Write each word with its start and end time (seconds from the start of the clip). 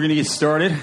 We're 0.00 0.04
going 0.04 0.16
to 0.16 0.22
get 0.22 0.28
started. 0.28 0.74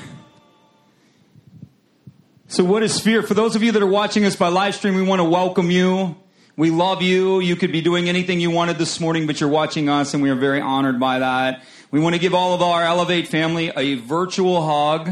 So, 2.50 2.64
what 2.64 2.84
is 2.84 3.00
fear? 3.00 3.24
For 3.24 3.34
those 3.34 3.56
of 3.56 3.64
you 3.64 3.72
that 3.72 3.82
are 3.82 3.88
watching 3.88 4.26
us 4.26 4.36
by 4.36 4.50
live 4.50 4.76
stream, 4.76 4.94
we 4.94 5.02
want 5.02 5.22
to 5.22 5.24
welcome 5.24 5.72
you. 5.72 6.16
We 6.56 6.70
love 6.70 7.02
you. 7.02 7.40
You 7.40 7.56
could 7.56 7.72
be 7.72 7.82
doing 7.82 8.10
anything 8.10 8.40
you 8.40 8.52
wanted 8.52 8.78
this 8.78 9.00
morning, 9.00 9.26
but 9.26 9.42
you're 9.42 9.50
watching 9.50 9.90
us, 9.90 10.14
and 10.14 10.22
we 10.22 10.30
are 10.30 10.36
very 10.36 10.62
honored 10.62 11.00
by 11.00 11.18
that. 11.18 11.64
We 11.90 12.00
want 12.00 12.14
to 12.14 12.20
give 12.20 12.36
all 12.36 12.54
of 12.54 12.62
our 12.62 12.84
Elevate 12.84 13.28
family 13.28 13.72
a 13.76 13.96
virtual 13.96 14.64
hug 14.64 15.10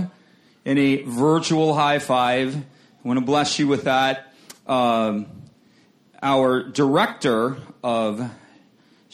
and 0.66 0.78
a 0.78 1.02
virtual 1.02 1.74
high 1.74 1.98
five. 1.98 2.56
I 2.56 3.08
want 3.08 3.18
to 3.20 3.26
bless 3.26 3.58
you 3.58 3.68
with 3.68 3.86
that. 3.86 4.32
Um, 4.68 5.26
our 6.22 6.62
director 6.62 7.58
of 7.84 8.30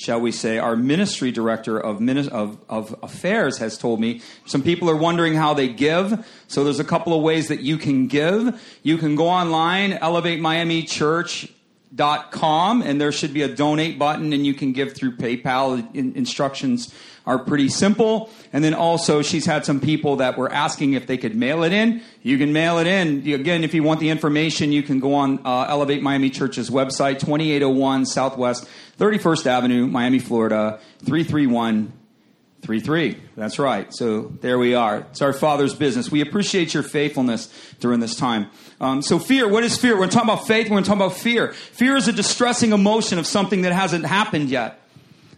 shall 0.01 0.19
we 0.19 0.31
say, 0.31 0.57
our 0.57 0.75
ministry 0.75 1.31
director 1.31 1.79
of, 1.79 2.01
of, 2.29 2.57
of 2.67 2.95
affairs 3.03 3.59
has 3.59 3.77
told 3.77 3.99
me 3.99 4.19
some 4.45 4.63
people 4.63 4.89
are 4.89 4.95
wondering 4.95 5.35
how 5.35 5.53
they 5.53 5.67
give. 5.67 6.27
So 6.47 6.63
there's 6.63 6.79
a 6.79 6.83
couple 6.83 7.13
of 7.13 7.21
ways 7.21 7.49
that 7.49 7.61
you 7.61 7.77
can 7.77 8.07
give. 8.07 8.59
You 8.81 8.97
can 8.97 9.15
go 9.15 9.29
online, 9.29 9.91
elevatemiamichurch.com, 9.91 12.81
and 12.81 12.99
there 12.99 13.11
should 13.11 13.31
be 13.31 13.43
a 13.43 13.47
donate 13.47 13.99
button, 13.99 14.33
and 14.33 14.43
you 14.43 14.55
can 14.55 14.73
give 14.73 14.93
through 14.93 15.17
PayPal. 15.17 15.95
In- 15.95 16.15
instructions 16.15 16.91
are 17.27 17.37
pretty 17.37 17.69
simple. 17.69 18.31
And 18.51 18.63
then 18.63 18.73
also, 18.73 19.21
she's 19.21 19.45
had 19.45 19.65
some 19.65 19.79
people 19.79 20.15
that 20.15 20.35
were 20.37 20.51
asking 20.51 20.93
if 20.93 21.05
they 21.05 21.17
could 21.17 21.35
mail 21.35 21.61
it 21.63 21.71
in. 21.71 22.01
You 22.23 22.39
can 22.39 22.51
mail 22.51 22.79
it 22.79 22.87
in. 22.87 23.19
Again, 23.31 23.63
if 23.63 23.75
you 23.75 23.83
want 23.83 23.99
the 23.99 24.09
information, 24.09 24.71
you 24.71 24.81
can 24.81 24.99
go 24.99 25.13
on 25.13 25.45
uh, 25.45 25.67
Elevate 25.69 26.01
Miami 26.01 26.31
Church's 26.31 26.71
website, 26.71 27.19
2801 27.19 28.07
Southwest 28.07 28.67
31st 28.97 29.45
Avenue, 29.47 29.87
Miami, 29.87 30.19
Florida, 30.19 30.79
33133. 31.05 33.17
That's 33.35 33.59
right. 33.59 33.93
So 33.93 34.33
there 34.41 34.59
we 34.59 34.75
are. 34.75 34.99
It's 35.11 35.21
our 35.21 35.33
Father's 35.33 35.73
business. 35.73 36.11
We 36.11 36.21
appreciate 36.21 36.73
your 36.73 36.83
faithfulness 36.83 37.49
during 37.79 37.99
this 37.99 38.15
time. 38.15 38.47
Um, 38.79 39.01
so 39.01 39.19
fear, 39.19 39.47
what 39.47 39.63
is 39.63 39.77
fear? 39.77 39.97
We're 39.97 40.07
talking 40.07 40.29
about 40.29 40.47
faith. 40.47 40.69
We're 40.69 40.81
talking 40.81 41.01
about 41.01 41.13
fear. 41.13 41.53
Fear 41.53 41.97
is 41.97 42.07
a 42.07 42.13
distressing 42.13 42.73
emotion 42.73 43.19
of 43.19 43.27
something 43.27 43.63
that 43.63 43.73
hasn't 43.73 44.05
happened 44.05 44.49
yet. 44.49 44.79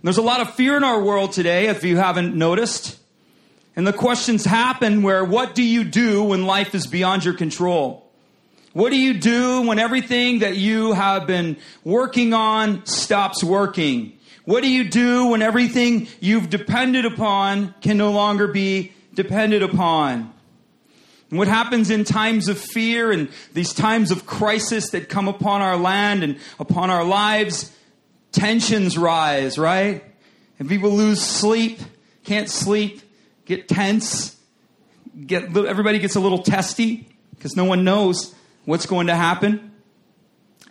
There's 0.04 0.18
a 0.18 0.22
lot 0.22 0.42
of 0.42 0.54
fear 0.56 0.76
in 0.76 0.84
our 0.84 1.02
world 1.02 1.32
today, 1.32 1.68
if 1.68 1.86
you 1.86 1.96
haven't 1.96 2.36
noticed. 2.36 3.00
And 3.76 3.88
the 3.88 3.94
questions 3.94 4.44
happen 4.44 5.02
where 5.02 5.24
what 5.24 5.56
do 5.56 5.64
you 5.64 5.86
do 5.86 6.24
when 6.24 6.46
life 6.46 6.76
is 6.76 6.88
beyond 6.88 7.24
your 7.24 7.34
control? 7.34 8.03
What 8.74 8.90
do 8.90 9.00
you 9.00 9.14
do 9.14 9.62
when 9.62 9.78
everything 9.78 10.40
that 10.40 10.58
you 10.58 10.94
have 10.94 11.28
been 11.28 11.58
working 11.84 12.34
on 12.34 12.86
stops 12.88 13.44
working? 13.44 14.18
What 14.46 14.64
do 14.64 14.70
you 14.70 14.90
do 14.90 15.28
when 15.28 15.44
everything 15.44 16.08
you've 16.20 16.50
depended 16.50 17.06
upon 17.06 17.76
can 17.82 17.98
no 17.98 18.12
longer 18.12 18.48
be 18.48 18.92
depended 19.14 19.62
upon? 19.62 20.34
And 21.30 21.38
what 21.38 21.48
happens 21.48 21.92
in 21.92 22.04
times 22.04 22.48
of 22.48 22.58
fear 22.58 23.12
and 23.12 23.30
these 23.54 23.74
times 23.74 24.10
of 24.10 24.26
crisis 24.26 24.90
that 24.90 25.08
come 25.08 25.28
upon 25.28 25.62
our 25.62 25.78
land 25.78 26.24
and 26.24 26.40
upon 26.60 26.90
our 26.90 27.04
lives? 27.04 27.72
Tensions 28.32 28.98
rise, 28.98 29.60
right? 29.60 30.04
And 30.58 30.68
people 30.68 30.90
lose 30.90 31.22
sleep, 31.22 31.80
can't 32.24 32.50
sleep, 32.50 33.02
get 33.46 33.68
tense, 33.68 34.36
get 35.28 35.56
everybody 35.56 36.00
gets 36.00 36.16
a 36.16 36.20
little 36.20 36.42
testy 36.42 37.08
because 37.36 37.56
no 37.56 37.66
one 37.66 37.84
knows 37.84 38.34
what's 38.66 38.86
going 38.86 39.08
to 39.08 39.16
happen. 39.16 39.72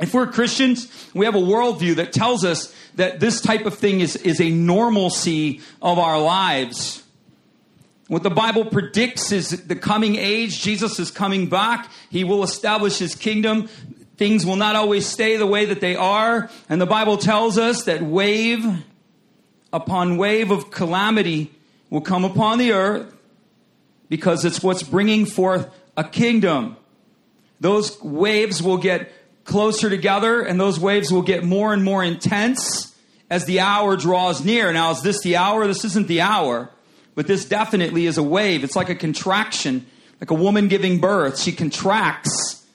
If 0.00 0.14
we're 0.14 0.26
Christians, 0.26 0.88
we 1.14 1.26
have 1.26 1.34
a 1.34 1.40
worldview 1.40 1.96
that 1.96 2.12
tells 2.12 2.44
us 2.44 2.74
that 2.96 3.20
this 3.20 3.40
type 3.40 3.66
of 3.66 3.74
thing 3.74 4.00
is, 4.00 4.16
is 4.16 4.40
a 4.40 4.50
normalcy 4.50 5.60
of 5.80 5.98
our 5.98 6.20
lives. 6.20 7.02
What 8.08 8.22
the 8.22 8.30
Bible 8.30 8.64
predicts 8.64 9.32
is 9.32 9.64
the 9.66 9.76
coming 9.76 10.16
age. 10.16 10.60
Jesus 10.60 10.98
is 10.98 11.10
coming 11.10 11.46
back. 11.46 11.90
He 12.10 12.24
will 12.24 12.42
establish 12.42 12.98
his 12.98 13.14
kingdom. 13.14 13.68
Things 14.16 14.44
will 14.44 14.56
not 14.56 14.76
always 14.76 15.06
stay 15.06 15.36
the 15.36 15.46
way 15.46 15.66
that 15.66 15.80
they 15.80 15.96
are. 15.96 16.50
And 16.68 16.80
the 16.80 16.86
Bible 16.86 17.16
tells 17.16 17.58
us 17.58 17.84
that 17.84 18.02
wave 18.02 18.66
upon 19.72 20.16
wave 20.16 20.50
of 20.50 20.70
calamity 20.70 21.52
will 21.90 22.00
come 22.00 22.24
upon 22.24 22.58
the 22.58 22.72
earth 22.72 23.14
because 24.08 24.44
it's 24.44 24.62
what's 24.62 24.82
bringing 24.82 25.24
forth 25.24 25.68
a 25.96 26.04
kingdom 26.04 26.76
those 27.62 28.00
waves 28.02 28.60
will 28.62 28.76
get 28.76 29.12
closer 29.44 29.88
together 29.88 30.42
and 30.42 30.60
those 30.60 30.80
waves 30.80 31.12
will 31.12 31.22
get 31.22 31.44
more 31.44 31.72
and 31.72 31.84
more 31.84 32.02
intense 32.02 32.94
as 33.30 33.44
the 33.46 33.60
hour 33.60 33.96
draws 33.96 34.44
near. 34.44 34.72
Now, 34.72 34.90
is 34.90 35.02
this 35.02 35.22
the 35.22 35.36
hour? 35.36 35.66
This 35.68 35.84
isn't 35.84 36.08
the 36.08 36.20
hour, 36.20 36.70
but 37.14 37.28
this 37.28 37.44
definitely 37.44 38.06
is 38.06 38.18
a 38.18 38.22
wave. 38.22 38.64
It's 38.64 38.74
like 38.74 38.88
a 38.88 38.96
contraction, 38.96 39.86
like 40.20 40.30
a 40.30 40.34
woman 40.34 40.66
giving 40.66 41.00
birth. 41.00 41.38
She 41.38 41.52
contracts, 41.52 42.66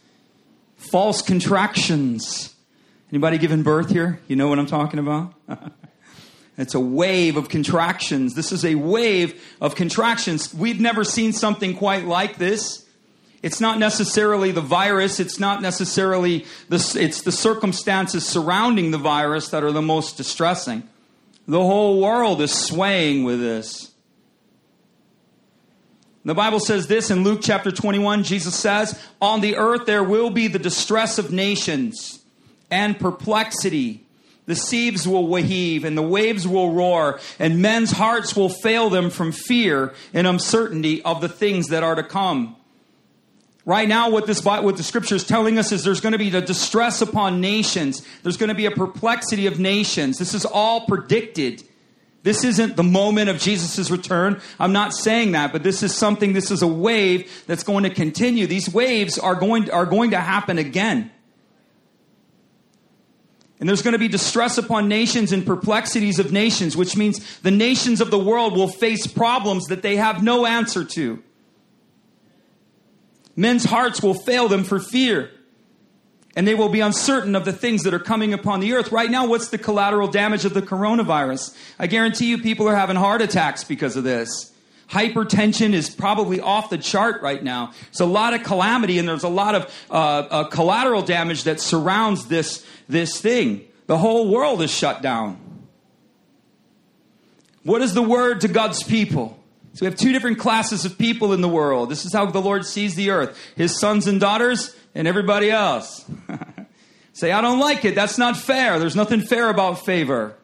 false 0.78 1.22
contractions. 1.22 2.56
Anybody 3.12 3.38
giving 3.38 3.64
birth 3.64 3.90
here? 3.90 4.22
You 4.28 4.38
know 4.38 4.48
what 4.48 4.58
I'm 4.58 4.68
talking 4.68 5.00
about? 5.00 5.34
It's 6.60 6.74
a 6.74 6.80
wave 6.80 7.38
of 7.38 7.50
contractions. 7.50 8.34
This 8.34 8.52
is 8.52 8.66
a 8.66 8.74
wave 8.74 9.40
of 9.62 9.76
contractions. 9.76 10.56
We've 10.56 10.82
never 10.82 11.04
seen 11.04 11.32
something 11.32 11.78
quite 11.78 12.06
like 12.06 12.40
this. 12.40 12.87
It's 13.44 13.62
not 13.62 13.78
necessarily 13.78 14.52
the 14.52 14.62
virus, 14.62 15.20
it's 15.20 15.40
not 15.40 15.62
necessarily 15.62 16.46
the, 16.70 16.98
it's 17.00 17.22
the 17.22 17.32
circumstances 17.32 18.26
surrounding 18.26 18.92
the 18.92 18.98
virus 18.98 19.50
that 19.50 19.64
are 19.64 19.72
the 19.72 19.82
most 19.82 20.18
distressing. 20.18 20.84
The 21.48 21.62
whole 21.62 22.02
world 22.02 22.42
is 22.42 22.52
swaying 22.52 23.24
with 23.24 23.40
this. 23.40 23.92
The 26.26 26.36
Bible 26.36 26.60
says 26.60 26.88
this 26.88 27.10
in 27.10 27.24
Luke 27.24 27.40
chapter 27.42 27.72
21. 27.72 28.24
Jesus 28.24 28.54
says, 28.54 29.02
On 29.22 29.40
the 29.40 29.56
earth 29.56 29.86
there 29.86 30.04
will 30.04 30.30
be 30.30 30.50
the 30.50 30.60
distress 30.60 31.18
of 31.18 31.32
nations 31.32 32.22
and 32.70 33.00
perplexity. 33.00 34.06
The 34.46 34.56
seas 34.56 35.08
will 35.08 35.34
heave 35.36 35.86
and 35.86 35.98
the 35.98 36.02
waves 36.02 36.46
will 36.46 36.74
roar, 36.74 37.22
and 37.40 37.62
men's 37.62 37.92
hearts 37.92 38.36
will 38.36 38.50
fail 38.50 38.90
them 38.90 39.10
from 39.10 39.32
fear 39.32 39.94
and 40.14 40.28
uncertainty 40.28 41.02
of 41.04 41.22
the 41.22 41.30
things 41.30 41.68
that 41.68 41.84
are 41.84 41.96
to 41.96 42.04
come. 42.04 42.57
Right 43.68 43.90
now, 43.90 44.10
what 44.10 44.26
this 44.26 44.46
what 44.46 44.78
the 44.78 44.82
scripture 44.82 45.16
is 45.16 45.26
telling 45.26 45.60
us 45.60 45.74
is 45.74 45.84
there's 45.84 46.00
going 46.00 46.14
to 46.14 46.18
be 46.18 46.34
a 46.34 46.40
distress 46.40 47.02
upon 47.02 47.42
nations. 47.42 48.02
There's 48.24 48.38
going 48.38 48.48
to 48.48 48.56
be 48.56 48.66
a 48.66 48.72
perplexity 48.72 49.46
of 49.46 49.60
nations. 49.60 50.18
This 50.18 50.34
is 50.34 50.46
all 50.46 50.86
predicted. 50.86 51.64
This 52.24 52.46
isn't 52.46 52.78
the 52.78 52.84
moment 52.84 53.30
of 53.30 53.40
Jesus' 53.40 53.92
return. 53.92 54.40
I'm 54.58 54.72
not 54.72 54.94
saying 54.94 55.34
that, 55.34 55.52
but 55.52 55.64
this 55.64 55.84
is 55.84 55.94
something, 55.94 56.32
this 56.32 56.50
is 56.50 56.62
a 56.62 56.68
wave 56.68 57.44
that's 57.46 57.64
going 57.64 57.84
to 57.84 57.90
continue. 57.90 58.48
These 58.48 58.74
waves 58.74 59.20
are 59.20 59.36
going, 59.36 59.70
are 59.70 59.86
going 59.86 60.12
to 60.12 60.22
happen 60.22 60.58
again. 60.58 61.12
And 63.60 63.68
there's 63.68 63.82
going 63.82 63.94
to 63.94 64.00
be 64.00 64.08
distress 64.08 64.58
upon 64.58 64.88
nations 64.88 65.34
and 65.34 65.46
perplexities 65.46 66.20
of 66.20 66.32
nations, 66.32 66.78
which 66.78 66.96
means 66.96 67.40
the 67.40 67.52
nations 67.52 68.00
of 68.00 68.12
the 68.12 68.20
world 68.20 68.56
will 68.56 68.70
face 68.70 69.08
problems 69.08 69.66
that 69.66 69.82
they 69.82 69.98
have 69.98 70.24
no 70.24 70.46
answer 70.46 70.86
to. 70.86 71.22
Men's 73.38 73.64
hearts 73.64 74.02
will 74.02 74.16
fail 74.16 74.50
them 74.50 74.66
for 74.66 74.80
fear. 74.80 75.32
And 76.36 76.48
they 76.48 76.56
will 76.56 76.70
be 76.70 76.82
uncertain 76.82 77.36
of 77.36 77.46
the 77.46 77.54
things 77.54 77.84
that 77.84 77.94
are 77.94 78.00
coming 78.00 78.34
upon 78.34 78.60
the 78.60 78.74
earth. 78.74 78.92
Right 78.92 79.10
now, 79.10 79.28
what's 79.28 79.50
the 79.50 79.58
collateral 79.58 80.08
damage 80.08 80.44
of 80.44 80.54
the 80.54 80.62
coronavirus? 80.62 81.56
I 81.80 81.88
guarantee 81.88 82.28
you 82.28 82.40
people 82.40 82.68
are 82.68 82.76
having 82.76 82.96
heart 82.96 83.22
attacks 83.22 83.64
because 83.64 83.96
of 83.96 84.04
this. 84.04 84.52
Hypertension 84.90 85.74
is 85.74 85.90
probably 85.90 86.40
off 86.40 86.70
the 86.70 86.78
chart 86.78 87.22
right 87.22 87.44
now. 87.44 87.74
It's 87.90 88.00
a 88.00 88.06
lot 88.06 88.34
of 88.34 88.44
calamity, 88.44 89.00
and 89.00 89.08
there's 89.08 89.24
a 89.24 89.30
lot 89.30 89.56
of 89.56 89.86
uh, 89.90 89.94
uh, 89.94 90.44
collateral 90.46 91.02
damage 91.02 91.44
that 91.44 91.60
surrounds 91.60 92.28
this, 92.28 92.66
this 92.88 93.20
thing. 93.20 93.68
The 93.88 93.98
whole 93.98 94.30
world 94.30 94.62
is 94.62 94.72
shut 94.72 95.02
down. 95.02 95.40
What 97.64 97.82
is 97.82 97.94
the 97.94 98.02
word 98.02 98.42
to 98.42 98.48
God's 98.48 98.84
people? 98.84 99.37
So 99.78 99.86
we 99.86 99.92
have 99.92 100.00
two 100.00 100.12
different 100.12 100.40
classes 100.40 100.86
of 100.86 100.98
people 100.98 101.34
in 101.34 101.42
the 101.42 101.48
world. 101.48 101.92
This 101.92 102.04
is 102.04 102.12
how 102.12 102.26
the 102.26 102.42
Lord 102.42 102.66
sees 102.66 102.96
the 102.96 103.12
earth 103.12 103.38
his 103.56 103.80
sons 103.80 104.08
and 104.08 104.20
daughters, 104.20 104.76
and 104.96 105.08
everybody 105.08 105.52
else. 105.52 106.04
Say, 107.14 107.32
I 107.32 107.42
don't 107.42 107.60
like 107.60 107.86
it. 107.86 107.94
That's 107.94 108.18
not 108.18 108.38
fair. 108.38 108.80
There's 108.80 108.96
nothing 108.96 109.22
fair 109.22 109.50
about 109.50 109.86
favor. 109.86 110.36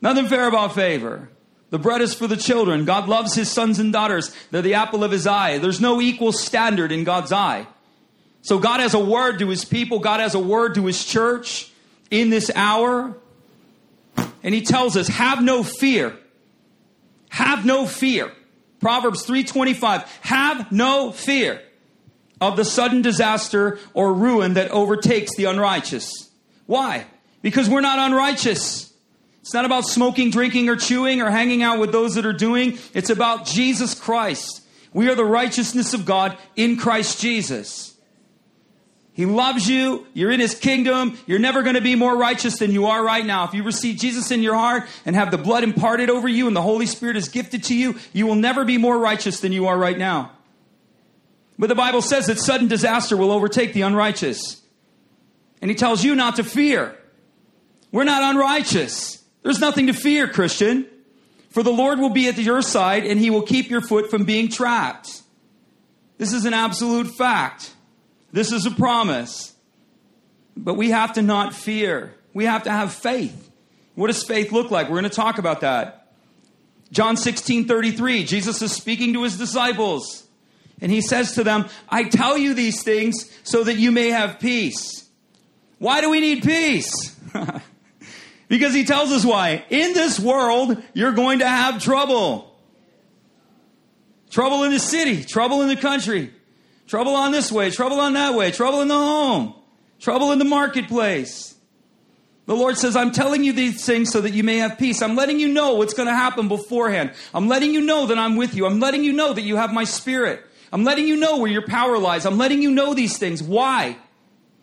Nothing 0.00 0.26
fair 0.26 0.46
about 0.46 0.76
favor. 0.76 1.28
The 1.70 1.80
bread 1.80 2.00
is 2.00 2.14
for 2.14 2.28
the 2.28 2.36
children. 2.36 2.84
God 2.84 3.08
loves 3.08 3.34
his 3.34 3.50
sons 3.50 3.80
and 3.80 3.92
daughters. 3.92 4.32
They're 4.52 4.62
the 4.62 4.74
apple 4.74 5.02
of 5.02 5.10
his 5.10 5.26
eye. 5.26 5.58
There's 5.58 5.80
no 5.80 6.00
equal 6.00 6.30
standard 6.30 6.92
in 6.92 7.02
God's 7.02 7.32
eye. 7.32 7.66
So 8.42 8.60
God 8.60 8.78
has 8.78 8.94
a 8.94 9.04
word 9.04 9.40
to 9.40 9.48
his 9.48 9.64
people. 9.64 9.98
God 9.98 10.20
has 10.20 10.36
a 10.36 10.40
word 10.40 10.76
to 10.76 10.86
his 10.86 11.04
church 11.04 11.72
in 12.08 12.30
this 12.30 12.52
hour. 12.54 13.16
And 14.44 14.54
he 14.54 14.62
tells 14.62 14.96
us, 14.96 15.08
have 15.08 15.42
no 15.42 15.64
fear. 15.64 16.16
Have 17.30 17.64
no 17.64 17.86
fear. 17.86 18.32
Proverbs 18.80 19.24
3:25, 19.24 20.04
have 20.22 20.70
no 20.70 21.10
fear 21.12 21.60
of 22.40 22.56
the 22.56 22.64
sudden 22.64 23.02
disaster 23.02 23.78
or 23.94 24.14
ruin 24.14 24.54
that 24.54 24.70
overtakes 24.70 25.34
the 25.36 25.44
unrighteous. 25.44 26.28
Why? 26.66 27.06
Because 27.42 27.68
we're 27.68 27.80
not 27.80 27.98
unrighteous. 27.98 28.92
It's 29.40 29.54
not 29.54 29.64
about 29.64 29.86
smoking, 29.86 30.30
drinking, 30.30 30.68
or 30.68 30.76
chewing 30.76 31.22
or 31.22 31.30
hanging 31.30 31.62
out 31.62 31.78
with 31.78 31.90
those 31.90 32.14
that 32.14 32.26
are 32.26 32.32
doing. 32.32 32.78
It's 32.92 33.10
about 33.10 33.46
Jesus 33.46 33.94
Christ. 33.94 34.60
We 34.92 35.08
are 35.08 35.14
the 35.14 35.24
righteousness 35.24 35.94
of 35.94 36.04
God 36.04 36.36
in 36.54 36.76
Christ 36.76 37.20
Jesus. 37.20 37.94
He 39.18 39.26
loves 39.26 39.68
you. 39.68 40.06
You're 40.14 40.30
in 40.30 40.38
his 40.38 40.54
kingdom. 40.54 41.18
You're 41.26 41.40
never 41.40 41.64
going 41.64 41.74
to 41.74 41.80
be 41.80 41.96
more 41.96 42.16
righteous 42.16 42.60
than 42.60 42.70
you 42.70 42.86
are 42.86 43.04
right 43.04 43.26
now. 43.26 43.42
If 43.42 43.52
you 43.52 43.64
receive 43.64 43.98
Jesus 43.98 44.30
in 44.30 44.42
your 44.42 44.54
heart 44.54 44.84
and 45.04 45.16
have 45.16 45.32
the 45.32 45.36
blood 45.36 45.64
imparted 45.64 46.08
over 46.08 46.28
you 46.28 46.46
and 46.46 46.54
the 46.54 46.62
Holy 46.62 46.86
Spirit 46.86 47.16
is 47.16 47.28
gifted 47.28 47.64
to 47.64 47.74
you, 47.74 47.96
you 48.12 48.28
will 48.28 48.36
never 48.36 48.64
be 48.64 48.78
more 48.78 48.96
righteous 48.96 49.40
than 49.40 49.50
you 49.50 49.66
are 49.66 49.76
right 49.76 49.98
now. 49.98 50.30
But 51.58 51.66
the 51.66 51.74
Bible 51.74 52.00
says 52.00 52.26
that 52.26 52.38
sudden 52.38 52.68
disaster 52.68 53.16
will 53.16 53.32
overtake 53.32 53.72
the 53.72 53.82
unrighteous. 53.82 54.62
And 55.60 55.68
he 55.68 55.74
tells 55.76 56.04
you 56.04 56.14
not 56.14 56.36
to 56.36 56.44
fear. 56.44 56.96
We're 57.90 58.04
not 58.04 58.22
unrighteous. 58.22 59.20
There's 59.42 59.58
nothing 59.58 59.88
to 59.88 59.94
fear, 59.94 60.28
Christian. 60.28 60.86
For 61.50 61.64
the 61.64 61.72
Lord 61.72 61.98
will 61.98 62.10
be 62.10 62.28
at 62.28 62.38
your 62.38 62.62
side 62.62 63.04
and 63.04 63.18
he 63.18 63.30
will 63.30 63.42
keep 63.42 63.68
your 63.68 63.80
foot 63.80 64.12
from 64.12 64.22
being 64.22 64.48
trapped. 64.48 65.22
This 66.18 66.32
is 66.32 66.44
an 66.44 66.54
absolute 66.54 67.08
fact. 67.08 67.74
This 68.32 68.52
is 68.52 68.66
a 68.66 68.70
promise. 68.70 69.54
But 70.56 70.74
we 70.74 70.90
have 70.90 71.14
to 71.14 71.22
not 71.22 71.54
fear. 71.54 72.14
We 72.34 72.44
have 72.44 72.64
to 72.64 72.70
have 72.70 72.92
faith. 72.92 73.50
What 73.94 74.08
does 74.08 74.22
faith 74.22 74.52
look 74.52 74.70
like? 74.70 74.88
We're 74.88 75.00
going 75.00 75.04
to 75.04 75.10
talk 75.10 75.38
about 75.38 75.60
that. 75.60 76.12
John 76.90 77.16
16 77.16 77.66
33, 77.66 78.24
Jesus 78.24 78.62
is 78.62 78.72
speaking 78.72 79.12
to 79.12 79.22
his 79.22 79.36
disciples. 79.36 80.26
And 80.80 80.92
he 80.92 81.00
says 81.00 81.32
to 81.32 81.44
them, 81.44 81.66
I 81.88 82.04
tell 82.04 82.38
you 82.38 82.54
these 82.54 82.82
things 82.82 83.30
so 83.42 83.64
that 83.64 83.76
you 83.76 83.90
may 83.90 84.10
have 84.10 84.38
peace. 84.38 85.08
Why 85.78 86.00
do 86.00 86.10
we 86.10 86.20
need 86.20 86.42
peace? 86.42 87.16
because 88.48 88.74
he 88.74 88.84
tells 88.84 89.10
us 89.10 89.24
why. 89.24 89.64
In 89.70 89.92
this 89.92 90.18
world, 90.18 90.80
you're 90.94 91.12
going 91.12 91.40
to 91.40 91.48
have 91.48 91.82
trouble. 91.82 92.56
Trouble 94.30 94.64
in 94.64 94.72
the 94.72 94.78
city, 94.78 95.24
trouble 95.24 95.62
in 95.62 95.68
the 95.68 95.76
country, 95.76 96.32
trouble 96.88 97.14
on 97.14 97.30
this 97.30 97.52
way, 97.52 97.70
trouble 97.70 98.00
on 98.00 98.14
that 98.14 98.34
way, 98.34 98.50
trouble 98.50 98.80
in 98.80 98.88
the 98.88 98.94
home, 98.94 99.54
trouble 100.00 100.32
in 100.32 100.40
the 100.40 100.44
marketplace. 100.44 101.54
The 102.46 102.56
Lord 102.56 102.78
says, 102.78 102.96
I'm 102.96 103.12
telling 103.12 103.44
you 103.44 103.52
these 103.52 103.84
things 103.84 104.10
so 104.10 104.22
that 104.22 104.32
you 104.32 104.42
may 104.42 104.56
have 104.56 104.78
peace. 104.78 105.02
I'm 105.02 105.14
letting 105.14 105.38
you 105.38 105.48
know 105.48 105.74
what's 105.74 105.92
going 105.92 106.08
to 106.08 106.14
happen 106.14 106.48
beforehand. 106.48 107.12
I'm 107.34 107.46
letting 107.46 107.74
you 107.74 107.82
know 107.82 108.06
that 108.06 108.18
I'm 108.18 108.36
with 108.36 108.54
you. 108.54 108.64
I'm 108.64 108.80
letting 108.80 109.04
you 109.04 109.12
know 109.12 109.34
that 109.34 109.42
you 109.42 109.56
have 109.56 109.70
my 109.70 109.84
spirit. 109.84 110.42
I'm 110.72 110.82
letting 110.82 111.06
you 111.06 111.16
know 111.16 111.38
where 111.38 111.50
your 111.50 111.66
power 111.66 111.98
lies. 111.98 112.24
I'm 112.24 112.38
letting 112.38 112.62
you 112.62 112.70
know 112.70 112.94
these 112.94 113.18
things. 113.18 113.42
Why? 113.42 113.98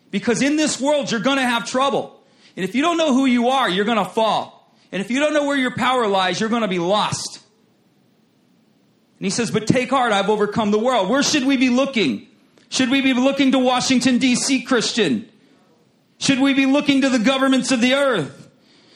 Because 0.09 0.41
in 0.41 0.55
this 0.55 0.81
world, 0.81 1.11
you're 1.11 1.19
going 1.19 1.37
to 1.37 1.43
have 1.43 1.69
trouble. 1.69 2.19
And 2.57 2.63
if 2.63 2.73
you 2.73 2.81
don't 2.81 2.97
know 2.97 3.13
who 3.13 3.27
you 3.27 3.49
are, 3.49 3.69
you're 3.69 3.85
going 3.85 4.03
to 4.03 4.05
fall. 4.05 4.73
And 4.91 4.99
if 4.99 5.11
you 5.11 5.19
don't 5.19 5.33
know 5.33 5.45
where 5.45 5.57
your 5.57 5.75
power 5.75 6.07
lies, 6.07 6.39
you're 6.39 6.49
going 6.49 6.63
to 6.63 6.67
be 6.67 6.79
lost. 6.79 7.44
He 9.25 9.31
says, 9.31 9.49
But 9.49 9.65
take 9.65 9.89
heart, 9.89 10.13
I've 10.13 10.29
overcome 10.29 10.69
the 10.69 10.77
world. 10.77 11.09
Where 11.09 11.23
should 11.23 11.45
we 11.45 11.57
be 11.57 11.69
looking? 11.69 12.27
Should 12.69 12.91
we 12.91 13.01
be 13.01 13.13
looking 13.13 13.51
to 13.53 13.59
Washington, 13.59 14.19
D.C., 14.19 14.61
Christian? 14.63 15.27
Should 16.19 16.39
we 16.39 16.53
be 16.53 16.67
looking 16.67 17.01
to 17.01 17.09
the 17.09 17.17
governments 17.17 17.71
of 17.71 17.81
the 17.81 17.95
earth? 17.95 18.49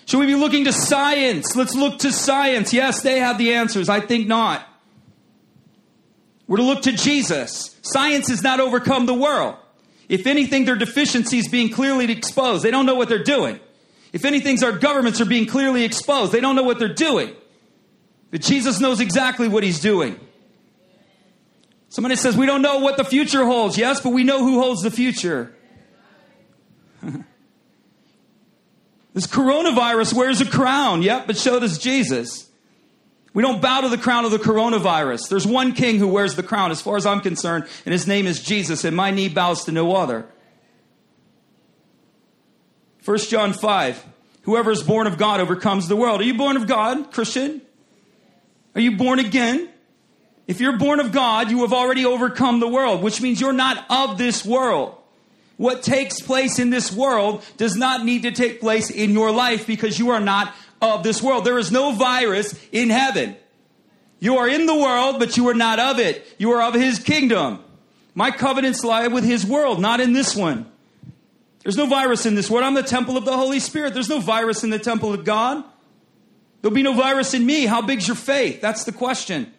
Should 0.06 0.20
we 0.20 0.28
be 0.28 0.36
looking 0.36 0.66
to 0.66 0.72
science? 0.72 1.56
Let's 1.56 1.74
look 1.74 1.98
to 2.00 2.12
science. 2.12 2.72
Yes, 2.74 3.02
they 3.02 3.20
have 3.20 3.40
the 3.40 3.56
answers. 3.56 3.90
I 3.90 4.02
think 4.02 4.28
not. 4.28 4.64
We're 6.48 6.58
to 6.58 6.64
look 6.64 6.84
to 6.84 6.92
Jesus. 6.92 7.76
Science 7.82 8.28
has 8.30 8.44
not 8.44 8.60
overcome 8.60 9.08
the 9.08 9.16
world. 9.16 9.56
If 10.10 10.28
anything, 10.28 10.66
their 10.66 10.76
deficiencies 10.76 11.50
being 11.50 11.72
clearly 11.72 12.12
exposed. 12.12 12.64
They 12.64 12.72
don't 12.72 12.86
know 12.86 12.96
what 12.96 13.10
they're 13.10 13.24
doing. 13.24 13.60
If 14.14 14.26
anything, 14.26 14.64
our 14.64 14.74
governments 14.74 15.20
are 15.22 15.26
being 15.26 15.48
clearly 15.48 15.84
exposed. 15.86 16.32
They 16.32 16.40
don't 16.40 16.56
know 16.56 16.64
what 16.64 16.78
they're 16.78 16.94
doing. 16.94 17.36
But 18.32 18.42
Jesus 18.42 18.80
knows 18.80 19.00
exactly 19.00 19.48
what 19.48 19.64
he's 19.64 19.80
doing. 19.80 20.20
Somebody 21.90 22.16
says, 22.16 22.38
We 22.38 22.46
don't 22.46 22.62
know 22.62 22.80
what 22.80 22.98
the 22.98 23.04
future 23.04 23.44
holds. 23.46 23.78
Yes, 23.78 24.00
but 24.02 24.12
we 24.12 24.24
know 24.24 24.40
who 24.40 24.62
holds 24.62 24.82
the 24.84 24.92
future. 24.92 25.56
this 29.14 29.26
coronavirus 29.26 30.14
wears 30.14 30.42
a 30.42 30.46
crown. 30.46 31.02
Yep, 31.02 31.28
but 31.28 31.38
so 31.38 31.60
does 31.60 31.80
Jesus. 31.80 32.48
We 33.34 33.44
don't 33.44 33.62
bow 33.62 33.82
to 33.82 33.90
the 33.90 33.98
crown 33.98 34.26
of 34.26 34.32
the 34.32 34.38
coronavirus. 34.38 35.30
There's 35.30 35.46
one 35.46 35.74
king 35.74 35.98
who 35.98 36.08
wears 36.08 36.36
the 36.36 36.44
crown, 36.44 36.72
as 36.72 36.82
far 36.82 36.98
as 36.98 37.06
I'm 37.06 37.22
concerned, 37.22 37.66
and 37.86 37.94
his 37.94 38.08
name 38.08 38.26
is 38.26 38.42
Jesus, 38.42 38.84
and 38.84 38.96
my 38.96 39.12
knee 39.12 39.30
bows 39.30 39.66
to 39.66 39.72
no 39.72 39.96
other. 39.96 40.26
1 43.06 43.18
John 43.20 43.54
5 43.54 44.06
Whoever 44.44 44.72
is 44.72 44.82
born 44.82 45.06
of 45.06 45.18
God 45.18 45.40
overcomes 45.42 45.88
the 45.88 45.96
world. 45.96 46.22
Are 46.22 46.24
you 46.24 46.34
born 46.34 46.58
of 46.58 46.66
God, 46.66 47.12
Christian? 47.12 47.62
Are 48.76 48.82
you 48.82 48.98
born 48.98 49.20
again? 49.20 49.70
If 50.48 50.60
you're 50.60 50.78
born 50.78 51.00
of 51.00 51.12
God, 51.12 51.52
you 51.52 51.62
have 51.62 51.74
already 51.74 52.06
overcome 52.06 52.60
the 52.60 52.68
world, 52.68 53.04
which 53.04 53.22
means 53.22 53.40
you're 53.40 53.54
not 53.54 53.86
of 53.90 54.18
this 54.18 54.44
world. 54.44 54.96
What 55.58 55.84
takes 55.84 56.22
place 56.22 56.58
in 56.58 56.70
this 56.70 56.92
world 56.92 57.44
does 57.58 57.76
not 57.76 58.06
need 58.06 58.24
to 58.24 58.32
take 58.32 58.60
place 58.60 58.90
in 58.90 59.12
your 59.12 59.32
life 59.32 59.68
because 59.68 60.00
you 60.00 60.10
are 60.12 60.20
not 60.22 60.54
of 60.82 61.04
this 61.04 61.22
world. 61.22 61.46
There 61.46 61.60
is 61.60 61.72
no 61.72 61.92
virus 61.92 62.58
in 62.72 62.90
heaven. 62.90 63.36
You 64.20 64.38
are 64.38 64.48
in 64.48 64.66
the 64.66 64.76
world, 64.76 65.20
but 65.20 65.38
you 65.38 65.48
are 65.50 65.54
not 65.54 65.80
of 65.80 66.00
it. 66.00 66.26
You 66.38 66.52
are 66.54 66.62
of 66.62 66.74
his 66.74 67.00
kingdom. 67.00 67.64
My 68.16 68.32
covenants 68.32 68.84
lie 68.84 69.08
with 69.08 69.24
his 69.24 69.46
world, 69.46 69.80
not 69.80 70.00
in 70.00 70.14
this 70.14 70.36
one. 70.36 70.70
There's 71.64 71.78
no 71.78 71.86
virus 71.86 72.26
in 72.26 72.36
this 72.36 72.50
world. 72.50 72.66
I'm 72.66 72.74
the 72.74 72.84
temple 72.84 73.18
of 73.18 73.26
the 73.26 73.36
Holy 73.36 73.60
Spirit. 73.60 73.94
There's 73.94 74.10
no 74.10 74.20
virus 74.20 74.64
in 74.64 74.70
the 74.70 74.80
temple 74.80 75.14
of 75.14 75.26
God. 75.26 75.64
There'll 76.62 76.76
be 76.76 76.84
no 76.84 76.94
virus 76.94 77.34
in 77.34 77.46
me. 77.46 77.66
How 77.66 77.82
big's 77.82 78.08
your 78.08 78.16
faith? 78.16 78.62
That's 78.62 78.84
the 78.84 78.92
question. 78.92 79.54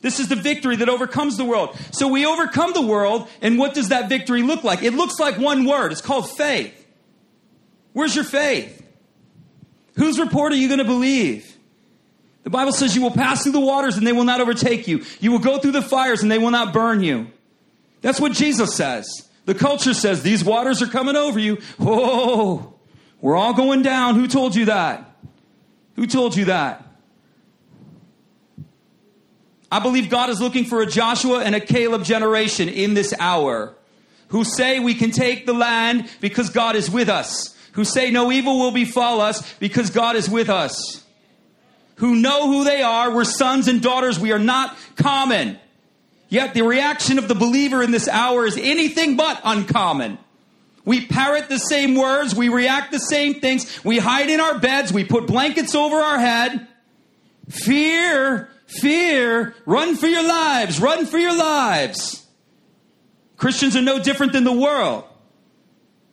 This 0.00 0.20
is 0.20 0.28
the 0.28 0.36
victory 0.36 0.76
that 0.76 0.88
overcomes 0.88 1.36
the 1.36 1.44
world. 1.44 1.76
So 1.92 2.08
we 2.08 2.26
overcome 2.26 2.72
the 2.74 2.82
world, 2.82 3.28
and 3.40 3.58
what 3.58 3.72
does 3.72 3.88
that 3.88 4.08
victory 4.08 4.42
look 4.42 4.62
like? 4.62 4.82
It 4.82 4.92
looks 4.92 5.18
like 5.18 5.38
one 5.38 5.64
word. 5.64 5.92
It's 5.92 6.02
called 6.02 6.28
faith. 6.30 6.74
Where's 7.94 8.14
your 8.14 8.24
faith? 8.24 8.84
Whose 9.96 10.18
report 10.18 10.52
are 10.52 10.56
you 10.56 10.68
going 10.68 10.78
to 10.78 10.84
believe? 10.84 11.56
The 12.42 12.50
Bible 12.50 12.72
says 12.72 12.94
you 12.94 13.00
will 13.00 13.12
pass 13.12 13.44
through 13.44 13.52
the 13.52 13.60
waters 13.60 13.96
and 13.96 14.06
they 14.06 14.12
will 14.12 14.24
not 14.24 14.40
overtake 14.40 14.86
you. 14.86 15.04
You 15.20 15.32
will 15.32 15.38
go 15.38 15.58
through 15.58 15.72
the 15.72 15.80
fires 15.80 16.22
and 16.22 16.30
they 16.30 16.38
will 16.38 16.50
not 16.50 16.74
burn 16.74 17.02
you. 17.02 17.30
That's 18.02 18.20
what 18.20 18.32
Jesus 18.32 18.74
says. 18.74 19.06
The 19.46 19.54
culture 19.54 19.94
says 19.94 20.22
these 20.22 20.44
waters 20.44 20.82
are 20.82 20.86
coming 20.86 21.16
over 21.16 21.38
you. 21.38 21.58
Oh, 21.80 22.74
we're 23.22 23.36
all 23.36 23.54
going 23.54 23.80
down. 23.80 24.16
Who 24.16 24.28
told 24.28 24.54
you 24.54 24.66
that? 24.66 25.13
Who 25.96 26.06
told 26.06 26.36
you 26.36 26.46
that? 26.46 26.84
I 29.70 29.80
believe 29.80 30.08
God 30.08 30.30
is 30.30 30.40
looking 30.40 30.64
for 30.64 30.82
a 30.82 30.86
Joshua 30.86 31.40
and 31.40 31.54
a 31.54 31.60
Caleb 31.60 32.04
generation 32.04 32.68
in 32.68 32.94
this 32.94 33.12
hour 33.18 33.74
who 34.28 34.44
say 34.44 34.78
we 34.78 34.94
can 34.94 35.10
take 35.10 35.46
the 35.46 35.52
land 35.52 36.08
because 36.20 36.50
God 36.50 36.76
is 36.76 36.90
with 36.90 37.08
us 37.08 37.54
who 37.74 37.84
say 37.84 38.10
no 38.10 38.32
evil 38.32 38.58
will 38.58 38.70
befall 38.70 39.20
us 39.20 39.52
because 39.54 39.90
God 39.90 40.16
is 40.16 40.28
with 40.28 40.48
us, 40.48 41.04
who 41.96 42.16
know 42.16 42.46
who 42.46 42.64
they 42.64 42.82
are. 42.82 43.12
We're 43.12 43.24
sons 43.24 43.68
and 43.68 43.82
daughters. 43.82 44.18
We 44.18 44.32
are 44.32 44.38
not 44.38 44.76
common. 44.96 45.58
Yet 46.28 46.54
the 46.54 46.62
reaction 46.62 47.18
of 47.18 47.28
the 47.28 47.34
believer 47.34 47.82
in 47.82 47.90
this 47.90 48.08
hour 48.08 48.46
is 48.46 48.56
anything 48.56 49.16
but 49.16 49.40
uncommon. 49.44 50.18
We 50.84 51.06
parrot 51.06 51.48
the 51.48 51.58
same 51.58 51.94
words. 51.94 52.34
We 52.34 52.48
react 52.48 52.92
the 52.92 52.98
same 52.98 53.40
things. 53.40 53.84
We 53.84 53.98
hide 53.98 54.28
in 54.28 54.40
our 54.40 54.58
beds. 54.58 54.92
We 54.92 55.04
put 55.04 55.26
blankets 55.26 55.74
over 55.74 55.96
our 55.96 56.18
head. 56.18 56.66
Fear, 57.48 58.50
fear, 58.66 59.54
run 59.66 59.96
for 59.96 60.06
your 60.06 60.26
lives, 60.26 60.80
run 60.80 61.06
for 61.06 61.18
your 61.18 61.36
lives. 61.36 62.26
Christians 63.36 63.76
are 63.76 63.82
no 63.82 63.98
different 63.98 64.32
than 64.32 64.44
the 64.44 64.52
world 64.52 65.04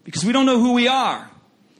because 0.03 0.25
we 0.25 0.33
don't 0.33 0.45
know 0.45 0.59
who 0.59 0.73
we 0.73 0.87
are. 0.87 1.29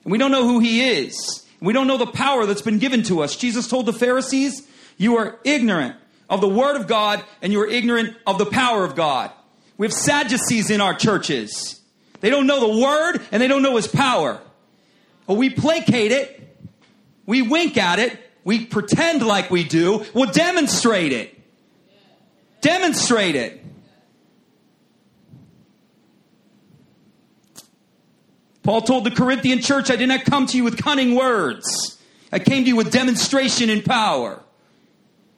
And 0.03 0.11
we 0.11 0.17
don't 0.17 0.31
know 0.31 0.47
who 0.47 0.59
he 0.59 0.89
is. 0.89 1.45
We 1.59 1.73
don't 1.73 1.87
know 1.87 1.97
the 1.97 2.07
power 2.07 2.45
that's 2.45 2.61
been 2.61 2.79
given 2.79 3.03
to 3.03 3.21
us. 3.21 3.35
Jesus 3.35 3.67
told 3.67 3.85
the 3.85 3.93
Pharisees, 3.93 4.67
You 4.97 5.17
are 5.17 5.39
ignorant 5.43 5.95
of 6.29 6.41
the 6.41 6.47
Word 6.49 6.75
of 6.75 6.87
God 6.87 7.23
and 7.41 7.53
you 7.53 7.61
are 7.61 7.67
ignorant 7.67 8.15
of 8.25 8.37
the 8.37 8.45
power 8.45 8.83
of 8.83 8.95
God. 8.95 9.31
We 9.77 9.85
have 9.85 9.93
Sadducees 9.93 10.69
in 10.69 10.81
our 10.81 10.93
churches. 10.93 11.80
They 12.21 12.29
don't 12.29 12.47
know 12.47 12.59
the 12.59 12.81
Word 12.81 13.21
and 13.31 13.41
they 13.41 13.47
don't 13.47 13.61
know 13.61 13.75
His 13.75 13.87
power. 13.87 14.39
We 15.27 15.49
placate 15.49 16.11
it, 16.11 16.57
we 17.25 17.41
wink 17.41 17.77
at 17.77 17.99
it, 17.99 18.19
We 18.43 18.65
pretend 18.65 19.25
like 19.25 19.51
we 19.51 19.63
do. 19.63 20.05
Well, 20.13 20.31
demonstrate 20.31 21.13
it. 21.13 21.37
Demonstrate 22.61 23.35
it. 23.35 23.63
Paul 28.63 28.81
told 28.81 29.03
the 29.03 29.11
Corinthian 29.11 29.59
church, 29.61 29.89
I 29.89 29.95
did 29.95 30.07
not 30.07 30.23
come 30.25 30.45
to 30.47 30.57
you 30.57 30.63
with 30.63 30.77
cunning 30.77 31.15
words. 31.15 31.99
I 32.31 32.39
came 32.39 32.63
to 32.63 32.67
you 32.69 32.75
with 32.75 32.91
demonstration 32.91 33.69
and 33.69 33.83
power. 33.83 34.41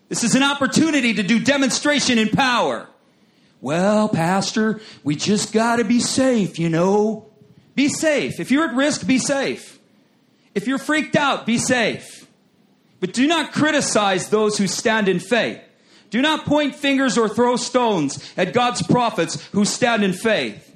This 0.09 0.23
is 0.23 0.35
an 0.35 0.43
opportunity 0.43 1.13
to 1.13 1.23
do 1.23 1.39
demonstration 1.39 2.17
and 2.17 2.31
power. 2.31 2.87
Well, 3.63 4.09
Pastor, 4.09 4.81
we 5.05 5.15
just 5.15 5.53
got 5.53 5.77
to 5.77 5.85
be 5.85 6.01
safe, 6.01 6.59
you 6.59 6.67
know. 6.67 7.29
Be 7.75 7.87
safe. 7.87 8.41
If 8.41 8.51
you're 8.51 8.67
at 8.67 8.75
risk, 8.75 9.07
be 9.07 9.17
safe. 9.17 9.79
If 10.53 10.67
you're 10.67 10.77
freaked 10.77 11.15
out, 11.15 11.45
be 11.45 11.57
safe. 11.57 12.27
But 12.99 13.13
do 13.13 13.25
not 13.25 13.53
criticize 13.53 14.27
those 14.27 14.57
who 14.57 14.67
stand 14.67 15.07
in 15.07 15.21
faith. 15.21 15.61
Do 16.09 16.21
not 16.21 16.45
point 16.45 16.75
fingers 16.75 17.17
or 17.17 17.29
throw 17.29 17.55
stones 17.55 18.33
at 18.35 18.51
God's 18.51 18.81
prophets 18.85 19.41
who 19.53 19.63
stand 19.63 20.03
in 20.03 20.11
faith. 20.11 20.75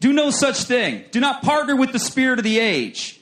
Do 0.00 0.10
no 0.10 0.30
such 0.30 0.62
thing. 0.62 1.04
Do 1.10 1.20
not 1.20 1.42
partner 1.42 1.76
with 1.76 1.92
the 1.92 1.98
spirit 1.98 2.38
of 2.38 2.44
the 2.46 2.58
age. 2.58 3.20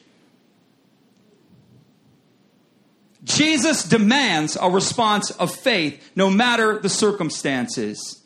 Jesus 3.24 3.82
demands 3.82 4.56
a 4.60 4.70
response 4.70 5.32
of 5.32 5.52
faith 5.52 6.12
no 6.14 6.30
matter 6.30 6.78
the 6.78 6.88
circumstances. 6.88 8.20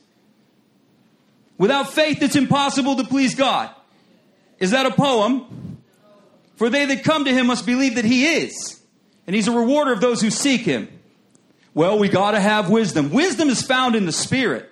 Without 1.59 1.93
faith, 1.93 2.23
it's 2.23 2.37
impossible 2.37 2.97
to 2.97 3.05
please 3.05 3.35
God. 3.35 3.71
Is 4.59 4.71
that 4.71 4.87
a 4.87 4.91
poem? 4.91 5.79
For 6.57 6.71
they 6.71 6.87
that 6.87 7.05
come 7.05 7.25
to 7.25 7.33
him 7.33 7.47
must 7.49 7.67
believe 7.67 7.97
that 7.97 8.05
he 8.05 8.27
is, 8.37 8.81
and 9.27 9.37
he's 9.37 9.47
a 9.49 9.53
rewarder 9.53 9.93
of 9.93 10.01
those 10.01 10.21
who 10.21 10.31
seek 10.31 10.63
him. 10.63 10.89
Well, 11.75 11.99
we 11.99 12.09
got 12.09 12.33
to 12.33 12.41
have 12.41 12.71
wisdom. 12.71 13.11
Wisdom 13.11 13.49
is 13.49 13.63
found 13.63 13.95
in 13.95 14.07
the 14.07 14.13
Spirit, 14.13 14.71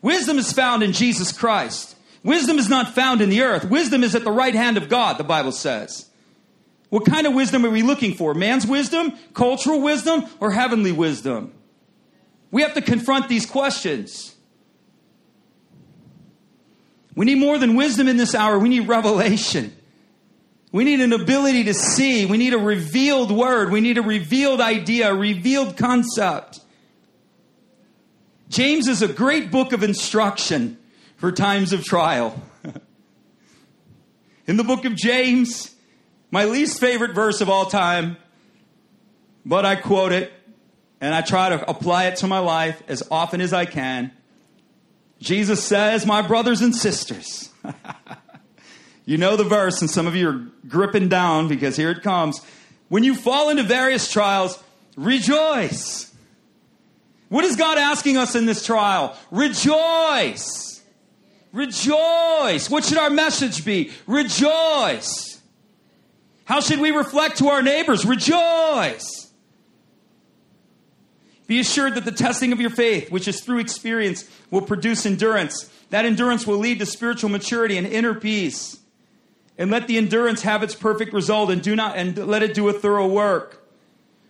wisdom 0.00 0.38
is 0.38 0.52
found 0.52 0.82
in 0.82 0.92
Jesus 0.92 1.30
Christ. 1.32 1.96
Wisdom 2.24 2.58
is 2.58 2.68
not 2.68 2.94
found 2.94 3.20
in 3.20 3.30
the 3.30 3.42
earth. 3.42 3.64
Wisdom 3.64 4.04
is 4.04 4.14
at 4.14 4.22
the 4.22 4.30
right 4.30 4.54
hand 4.54 4.76
of 4.76 4.88
God, 4.88 5.18
the 5.18 5.24
Bible 5.24 5.50
says. 5.50 6.08
What 6.88 7.04
kind 7.04 7.26
of 7.26 7.34
wisdom 7.34 7.66
are 7.66 7.70
we 7.70 7.82
looking 7.82 8.14
for? 8.14 8.32
Man's 8.32 8.64
wisdom, 8.64 9.14
cultural 9.34 9.80
wisdom, 9.80 10.26
or 10.38 10.52
heavenly 10.52 10.92
wisdom? 10.92 11.52
We 12.52 12.62
have 12.62 12.74
to 12.74 12.82
confront 12.82 13.28
these 13.28 13.44
questions. 13.44 14.36
We 17.14 17.26
need 17.26 17.38
more 17.38 17.58
than 17.58 17.74
wisdom 17.74 18.08
in 18.08 18.16
this 18.16 18.34
hour. 18.34 18.58
We 18.58 18.68
need 18.68 18.88
revelation. 18.88 19.76
We 20.70 20.84
need 20.84 21.00
an 21.00 21.12
ability 21.12 21.64
to 21.64 21.74
see. 21.74 22.24
We 22.24 22.38
need 22.38 22.54
a 22.54 22.58
revealed 22.58 23.30
word. 23.30 23.70
We 23.70 23.82
need 23.82 23.98
a 23.98 24.02
revealed 24.02 24.60
idea, 24.60 25.10
a 25.10 25.14
revealed 25.14 25.76
concept. 25.76 26.60
James 28.48 28.88
is 28.88 29.02
a 29.02 29.08
great 29.08 29.50
book 29.50 29.72
of 29.72 29.82
instruction 29.82 30.78
for 31.16 31.30
times 31.30 31.72
of 31.72 31.84
trial. 31.84 32.40
in 34.46 34.56
the 34.56 34.64
book 34.64 34.84
of 34.86 34.94
James, 34.94 35.74
my 36.30 36.46
least 36.46 36.80
favorite 36.80 37.14
verse 37.14 37.42
of 37.42 37.50
all 37.50 37.66
time, 37.66 38.16
but 39.44 39.66
I 39.66 39.76
quote 39.76 40.12
it 40.12 40.32
and 41.00 41.14
I 41.14 41.20
try 41.20 41.50
to 41.50 41.68
apply 41.68 42.06
it 42.06 42.16
to 42.16 42.26
my 42.26 42.38
life 42.38 42.82
as 42.88 43.02
often 43.10 43.40
as 43.40 43.52
I 43.52 43.66
can. 43.66 44.12
Jesus 45.22 45.62
says, 45.62 46.04
My 46.04 46.20
brothers 46.20 46.60
and 46.60 46.74
sisters, 46.74 47.50
you 49.06 49.16
know 49.16 49.36
the 49.36 49.44
verse, 49.44 49.80
and 49.80 49.88
some 49.88 50.08
of 50.08 50.16
you 50.16 50.28
are 50.28 50.46
gripping 50.68 51.08
down 51.08 51.46
because 51.46 51.76
here 51.76 51.90
it 51.90 52.02
comes. 52.02 52.40
When 52.88 53.04
you 53.04 53.14
fall 53.14 53.48
into 53.48 53.62
various 53.62 54.10
trials, 54.10 54.62
rejoice. 54.96 56.12
What 57.28 57.44
is 57.44 57.56
God 57.56 57.78
asking 57.78 58.16
us 58.16 58.34
in 58.34 58.46
this 58.46 58.66
trial? 58.66 59.16
Rejoice. 59.30 60.82
Rejoice. 61.52 62.68
What 62.68 62.84
should 62.84 62.98
our 62.98 63.08
message 63.08 63.64
be? 63.64 63.92
Rejoice. 64.08 65.40
How 66.44 66.60
should 66.60 66.80
we 66.80 66.90
reflect 66.90 67.38
to 67.38 67.48
our 67.48 67.62
neighbors? 67.62 68.04
Rejoice. 68.04 69.21
Be 71.46 71.60
assured 71.60 71.94
that 71.94 72.04
the 72.04 72.12
testing 72.12 72.52
of 72.52 72.60
your 72.60 72.70
faith, 72.70 73.10
which 73.10 73.28
is 73.28 73.40
through 73.40 73.58
experience, 73.58 74.28
will 74.50 74.62
produce 74.62 75.04
endurance. 75.04 75.70
That 75.90 76.04
endurance 76.04 76.46
will 76.46 76.58
lead 76.58 76.78
to 76.78 76.86
spiritual 76.86 77.30
maturity 77.30 77.76
and 77.76 77.86
inner 77.86 78.14
peace. 78.14 78.78
And 79.58 79.70
let 79.70 79.86
the 79.86 79.98
endurance 79.98 80.42
have 80.42 80.62
its 80.62 80.74
perfect 80.74 81.12
result 81.12 81.50
and 81.50 81.62
do 81.62 81.76
not 81.76 81.96
and 81.96 82.16
let 82.16 82.42
it 82.42 82.54
do 82.54 82.68
a 82.68 82.72
thorough 82.72 83.06
work, 83.06 83.68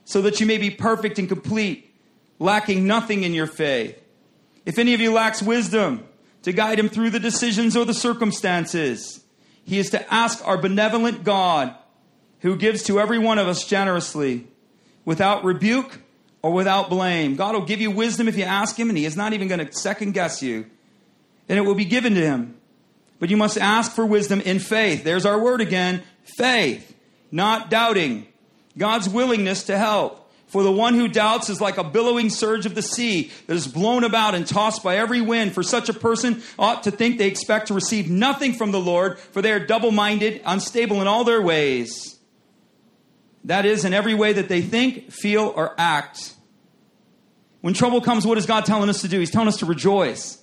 so 0.05 0.21
that 0.23 0.41
you 0.41 0.47
may 0.47 0.59
be 0.59 0.69
perfect 0.69 1.19
and 1.19 1.29
complete, 1.29 1.95
lacking 2.41 2.87
nothing 2.87 3.23
in 3.23 3.33
your 3.33 3.47
faith. 3.47 3.97
If 4.67 4.79
any 4.79 4.95
of 4.95 5.01
you 5.01 5.13
lacks 5.13 5.41
wisdom 5.41 6.07
to 6.43 6.53
guide 6.53 6.79
him 6.79 6.89
through 6.89 7.11
the 7.11 7.21
decisions 7.21 7.77
or 7.77 7.85
the 7.85 7.95
circumstances, 7.95 9.23
he 9.65 9.79
is 9.79 9.91
to 9.91 10.13
ask 10.13 10.45
our 10.47 10.59
benevolent 10.59 11.23
God, 11.23 11.75
who 12.41 12.57
gives 12.57 12.83
to 12.85 12.99
every 12.99 13.19
one 13.19 13.39
of 13.39 13.47
us 13.47 13.65
generously, 13.65 14.49
without 15.05 15.45
rebuke 15.45 16.01
or 16.43 16.53
without 16.53 16.91
blame. 16.91 17.37
God 17.37 17.55
will 17.55 17.65
give 17.65 17.81
you 17.81 17.91
wisdom 17.91 18.29
if 18.29 18.37
you 18.37 18.45
ask 18.45 18.77
Him, 18.77 18.89
and 18.89 18.99
He 18.99 19.05
is 19.05 19.17
not 19.17 19.33
even 19.33 19.49
going 19.49 19.65
to 19.65 19.73
second 19.73 20.13
guess 20.13 20.43
you. 20.43 20.67
And 21.49 21.59
it 21.59 21.63
will 21.63 21.75
be 21.75 21.85
given 21.85 22.15
to 22.15 22.21
Him. 22.21 22.57
But 23.21 23.31
you 23.31 23.37
must 23.37 23.57
ask 23.57 23.93
for 23.93 24.05
wisdom 24.05 24.41
in 24.41 24.59
faith. 24.59 25.05
There's 25.05 25.25
our 25.25 25.39
word 25.39 25.61
again 25.61 26.03
faith, 26.37 26.95
not 27.31 27.71
doubting. 27.71 28.27
God's 28.77 29.09
willingness 29.09 29.65
to 29.65 29.79
help. 29.79 30.19
For 30.49 30.63
the 30.63 30.73
one 30.73 30.95
who 30.95 31.09
doubts 31.09 31.49
is 31.49 31.63
like 31.63 31.79
a 31.79 31.85
billowing 31.85 32.29
surge 32.29 32.67
of 32.67 32.75
the 32.75 32.83
sea 32.83 33.31
that 33.47 33.55
is 33.55 33.67
blown 33.67 34.05
about 34.05 34.35
and 34.35 34.47
tossed 34.47 34.83
by 34.83 34.99
every 34.99 35.23
wind. 35.23 35.55
For 35.55 35.63
such 35.63 35.89
a 35.89 35.95
person 35.95 36.43
ought 36.59 36.83
to 36.83 36.91
think 36.91 37.17
they 37.17 37.29
expect 37.29 37.69
to 37.69 37.75
receive 37.75 38.11
nothing 38.11 38.53
from 38.53 38.71
the 38.71 38.81
Lord, 38.81 39.19
for 39.19 39.41
they 39.41 39.53
are 39.53 39.65
double 39.65 39.93
minded, 39.93 40.43
unstable 40.45 41.01
in 41.01 41.07
all 41.07 41.25
their 41.25 41.41
ways. 41.41 42.12
That 43.45 43.67
is, 43.67 43.85
in 43.85 43.93
every 43.93 44.15
way 44.15 44.33
that 44.33 44.49
they 44.49 44.63
think, 44.63 45.11
feel, 45.11 45.53
or 45.57 45.75
act. 45.79 46.35
When 47.61 47.75
trouble 47.75 48.01
comes, 48.01 48.27
what 48.27 48.39
is 48.39 48.47
God 48.47 48.65
telling 48.65 48.89
us 48.89 49.03
to 49.03 49.09
do? 49.09 49.19
He's 49.19 49.31
telling 49.31 49.49
us 49.49 49.59
to 49.59 49.67
rejoice. 49.67 50.39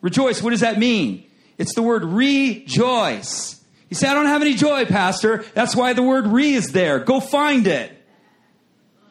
Rejoice, 0.00 0.42
what 0.42 0.50
does 0.50 0.60
that 0.60 0.78
mean? 0.78 1.24
It's 1.58 1.74
the 1.74 1.82
word 1.82 2.04
rejoice. 2.04 3.60
You 3.88 3.96
say, 3.96 4.08
I 4.08 4.14
don't 4.14 4.26
have 4.26 4.42
any 4.42 4.54
joy, 4.54 4.86
Pastor. 4.86 5.44
That's 5.54 5.76
why 5.76 5.92
the 5.92 6.02
word 6.02 6.26
re 6.26 6.54
is 6.54 6.68
there. 6.68 6.98
Go 6.98 7.20
find 7.20 7.66
it. 7.66 7.92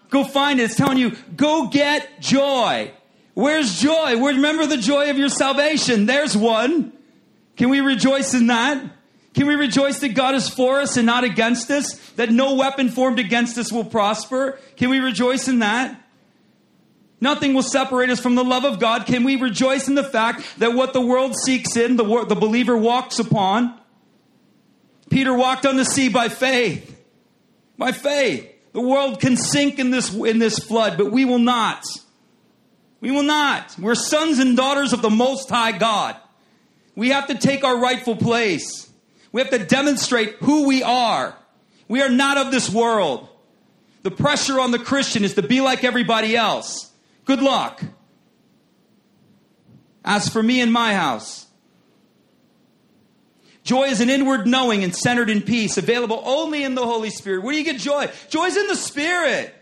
Go 0.10 0.24
find 0.24 0.60
it. 0.60 0.64
It's 0.64 0.76
telling 0.76 0.98
you, 0.98 1.16
go 1.36 1.68
get 1.68 2.20
joy. 2.20 2.92
Where's 3.34 3.80
joy? 3.80 4.22
Remember 4.22 4.66
the 4.66 4.78
joy 4.78 5.10
of 5.10 5.18
your 5.18 5.30
salvation. 5.30 6.06
There's 6.06 6.36
one. 6.36 6.92
Can 7.56 7.70
we 7.70 7.80
rejoice 7.80 8.34
in 8.34 8.48
that? 8.48 8.84
Can 9.34 9.48
we 9.48 9.56
rejoice 9.56 10.00
that 10.00 10.10
God 10.10 10.36
is 10.36 10.50
for 10.50 10.82
us 10.82 10.98
and 10.98 11.06
not 11.06 11.24
against 11.24 11.72
us? 11.72 11.94
That 12.12 12.32
no 12.32 12.56
weapon 12.56 12.90
formed 12.90 13.20
against 13.20 13.58
us 13.58 13.72
will 13.72 13.86
prosper? 13.86 14.60
Can 14.76 14.90
we 14.90 15.00
rejoice 15.00 15.48
in 15.48 15.60
that? 15.60 15.98
Nothing 17.22 17.54
will 17.54 17.64
separate 17.64 18.10
us 18.10 18.20
from 18.20 18.36
the 18.36 18.44
love 18.44 18.66
of 18.66 18.80
God. 18.80 19.06
Can 19.06 19.24
we 19.24 19.36
rejoice 19.36 19.88
in 19.88 19.96
the 19.96 20.04
fact 20.04 20.44
that 20.58 20.74
what 20.74 20.92
the 20.92 21.02
world 21.02 21.36
seeks 21.36 21.78
in, 21.78 21.96
the, 21.96 22.26
the 22.26 22.36
believer 22.36 22.76
walks 22.76 23.20
upon? 23.20 23.80
Peter 25.10 25.34
walked 25.34 25.66
on 25.66 25.78
the 25.78 25.86
sea 25.86 26.10
by 26.10 26.30
faith. 26.30 27.00
By 27.78 27.92
faith. 27.92 28.50
The 28.74 28.82
world 28.82 29.20
can 29.20 29.38
sink 29.38 29.78
in 29.78 29.92
this, 29.92 30.14
in 30.14 30.40
this 30.40 30.58
flood, 30.60 30.98
but 30.98 31.12
we 31.12 31.26
will 31.26 31.40
not. 31.40 31.84
We 33.02 33.12
will 33.12 33.24
not. 33.24 33.76
We're 33.78 33.96
sons 33.96 34.40
and 34.40 34.58
daughters 34.58 34.94
of 34.94 35.02
the 35.02 35.10
Most 35.10 35.50
High 35.50 35.78
God. 35.78 36.16
We 36.96 37.10
have 37.10 37.28
to 37.28 37.36
take 37.36 37.64
our 37.64 37.80
rightful 37.80 38.16
place. 38.16 38.91
We 39.32 39.42
have 39.42 39.50
to 39.52 39.60
demonstrate 39.60 40.36
who 40.36 40.68
we 40.68 40.84
are. 40.84 41.36
We 41.88 42.02
are 42.02 42.10
not 42.10 42.38
of 42.38 42.52
this 42.52 42.70
world. 42.70 43.30
The 44.04 44.12
pressure 44.12 44.60
on 44.60 44.72
the 44.72 44.80
Christian 44.80 45.24
is 45.24 45.36
to 45.36 45.42
be 45.42 45.62
like 45.62 45.84
everybody 45.84 46.36
else. 46.36 46.92
Good 47.26 47.42
luck. 47.42 47.82
As 50.04 50.28
for 50.28 50.42
me 50.42 50.62
and 50.62 50.74
my 50.74 50.96
house, 50.96 51.46
joy 53.64 53.84
is 53.84 54.02
an 54.02 54.10
inward 54.10 54.48
knowing 54.48 54.84
and 54.84 54.96
centered 54.96 55.30
in 55.30 55.42
peace, 55.42 55.78
available 55.78 56.22
only 56.26 56.64
in 56.64 56.74
the 56.74 56.86
Holy 56.86 57.12
Spirit. 57.12 57.44
Where 57.44 57.54
do 57.54 57.60
you 57.60 57.64
get 57.64 57.80
joy? 57.80 58.10
Joy 58.30 58.46
is 58.46 58.58
in 58.58 58.68
the 58.68 58.76
Spirit. 58.76 59.54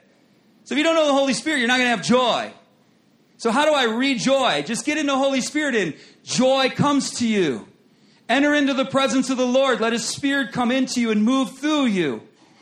So 0.64 0.74
if 0.74 0.78
you 0.78 0.84
don't 0.84 0.96
know 0.96 1.08
the 1.08 1.14
Holy 1.14 1.34
Spirit, 1.34 1.60
you're 1.60 1.68
not 1.68 1.78
going 1.78 1.90
to 1.90 1.96
have 1.96 2.06
joy. 2.06 2.54
So 3.38 3.52
how 3.52 3.66
do 3.66 3.74
I 3.74 3.86
read 3.86 4.20
joy? 4.20 4.64
Just 4.66 4.86
get 4.86 4.98
in 4.98 5.06
the 5.06 5.18
Holy 5.18 5.42
Spirit 5.42 5.76
and 5.76 5.96
joy 6.24 6.70
comes 6.70 7.20
to 7.20 7.28
you. 7.28 7.69
Enter 8.30 8.54
into 8.54 8.74
the 8.74 8.86
presence 8.86 9.30
of 9.30 9.38
the 9.38 9.46
Lord. 9.46 9.82
Let 9.82 9.92
His 9.92 10.06
Spirit 10.06 10.54
come 10.54 10.72
into 10.72 11.02
you 11.02 11.12
and 11.12 11.24
move 11.24 11.58
through 11.58 11.88
you, 11.88 12.22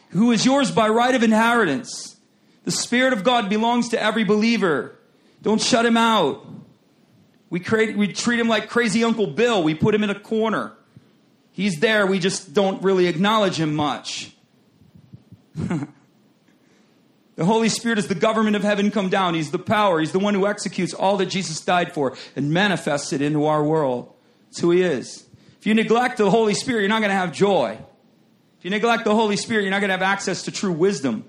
who 0.09 0.31
is 0.31 0.45
yours 0.45 0.71
by 0.71 0.87
right 0.87 1.13
of 1.13 1.21
inheritance. 1.21 2.15
The 2.63 2.71
Spirit 2.71 3.13
of 3.13 3.23
God 3.23 3.49
belongs 3.49 3.89
to 3.89 4.01
every 4.01 4.23
believer. 4.23 4.97
Don't 5.41 5.61
shut 5.61 5.85
him 5.85 5.97
out. 5.97 6.45
We, 7.49 7.59
create, 7.59 7.95
we 7.95 8.11
treat 8.11 8.39
him 8.39 8.47
like 8.47 8.69
crazy 8.69 9.03
Uncle 9.03 9.27
Bill. 9.27 9.61
We 9.61 9.75
put 9.75 9.93
him 9.93 10.03
in 10.03 10.09
a 10.09 10.19
corner. 10.19 10.73
He's 11.51 11.79
there. 11.79 12.07
We 12.07 12.19
just 12.19 12.53
don't 12.53 12.81
really 12.81 13.07
acknowledge 13.07 13.59
him 13.59 13.75
much. 13.75 14.33
The 17.37 17.45
Holy 17.45 17.69
Spirit 17.69 17.99
is 17.99 18.07
the 18.07 18.15
government 18.15 18.55
of 18.55 18.63
heaven 18.63 18.89
come 18.89 19.09
down. 19.09 19.35
He's 19.35 19.51
the 19.51 19.59
power. 19.59 19.99
He's 19.99 20.11
the 20.11 20.17
one 20.17 20.33
who 20.33 20.47
executes 20.47 20.95
all 20.95 21.17
that 21.17 21.27
Jesus 21.27 21.61
died 21.61 21.93
for 21.93 22.17
and 22.35 22.51
manifests 22.51 23.13
it 23.13 23.21
into 23.21 23.45
our 23.45 23.63
world. 23.63 24.11
That's 24.45 24.59
who 24.59 24.71
He 24.71 24.81
is. 24.81 25.26
You 25.67 25.73
neglect 25.73 26.15
the 26.15 26.31
Holy 26.31 26.53
Spirit, 26.53 26.79
you're 26.79 26.87
not 26.87 27.01
going 27.01 27.09
to 27.09 27.17
have 27.17 27.33
joy. 27.33 27.77
If 28.57 28.63
you 28.63 28.69
neglect 28.69 29.03
the 29.03 29.13
Holy 29.13 29.35
Spirit, 29.35 29.63
you're 29.63 29.71
not 29.71 29.81
going 29.81 29.89
to 29.89 29.95
have 29.95 30.01
access 30.01 30.43
to 30.43 30.51
true 30.51 30.71
wisdom. 30.71 31.25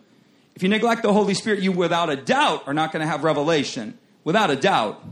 If 0.55 0.63
you 0.63 0.69
neglect 0.69 1.03
the 1.03 1.13
Holy 1.13 1.35
Spirit, 1.35 1.59
you 1.59 1.73
without 1.73 2.09
a 2.09 2.15
doubt 2.15 2.63
are 2.69 2.73
not 2.73 2.93
going 2.93 3.01
to 3.01 3.07
have 3.09 3.25
revelation. 3.25 3.99
Without 4.23 4.49
a 4.49 4.55
doubt. 4.55 5.05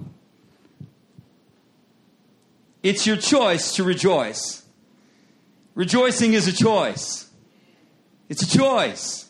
It's 2.84 3.04
your 3.04 3.16
choice 3.16 3.74
to 3.74 3.82
rejoice. 3.82 4.64
Rejoicing 5.74 6.34
is 6.34 6.46
a 6.46 6.52
choice. 6.52 7.28
It's 8.28 8.42
a 8.42 8.56
choice. 8.56 9.28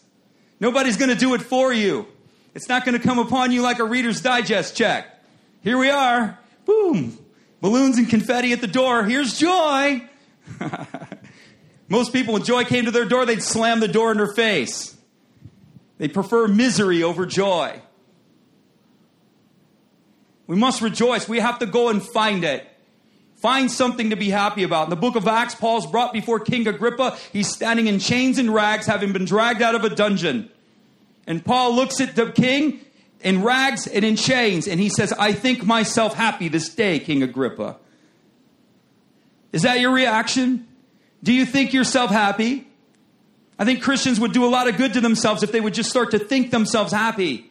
Nobody's 0.60 0.98
going 0.98 1.08
to 1.08 1.16
do 1.16 1.32
it 1.32 1.40
for 1.40 1.72
you. 1.72 2.06
It's 2.54 2.68
not 2.68 2.84
going 2.84 2.98
to 2.98 3.02
come 3.02 3.18
upon 3.18 3.50
you 3.50 3.62
like 3.62 3.78
a 3.78 3.84
Reader's 3.84 4.20
Digest 4.20 4.76
check. 4.76 5.06
Here 5.62 5.78
we 5.78 5.88
are. 5.88 6.38
Boom. 6.66 7.16
Balloons 7.60 7.98
and 7.98 8.08
confetti 8.08 8.52
at 8.52 8.60
the 8.60 8.66
door. 8.66 9.04
Here's 9.04 9.38
joy. 9.38 10.02
Most 11.88 12.12
people, 12.12 12.34
when 12.34 12.42
joy 12.42 12.64
came 12.64 12.84
to 12.84 12.90
their 12.90 13.04
door, 13.04 13.24
they'd 13.24 13.42
slam 13.42 13.80
the 13.80 13.88
door 13.88 14.10
in 14.10 14.18
their 14.18 14.32
face. 14.32 14.96
They 15.98 16.08
prefer 16.08 16.48
misery 16.48 17.02
over 17.02 17.24
joy. 17.26 17.80
We 20.46 20.56
must 20.56 20.82
rejoice. 20.82 21.28
We 21.28 21.40
have 21.40 21.58
to 21.60 21.66
go 21.66 21.88
and 21.88 22.02
find 22.02 22.44
it. 22.44 22.66
Find 23.36 23.70
something 23.70 24.10
to 24.10 24.16
be 24.16 24.30
happy 24.30 24.62
about. 24.62 24.84
In 24.84 24.90
the 24.90 24.96
book 24.96 25.16
of 25.16 25.26
Acts, 25.26 25.54
Paul's 25.54 25.86
brought 25.86 26.12
before 26.12 26.40
King 26.40 26.66
Agrippa. 26.66 27.16
He's 27.32 27.52
standing 27.52 27.86
in 27.86 27.98
chains 27.98 28.38
and 28.38 28.52
rags, 28.52 28.86
having 28.86 29.12
been 29.12 29.24
dragged 29.24 29.62
out 29.62 29.74
of 29.74 29.84
a 29.84 29.90
dungeon. 29.90 30.50
And 31.26 31.44
Paul 31.44 31.74
looks 31.74 32.00
at 32.00 32.16
the 32.16 32.30
king 32.32 32.80
in 33.20 33.42
rags 33.42 33.86
and 33.86 34.04
in 34.04 34.16
chains, 34.16 34.68
and 34.68 34.78
he 34.78 34.88
says, 34.88 35.12
I 35.12 35.32
think 35.32 35.64
myself 35.64 36.14
happy 36.14 36.48
this 36.48 36.68
day, 36.68 36.98
King 36.98 37.22
Agrippa. 37.22 37.76
Is 39.52 39.62
that 39.62 39.80
your 39.80 39.92
reaction? 39.92 40.66
Do 41.22 41.32
you 41.32 41.46
think 41.46 41.72
yourself 41.72 42.10
happy? 42.10 42.66
I 43.58 43.64
think 43.64 43.82
Christians 43.82 44.20
would 44.20 44.32
do 44.32 44.44
a 44.44 44.48
lot 44.50 44.68
of 44.68 44.76
good 44.76 44.92
to 44.94 45.00
themselves 45.00 45.42
if 45.42 45.50
they 45.50 45.60
would 45.60 45.74
just 45.74 45.90
start 45.90 46.10
to 46.10 46.18
think 46.18 46.50
themselves 46.50 46.92
happy. 46.92 47.50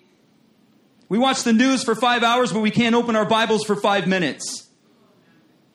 We 1.10 1.18
watch 1.18 1.44
the 1.44 1.54
news 1.54 1.84
for 1.84 1.96
five 1.96 2.24
hours, 2.24 2.54
but 2.54 2.62
we 2.62 2.72
can't 2.72 2.96
open 2.96 3.16
our 3.16 3.26
Bibles 3.26 3.64
for 3.64 3.76
five 3.76 4.08
minutes. 4.08 4.68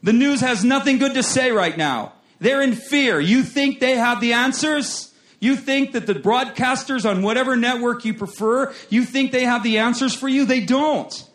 The 0.02 0.12
news 0.12 0.40
has 0.40 0.64
nothing 0.64 0.98
good 0.98 1.14
to 1.14 1.22
say 1.22 1.50
right 1.50 1.76
now. 1.76 2.12
They're 2.38 2.62
in 2.62 2.74
fear. 2.74 3.20
You 3.20 3.42
think 3.42 3.80
they 3.80 3.96
have 3.96 4.20
the 4.20 4.32
answers? 4.32 5.09
You 5.40 5.56
think 5.56 5.92
that 5.92 6.06
the 6.06 6.14
broadcasters 6.14 7.08
on 7.08 7.22
whatever 7.22 7.56
network 7.56 8.04
you 8.04 8.12
prefer, 8.12 8.74
you 8.90 9.04
think 9.04 9.32
they 9.32 9.44
have 9.44 9.62
the 9.62 9.78
answers 9.78 10.14
for 10.14 10.28
you? 10.28 10.44
They 10.44 10.60
don't. 10.60 11.28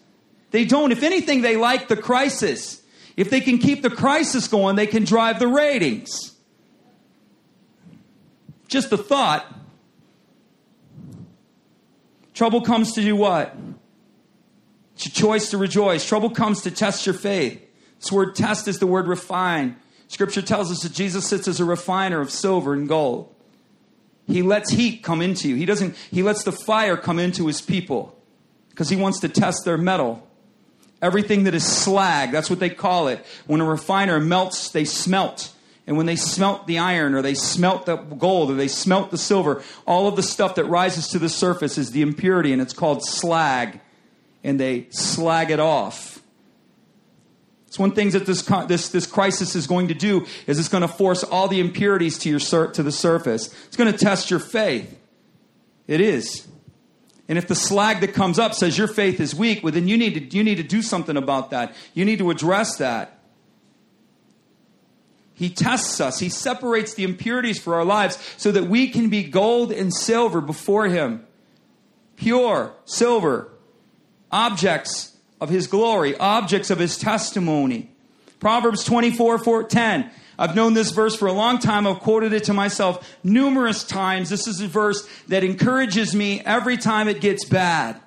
They 0.51 0.63
don't. 0.63 0.91
If 0.91 1.03
anything, 1.03 1.41
they 1.41 1.57
like 1.57 1.87
the 1.87 1.97
crisis. 1.97 2.83
If 3.17 3.31
they 3.31 3.41
can 3.41 3.57
keep 3.57 3.81
the 3.81 3.89
crisis 3.89 4.47
going, 4.47 4.75
they 4.75 4.87
can 4.87 5.03
drive 5.03 5.39
the 5.39 5.47
ratings. 5.47 6.35
Just 8.67 8.91
a 8.91 8.97
thought. 8.97 9.45
Trouble 12.33 12.61
comes 12.61 12.93
to 12.93 13.01
do 13.01 13.15
what? 13.15 13.55
It's 14.95 15.05
your 15.07 15.13
choice 15.13 15.49
to 15.49 15.57
rejoice. 15.57 16.05
Trouble 16.07 16.29
comes 16.29 16.61
to 16.61 16.71
test 16.71 17.05
your 17.05 17.15
faith. 17.15 17.61
This 17.99 18.11
word 18.11 18.35
test 18.35 18.67
is 18.67 18.79
the 18.79 18.87
word 18.87 19.07
refine. 19.07 19.77
Scripture 20.07 20.41
tells 20.41 20.71
us 20.71 20.83
that 20.83 20.93
Jesus 20.93 21.27
sits 21.27 21.47
as 21.47 21.59
a 21.59 21.65
refiner 21.65 22.21
of 22.21 22.29
silver 22.29 22.73
and 22.73 22.87
gold. 22.87 23.34
He 24.27 24.41
lets 24.41 24.71
heat 24.71 25.03
come 25.03 25.21
into 25.21 25.49
you. 25.49 25.55
He 25.55 25.65
doesn't, 25.65 25.95
he 26.11 26.23
lets 26.23 26.43
the 26.43 26.51
fire 26.51 26.97
come 26.97 27.19
into 27.19 27.47
his 27.47 27.61
people 27.61 28.17
because 28.69 28.89
he 28.89 28.95
wants 28.95 29.19
to 29.19 29.29
test 29.29 29.65
their 29.65 29.77
metal. 29.77 30.27
Everything 31.01 31.43
that 31.43 31.53
is 31.53 31.65
slag, 31.65 32.31
that's 32.31 32.49
what 32.49 32.59
they 32.59 32.69
call 32.69 33.07
it. 33.07 33.23
When 33.45 33.61
a 33.61 33.65
refiner 33.65 34.19
melts, 34.19 34.69
they 34.69 34.85
smelt. 34.85 35.51
And 35.87 35.97
when 35.97 36.07
they 36.07 36.15
smelt 36.15 36.65
the 36.65 36.79
iron 36.79 37.13
or 37.13 37.21
they 37.21 37.35
smelt 37.35 37.85
the 37.85 37.97
gold 37.97 38.49
or 38.49 38.55
they 38.55 38.67
smelt 38.67 39.11
the 39.11 39.17
silver, 39.17 39.61
all 39.85 40.07
of 40.07 40.15
the 40.15 40.23
stuff 40.23 40.55
that 40.55 40.65
rises 40.65 41.07
to 41.09 41.19
the 41.19 41.29
surface 41.29 41.77
is 41.77 41.91
the 41.91 42.01
impurity 42.01 42.51
and 42.51 42.61
it's 42.61 42.73
called 42.73 43.05
slag. 43.05 43.79
And 44.43 44.59
they 44.59 44.87
slag 44.89 45.51
it 45.51 45.59
off. 45.59 46.14
It's 47.75 47.79
one 47.81 47.91
thing 47.91 48.11
that 48.11 48.25
this, 48.25 48.41
this, 48.67 48.87
this 48.87 49.05
crisis 49.05 49.53
is 49.53 49.67
going 49.67 49.89
to 49.89 49.93
do 49.93 50.25
is 50.47 50.59
it's 50.59 50.69
going 50.69 50.83
to 50.83 50.87
force 50.87 51.25
all 51.25 51.49
the 51.49 51.59
impurities 51.59 52.17
to, 52.19 52.29
your, 52.29 52.67
to 52.67 52.81
the 52.81 52.91
surface. 52.91 53.53
It's 53.65 53.75
going 53.75 53.91
to 53.91 53.97
test 53.97 54.31
your 54.31 54.39
faith. 54.39 54.97
It 55.85 55.99
is. 55.99 56.47
And 57.27 57.37
if 57.37 57.49
the 57.49 57.53
slag 57.55 57.99
that 57.99 58.13
comes 58.13 58.39
up 58.39 58.53
says 58.53 58.77
your 58.77 58.87
faith 58.87 59.19
is 59.19 59.35
weak, 59.35 59.61
well, 59.61 59.73
then 59.73 59.89
you 59.89 59.97
need 59.97 60.13
to, 60.13 60.37
you 60.37 60.41
need 60.41 60.55
to 60.55 60.63
do 60.63 60.81
something 60.81 61.17
about 61.17 61.49
that. 61.49 61.75
You 61.93 62.05
need 62.05 62.19
to 62.19 62.31
address 62.31 62.77
that. 62.77 63.19
He 65.33 65.49
tests 65.49 65.99
us. 65.99 66.17
He 66.19 66.29
separates 66.29 66.93
the 66.93 67.03
impurities 67.03 67.59
for 67.59 67.75
our 67.75 67.83
lives 67.83 68.17
so 68.37 68.53
that 68.53 68.67
we 68.67 68.87
can 68.87 69.09
be 69.09 69.25
gold 69.25 69.73
and 69.73 69.93
silver 69.93 70.39
before 70.39 70.85
Him. 70.85 71.27
Pure, 72.15 72.73
silver, 72.85 73.51
objects 74.31 75.14
of 75.45 75.51
His 75.51 75.67
glory, 75.67 76.17
objects 76.17 76.71
of 76.71 76.79
His 76.79 76.97
testimony. 76.97 77.91
Proverbs 78.39 78.83
24, 78.83 79.37
4, 79.37 79.63
10. 79.63 80.09
I've 80.39 80.55
known 80.55 80.73
this 80.73 80.89
verse 80.89 81.15
for 81.15 81.27
a 81.27 81.33
long 81.33 81.59
time. 81.59 81.85
I've 81.85 81.99
quoted 81.99 82.33
it 82.33 82.45
to 82.45 82.53
myself 82.53 83.15
numerous 83.23 83.83
times. 83.83 84.31
This 84.31 84.47
is 84.47 84.59
a 84.59 84.67
verse 84.67 85.07
that 85.27 85.43
encourages 85.43 86.15
me 86.15 86.41
every 86.41 86.77
time 86.77 87.07
it 87.07 87.21
gets 87.21 87.45
bad. 87.45 88.01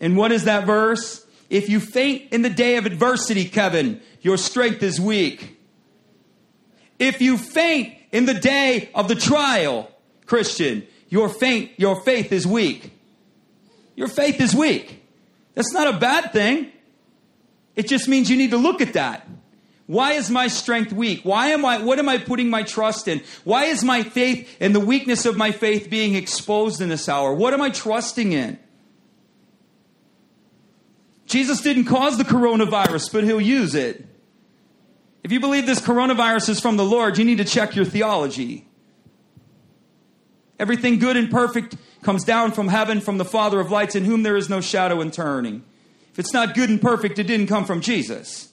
And 0.00 0.18
what 0.18 0.32
is 0.32 0.44
that 0.44 0.66
verse? 0.66 1.24
If 1.48 1.70
you 1.70 1.80
faint 1.80 2.30
in 2.30 2.42
the 2.42 2.50
day 2.50 2.76
of 2.76 2.84
adversity, 2.84 3.46
Kevin, 3.46 4.02
your 4.20 4.36
strength 4.36 4.82
is 4.82 5.00
weak. 5.00 5.58
If 6.98 7.22
you 7.22 7.38
faint 7.38 7.94
in 8.12 8.26
the 8.26 8.34
day 8.34 8.90
of 8.94 9.08
the 9.08 9.14
trial, 9.14 9.90
Christian, 10.26 10.86
your 11.08 11.30
faint, 11.30 11.70
your 11.78 12.02
faith 12.02 12.32
is 12.32 12.46
weak. 12.46 12.92
Your 13.96 14.08
faith 14.08 14.42
is 14.42 14.54
weak. 14.54 15.03
That's 15.54 15.72
not 15.72 15.92
a 15.92 15.98
bad 15.98 16.32
thing. 16.32 16.72
It 17.76 17.88
just 17.88 18.08
means 18.08 18.30
you 18.30 18.36
need 18.36 18.50
to 18.50 18.56
look 18.56 18.80
at 18.80 18.92
that. 18.94 19.28
Why 19.86 20.12
is 20.12 20.30
my 20.30 20.48
strength 20.48 20.92
weak? 20.92 21.20
Why 21.24 21.48
am 21.48 21.64
I, 21.64 21.82
what 21.82 21.98
am 21.98 22.08
I 22.08 22.18
putting 22.18 22.48
my 22.48 22.62
trust 22.62 23.06
in? 23.06 23.22
Why 23.44 23.64
is 23.64 23.84
my 23.84 24.02
faith 24.02 24.56
and 24.60 24.74
the 24.74 24.80
weakness 24.80 25.26
of 25.26 25.36
my 25.36 25.52
faith 25.52 25.90
being 25.90 26.14
exposed 26.14 26.80
in 26.80 26.88
this 26.88 27.08
hour? 27.08 27.34
What 27.34 27.52
am 27.52 27.60
I 27.60 27.70
trusting 27.70 28.32
in? 28.32 28.58
Jesus 31.26 31.60
didn't 31.60 31.84
cause 31.84 32.16
the 32.16 32.24
coronavirus, 32.24 33.12
but 33.12 33.24
he'll 33.24 33.40
use 33.40 33.74
it. 33.74 34.06
If 35.22 35.32
you 35.32 35.40
believe 35.40 35.66
this 35.66 35.80
coronavirus 35.80 36.50
is 36.50 36.60
from 36.60 36.76
the 36.76 36.84
Lord, 36.84 37.18
you 37.18 37.24
need 37.24 37.38
to 37.38 37.44
check 37.44 37.74
your 37.74 37.84
theology. 37.84 38.66
Everything 40.58 40.98
good 40.98 41.16
and 41.16 41.30
perfect 41.30 41.76
comes 42.04 42.22
down 42.22 42.52
from 42.52 42.68
heaven 42.68 43.00
from 43.00 43.18
the 43.18 43.24
Father 43.24 43.58
of 43.58 43.70
lights, 43.70 43.94
in 43.94 44.04
whom 44.04 44.22
there 44.22 44.36
is 44.36 44.48
no 44.48 44.60
shadow 44.60 45.00
in 45.00 45.10
turning. 45.10 45.64
If 46.12 46.18
it's 46.18 46.32
not 46.32 46.54
good 46.54 46.70
and 46.70 46.80
perfect, 46.80 47.18
it 47.18 47.24
didn't 47.24 47.48
come 47.48 47.64
from 47.64 47.80
Jesus. 47.80 48.52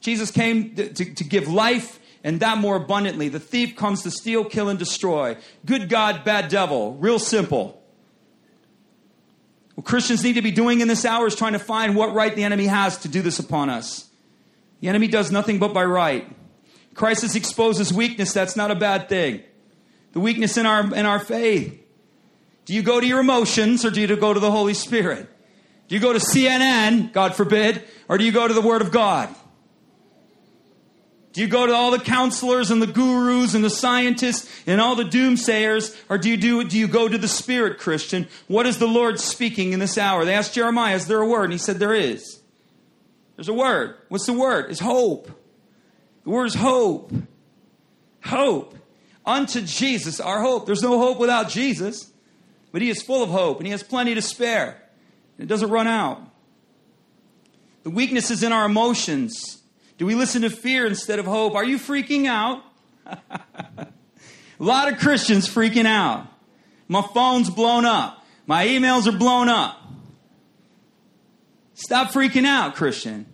Jesus 0.00 0.30
came 0.32 0.74
to, 0.74 0.92
to, 0.92 1.14
to 1.14 1.24
give 1.24 1.46
life 1.46 2.00
and 2.24 2.40
that 2.40 2.58
more 2.58 2.76
abundantly. 2.76 3.28
The 3.28 3.40
thief 3.40 3.76
comes 3.76 4.02
to 4.02 4.10
steal, 4.10 4.44
kill, 4.44 4.68
and 4.68 4.78
destroy. 4.78 5.36
Good 5.64 5.88
God, 5.88 6.24
bad 6.24 6.48
devil. 6.48 6.94
Real 6.94 7.18
simple. 7.18 7.82
What 9.74 9.84
Christians 9.84 10.22
need 10.22 10.34
to 10.34 10.42
be 10.42 10.50
doing 10.50 10.80
in 10.80 10.88
this 10.88 11.04
hour 11.04 11.26
is 11.26 11.34
trying 11.34 11.54
to 11.54 11.58
find 11.58 11.96
what 11.96 12.14
right 12.14 12.34
the 12.34 12.44
enemy 12.44 12.66
has 12.66 12.98
to 12.98 13.08
do 13.08 13.22
this 13.22 13.38
upon 13.38 13.70
us. 13.70 14.08
The 14.80 14.88
enemy 14.88 15.08
does 15.08 15.30
nothing 15.30 15.58
but 15.58 15.72
by 15.72 15.84
right. 15.84 16.28
Crisis 16.94 17.34
exposes 17.34 17.92
weakness. 17.92 18.32
That's 18.32 18.56
not 18.56 18.70
a 18.70 18.74
bad 18.74 19.08
thing. 19.08 19.42
The 20.12 20.20
weakness 20.20 20.56
in 20.56 20.66
our, 20.66 20.94
in 20.94 21.06
our 21.06 21.18
faith. 21.18 21.81
Do 22.64 22.74
you 22.74 22.82
go 22.82 23.00
to 23.00 23.06
your 23.06 23.20
emotions 23.20 23.84
or 23.84 23.90
do 23.90 24.00
you 24.00 24.16
go 24.16 24.32
to 24.32 24.40
the 24.40 24.50
Holy 24.50 24.74
Spirit? 24.74 25.28
Do 25.88 25.94
you 25.94 26.00
go 26.00 26.12
to 26.12 26.18
CNN, 26.18 27.12
God 27.12 27.34
forbid, 27.34 27.82
or 28.08 28.18
do 28.18 28.24
you 28.24 28.32
go 28.32 28.46
to 28.46 28.54
the 28.54 28.60
Word 28.60 28.82
of 28.82 28.90
God? 28.90 29.34
Do 31.32 31.40
you 31.40 31.48
go 31.48 31.66
to 31.66 31.72
all 31.72 31.90
the 31.90 31.98
counselors 31.98 32.70
and 32.70 32.80
the 32.82 32.86
gurus 32.86 33.54
and 33.54 33.64
the 33.64 33.70
scientists 33.70 34.48
and 34.66 34.80
all 34.80 34.94
the 34.94 35.04
doomsayers, 35.04 35.96
or 36.10 36.18
do 36.18 36.28
you 36.28 36.36
do 36.36 36.64
do 36.64 36.78
you 36.78 36.86
go 36.86 37.08
to 37.08 37.16
the 37.16 37.28
Spirit, 37.28 37.78
Christian? 37.78 38.28
What 38.48 38.66
is 38.66 38.78
the 38.78 38.86
Lord 38.86 39.18
speaking 39.18 39.72
in 39.72 39.80
this 39.80 39.96
hour? 39.96 40.24
They 40.24 40.34
asked 40.34 40.54
Jeremiah, 40.54 40.94
"Is 40.94 41.06
there 41.06 41.20
a 41.20 41.26
word?" 41.26 41.44
And 41.44 41.52
he 41.52 41.58
said, 41.58 41.78
"There 41.78 41.94
is." 41.94 42.40
There's 43.36 43.48
a 43.48 43.54
word. 43.54 43.96
What's 44.08 44.26
the 44.26 44.34
word? 44.34 44.70
It's 44.70 44.80
hope. 44.80 45.30
The 46.24 46.30
word 46.30 46.46
is 46.46 46.54
hope. 46.54 47.12
Hope. 48.24 48.76
Unto 49.24 49.62
Jesus, 49.62 50.20
our 50.20 50.40
hope. 50.42 50.66
There's 50.66 50.82
no 50.82 50.98
hope 50.98 51.18
without 51.18 51.48
Jesus, 51.48 52.11
but 52.72 52.82
He 52.82 52.90
is 52.90 53.02
full 53.02 53.22
of 53.22 53.30
hope 53.30 53.58
and 53.58 53.66
He 53.66 53.70
has 53.70 53.82
plenty 53.82 54.14
to 54.14 54.22
spare. 54.22 54.82
It 55.38 55.46
doesn't 55.46 55.70
run 55.70 55.86
out. 55.86 56.20
The 57.82 57.90
weakness 57.90 58.30
is 58.30 58.42
in 58.42 58.52
our 58.52 58.66
emotions. 58.66 59.62
Do 59.98 60.06
we 60.06 60.14
listen 60.14 60.42
to 60.42 60.50
fear 60.50 60.86
instead 60.86 61.18
of 61.18 61.26
hope? 61.26 61.54
Are 61.54 61.64
you 61.64 61.78
freaking 61.78 62.26
out? 62.26 62.62
a 63.06 63.86
lot 64.58 64.92
of 64.92 64.98
Christians 64.98 65.48
freaking 65.48 65.86
out. 65.86 66.26
My 66.88 67.02
phone's 67.02 67.50
blown 67.50 67.84
up. 67.84 68.24
My 68.46 68.66
emails 68.66 69.06
are 69.06 69.16
blown 69.16 69.48
up. 69.48 69.78
Stop 71.74 72.12
freaking 72.12 72.46
out, 72.46 72.74
Christian. 72.74 73.26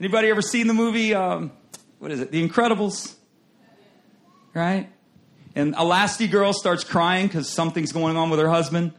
Anybody 0.00 0.28
ever 0.28 0.42
seen 0.42 0.66
the 0.66 0.74
movie, 0.74 1.14
um, 1.14 1.52
what 1.98 2.10
is 2.10 2.20
it, 2.20 2.30
The 2.30 2.46
Incredibles? 2.46 3.14
Right? 4.54 4.90
And 5.58 5.74
Elastigirl 5.74 6.54
starts 6.54 6.84
crying 6.84 7.26
because 7.26 7.48
something's 7.48 7.90
going 7.90 8.16
on 8.16 8.30
with 8.30 8.38
her 8.38 8.48
husband. 8.48 8.92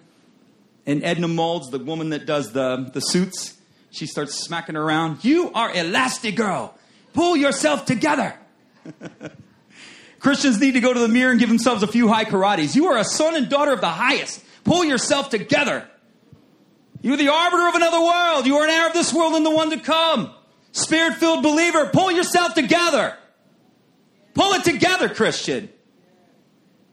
And 0.85 1.05
Edna 1.05 1.29
Mode, 1.29 1.71
the 1.71 1.79
woman 1.79 2.09
that 2.09 2.25
does 2.25 2.51
the, 2.51 2.89
the 2.93 2.99
suits, 2.99 3.57
she 3.91 4.05
starts 4.05 4.33
smacking 4.35 4.75
her 4.75 4.81
around. 4.83 5.23
You 5.23 5.53
are 5.53 5.69
Elastigirl. 5.71 6.73
Pull 7.13 7.37
yourself 7.37 7.85
together. 7.85 8.37
Christians 10.19 10.59
need 10.59 10.73
to 10.73 10.81
go 10.81 10.93
to 10.93 10.99
the 10.99 11.07
mirror 11.07 11.31
and 11.31 11.39
give 11.39 11.47
themselves 11.47 11.81
a 11.81 11.87
few 11.87 12.09
high 12.09 12.25
karates. 12.25 12.75
You 12.75 12.87
are 12.87 12.97
a 12.97 13.05
son 13.05 13.37
and 13.37 13.47
daughter 13.47 13.71
of 13.71 13.79
the 13.79 13.87
highest. 13.87 14.43
Pull 14.65 14.83
yourself 14.83 15.29
together. 15.29 15.87
You're 17.01 17.15
the 17.15 17.29
arbiter 17.29 17.69
of 17.69 17.75
another 17.75 18.01
world. 18.01 18.45
You 18.45 18.57
are 18.57 18.65
an 18.65 18.69
heir 18.69 18.87
of 18.87 18.93
this 18.93 19.13
world 19.13 19.33
and 19.35 19.45
the 19.45 19.49
one 19.49 19.69
to 19.69 19.79
come. 19.79 20.31
Spirit 20.73 21.13
filled 21.13 21.41
believer, 21.41 21.85
pull 21.85 22.11
yourself 22.11 22.53
together. 22.53 23.15
Pull 24.33 24.55
it 24.55 24.65
together, 24.65 25.07
Christian. 25.07 25.69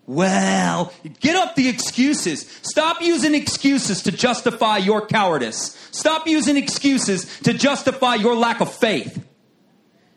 Well, 0.06 0.92
get 1.18 1.34
up 1.34 1.56
the 1.56 1.68
excuses. 1.68 2.48
Stop 2.62 3.02
using 3.02 3.34
excuses 3.34 4.02
to 4.04 4.12
justify 4.12 4.78
your 4.78 5.04
cowardice. 5.04 5.76
Stop 5.90 6.28
using 6.28 6.56
excuses 6.56 7.40
to 7.40 7.52
justify 7.52 8.14
your 8.14 8.36
lack 8.36 8.60
of 8.60 8.72
faith. 8.72 9.26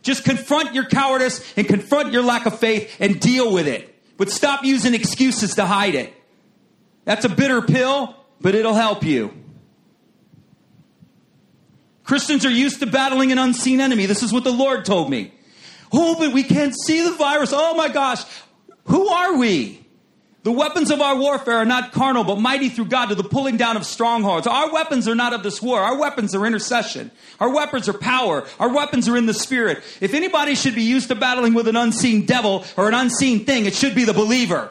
Just 0.03 0.23
confront 0.23 0.75
your 0.75 0.85
cowardice 0.85 1.43
and 1.57 1.67
confront 1.67 2.13
your 2.13 2.21
lack 2.21 2.45
of 2.45 2.59
faith 2.59 2.95
and 2.99 3.19
deal 3.19 3.51
with 3.51 3.67
it. 3.67 3.95
But 4.17 4.29
stop 4.29 4.63
using 4.63 4.93
excuses 4.93 5.55
to 5.55 5.65
hide 5.65 5.95
it. 5.95 6.13
That's 7.05 7.25
a 7.25 7.29
bitter 7.29 7.61
pill, 7.61 8.15
but 8.39 8.53
it'll 8.53 8.75
help 8.75 9.03
you. 9.03 9.33
Christians 12.03 12.45
are 12.45 12.51
used 12.51 12.79
to 12.79 12.85
battling 12.85 13.31
an 13.31 13.39
unseen 13.39 13.81
enemy. 13.81 14.05
This 14.05 14.23
is 14.23 14.31
what 14.31 14.43
the 14.43 14.51
Lord 14.51 14.85
told 14.85 15.09
me. 15.09 15.33
Oh, 15.91 16.15
but 16.17 16.33
we 16.33 16.43
can't 16.43 16.75
see 16.75 17.01
the 17.03 17.15
virus. 17.15 17.51
Oh 17.53 17.75
my 17.75 17.89
gosh. 17.89 18.23
Who 18.89 19.07
are 19.07 19.37
we? 19.37 19.79
The 20.43 20.51
weapons 20.51 20.89
of 20.89 21.01
our 21.01 21.17
warfare 21.17 21.57
are 21.57 21.65
not 21.65 21.91
carnal, 21.91 22.23
but 22.23 22.39
mighty 22.39 22.69
through 22.69 22.85
God 22.85 23.07
to 23.07 23.15
the 23.15 23.25
pulling 23.25 23.57
down 23.57 23.75
of 23.75 23.85
strongholds. 23.85 24.47
Our 24.47 24.71
weapons 24.71 25.07
are 25.07 25.15
not 25.15 25.33
of 25.33 25.43
this 25.43 25.61
war. 25.61 25.79
Our 25.79 25.99
weapons 25.99 26.33
are 26.33 26.45
intercession. 26.45 27.11
Our 27.39 27.53
weapons 27.53 27.89
are 27.89 27.93
power. 27.93 28.47
Our 28.57 28.73
weapons 28.73 29.09
are 29.09 29.17
in 29.17 29.25
the 29.25 29.33
spirit. 29.33 29.83
If 29.99 30.13
anybody 30.13 30.55
should 30.55 30.75
be 30.75 30.83
used 30.83 31.09
to 31.09 31.15
battling 31.15 31.53
with 31.53 31.67
an 31.67 31.75
unseen 31.75 32.25
devil 32.25 32.63
or 32.77 32.87
an 32.87 32.93
unseen 32.93 33.45
thing, 33.45 33.65
it 33.65 33.75
should 33.75 33.95
be 33.95 34.05
the 34.05 34.13
believer. 34.13 34.69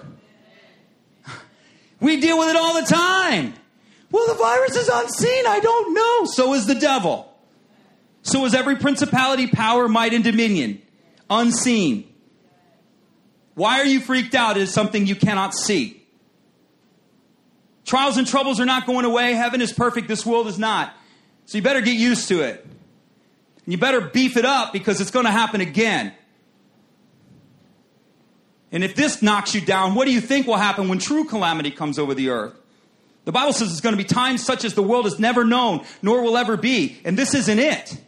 We 2.00 2.18
deal 2.20 2.38
with 2.38 2.48
it 2.48 2.56
all 2.56 2.80
the 2.80 2.86
time. 2.86 3.52
Well, 4.10 4.26
the 4.26 4.34
virus 4.34 4.74
is 4.74 4.88
unseen. 4.88 5.46
I 5.46 5.60
don't 5.60 5.94
know. 5.94 6.24
So 6.24 6.54
is 6.54 6.66
the 6.66 6.76
devil. 6.76 7.30
So 8.22 8.46
is 8.46 8.54
every 8.54 8.76
principality, 8.76 9.48
power, 9.48 9.86
might, 9.86 10.14
and 10.14 10.24
dominion. 10.24 10.80
Unseen. 11.28 12.07
Why 13.58 13.80
are 13.80 13.84
you 13.84 13.98
freaked 13.98 14.36
out? 14.36 14.56
It 14.56 14.62
is 14.62 14.72
something 14.72 15.04
you 15.04 15.16
cannot 15.16 15.52
see. 15.52 16.06
Trials 17.84 18.16
and 18.16 18.24
troubles 18.24 18.60
are 18.60 18.64
not 18.64 18.86
going 18.86 19.04
away. 19.04 19.32
Heaven 19.32 19.60
is 19.60 19.72
perfect. 19.72 20.06
This 20.06 20.24
world 20.24 20.46
is 20.46 20.60
not. 20.60 20.94
So 21.46 21.58
you 21.58 21.62
better 21.62 21.80
get 21.80 21.96
used 21.96 22.28
to 22.28 22.42
it. 22.42 22.64
And 22.64 23.72
you 23.72 23.76
better 23.76 24.00
beef 24.00 24.36
it 24.36 24.44
up 24.44 24.72
because 24.72 25.00
it's 25.00 25.10
going 25.10 25.24
to 25.24 25.32
happen 25.32 25.60
again. 25.60 26.14
And 28.70 28.84
if 28.84 28.94
this 28.94 29.22
knocks 29.22 29.56
you 29.56 29.60
down, 29.60 29.96
what 29.96 30.04
do 30.04 30.12
you 30.12 30.20
think 30.20 30.46
will 30.46 30.56
happen 30.56 30.88
when 30.88 31.00
true 31.00 31.24
calamity 31.24 31.72
comes 31.72 31.98
over 31.98 32.14
the 32.14 32.28
earth? 32.28 32.54
The 33.24 33.32
Bible 33.32 33.52
says 33.52 33.72
it's 33.72 33.80
going 33.80 33.96
to 33.96 34.00
be 34.00 34.08
times 34.08 34.46
such 34.46 34.64
as 34.64 34.74
the 34.74 34.84
world 34.84 35.04
has 35.04 35.18
never 35.18 35.44
known, 35.44 35.84
nor 36.00 36.22
will 36.22 36.36
ever 36.36 36.56
be. 36.56 37.00
And 37.04 37.18
this 37.18 37.34
isn't 37.34 37.58
it. 37.58 38.00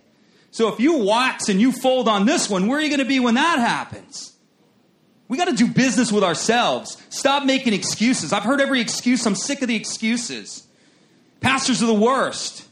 So 0.53 0.73
if 0.73 0.79
you 0.79 0.99
wax 0.99 1.49
and 1.49 1.61
you 1.61 1.73
fold 1.73 2.07
on 2.07 2.25
this 2.25 2.49
one, 2.49 2.69
where 2.69 2.79
are 2.79 2.83
you 2.83 2.89
going 2.89 3.01
to 3.01 3.05
be 3.05 3.19
when 3.19 3.35
that 3.35 3.59
happens? 3.59 4.30
We 5.31 5.37
got 5.37 5.47
to 5.47 5.55
do 5.55 5.69
business 5.69 6.11
with 6.11 6.25
ourselves. 6.25 7.01
Stop 7.09 7.45
making 7.45 7.73
excuses. 7.73 8.33
I've 8.33 8.43
heard 8.43 8.61
every 8.61 8.81
excuse. 8.81 9.25
I'm 9.25 9.37
sick 9.37 9.63
of 9.63 9.69
the 9.69 9.77
excuses. 9.77 10.67
Pastors 11.41 11.81
are 11.85 11.87
the 11.87 11.95
worst. 11.95 12.67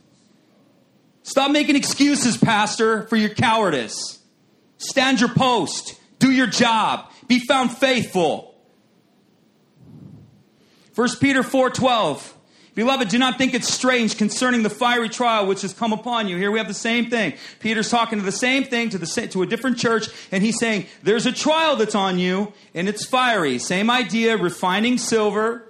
Stop 1.23 1.53
making 1.53 1.77
excuses, 1.77 2.37
Pastor, 2.37 3.07
for 3.07 3.15
your 3.15 3.29
cowardice. 3.29 4.19
Stand 4.77 5.21
your 5.21 5.33
post. 5.33 6.01
Do 6.19 6.33
your 6.33 6.49
job. 6.49 7.09
Be 7.29 7.39
found 7.39 7.71
faithful. 7.71 8.57
1 10.97 11.09
Peter 11.21 11.45
4:12 11.45 12.35
Beloved, 12.79 13.09
do 13.09 13.19
not 13.19 13.39
think 13.39 13.55
it's 13.55 13.69
strange 13.69 14.17
concerning 14.17 14.63
the 14.63 14.71
fiery 14.71 15.09
trial 15.09 15.49
which 15.49 15.63
has 15.63 15.75
come 15.75 15.93
upon 15.93 16.29
you. 16.29 16.37
Here 16.37 16.49
we 16.49 16.61
have 16.61 16.69
the 16.69 16.75
same 16.75 17.11
thing. 17.11 17.35
Peter's 17.59 17.91
talking 17.91 18.21
to 18.21 18.25
the 18.25 18.31
same 18.31 18.63
thing 18.63 18.89
to, 18.91 18.99
the, 18.99 19.29
to 19.33 19.43
a 19.43 19.47
different 19.47 19.79
church, 19.79 20.07
and 20.31 20.45
he's 20.45 20.61
saying, 20.61 20.87
There's 21.03 21.27
a 21.27 21.33
trial 21.33 21.75
that's 21.75 21.97
on 21.97 22.21
you, 22.21 22.53
and 22.75 22.89
it's 22.89 23.05
fiery. 23.05 23.59
Same 23.59 23.91
idea, 23.91 24.37
refining 24.37 24.97
silver. 24.97 25.69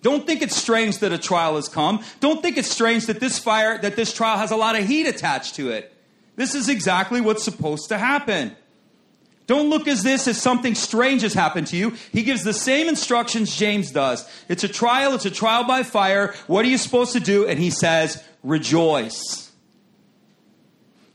Don't 0.00 0.26
think 0.26 0.40
it's 0.40 0.56
strange 0.56 1.00
that 1.00 1.12
a 1.12 1.18
trial 1.18 1.56
has 1.56 1.68
come. 1.68 2.02
Don't 2.20 2.40
think 2.40 2.56
it's 2.56 2.70
strange 2.70 3.04
that 3.08 3.20
this 3.20 3.38
fire, 3.38 3.76
that 3.82 3.96
this 3.96 4.14
trial 4.14 4.38
has 4.38 4.50
a 4.50 4.56
lot 4.56 4.74
of 4.74 4.86
heat 4.86 5.06
attached 5.06 5.56
to 5.56 5.68
it. 5.68 5.94
This 6.36 6.54
is 6.54 6.70
exactly 6.70 7.20
what's 7.20 7.44
supposed 7.44 7.90
to 7.90 7.98
happen. 7.98 8.56
Don't 9.52 9.68
look 9.68 9.86
at 9.86 9.98
this 9.98 10.26
as 10.28 10.40
something 10.40 10.74
strange 10.74 11.20
has 11.20 11.34
happened 11.34 11.66
to 11.66 11.76
you. 11.76 11.90
He 12.10 12.22
gives 12.22 12.42
the 12.42 12.54
same 12.54 12.88
instructions 12.88 13.54
James 13.54 13.90
does. 13.90 14.26
It's 14.48 14.64
a 14.64 14.68
trial, 14.68 15.12
it's 15.12 15.26
a 15.26 15.30
trial 15.30 15.64
by 15.64 15.82
fire. 15.82 16.34
What 16.46 16.64
are 16.64 16.68
you 16.68 16.78
supposed 16.78 17.12
to 17.12 17.20
do? 17.20 17.46
And 17.46 17.58
he 17.58 17.68
says, 17.68 18.24
rejoice. 18.42 19.52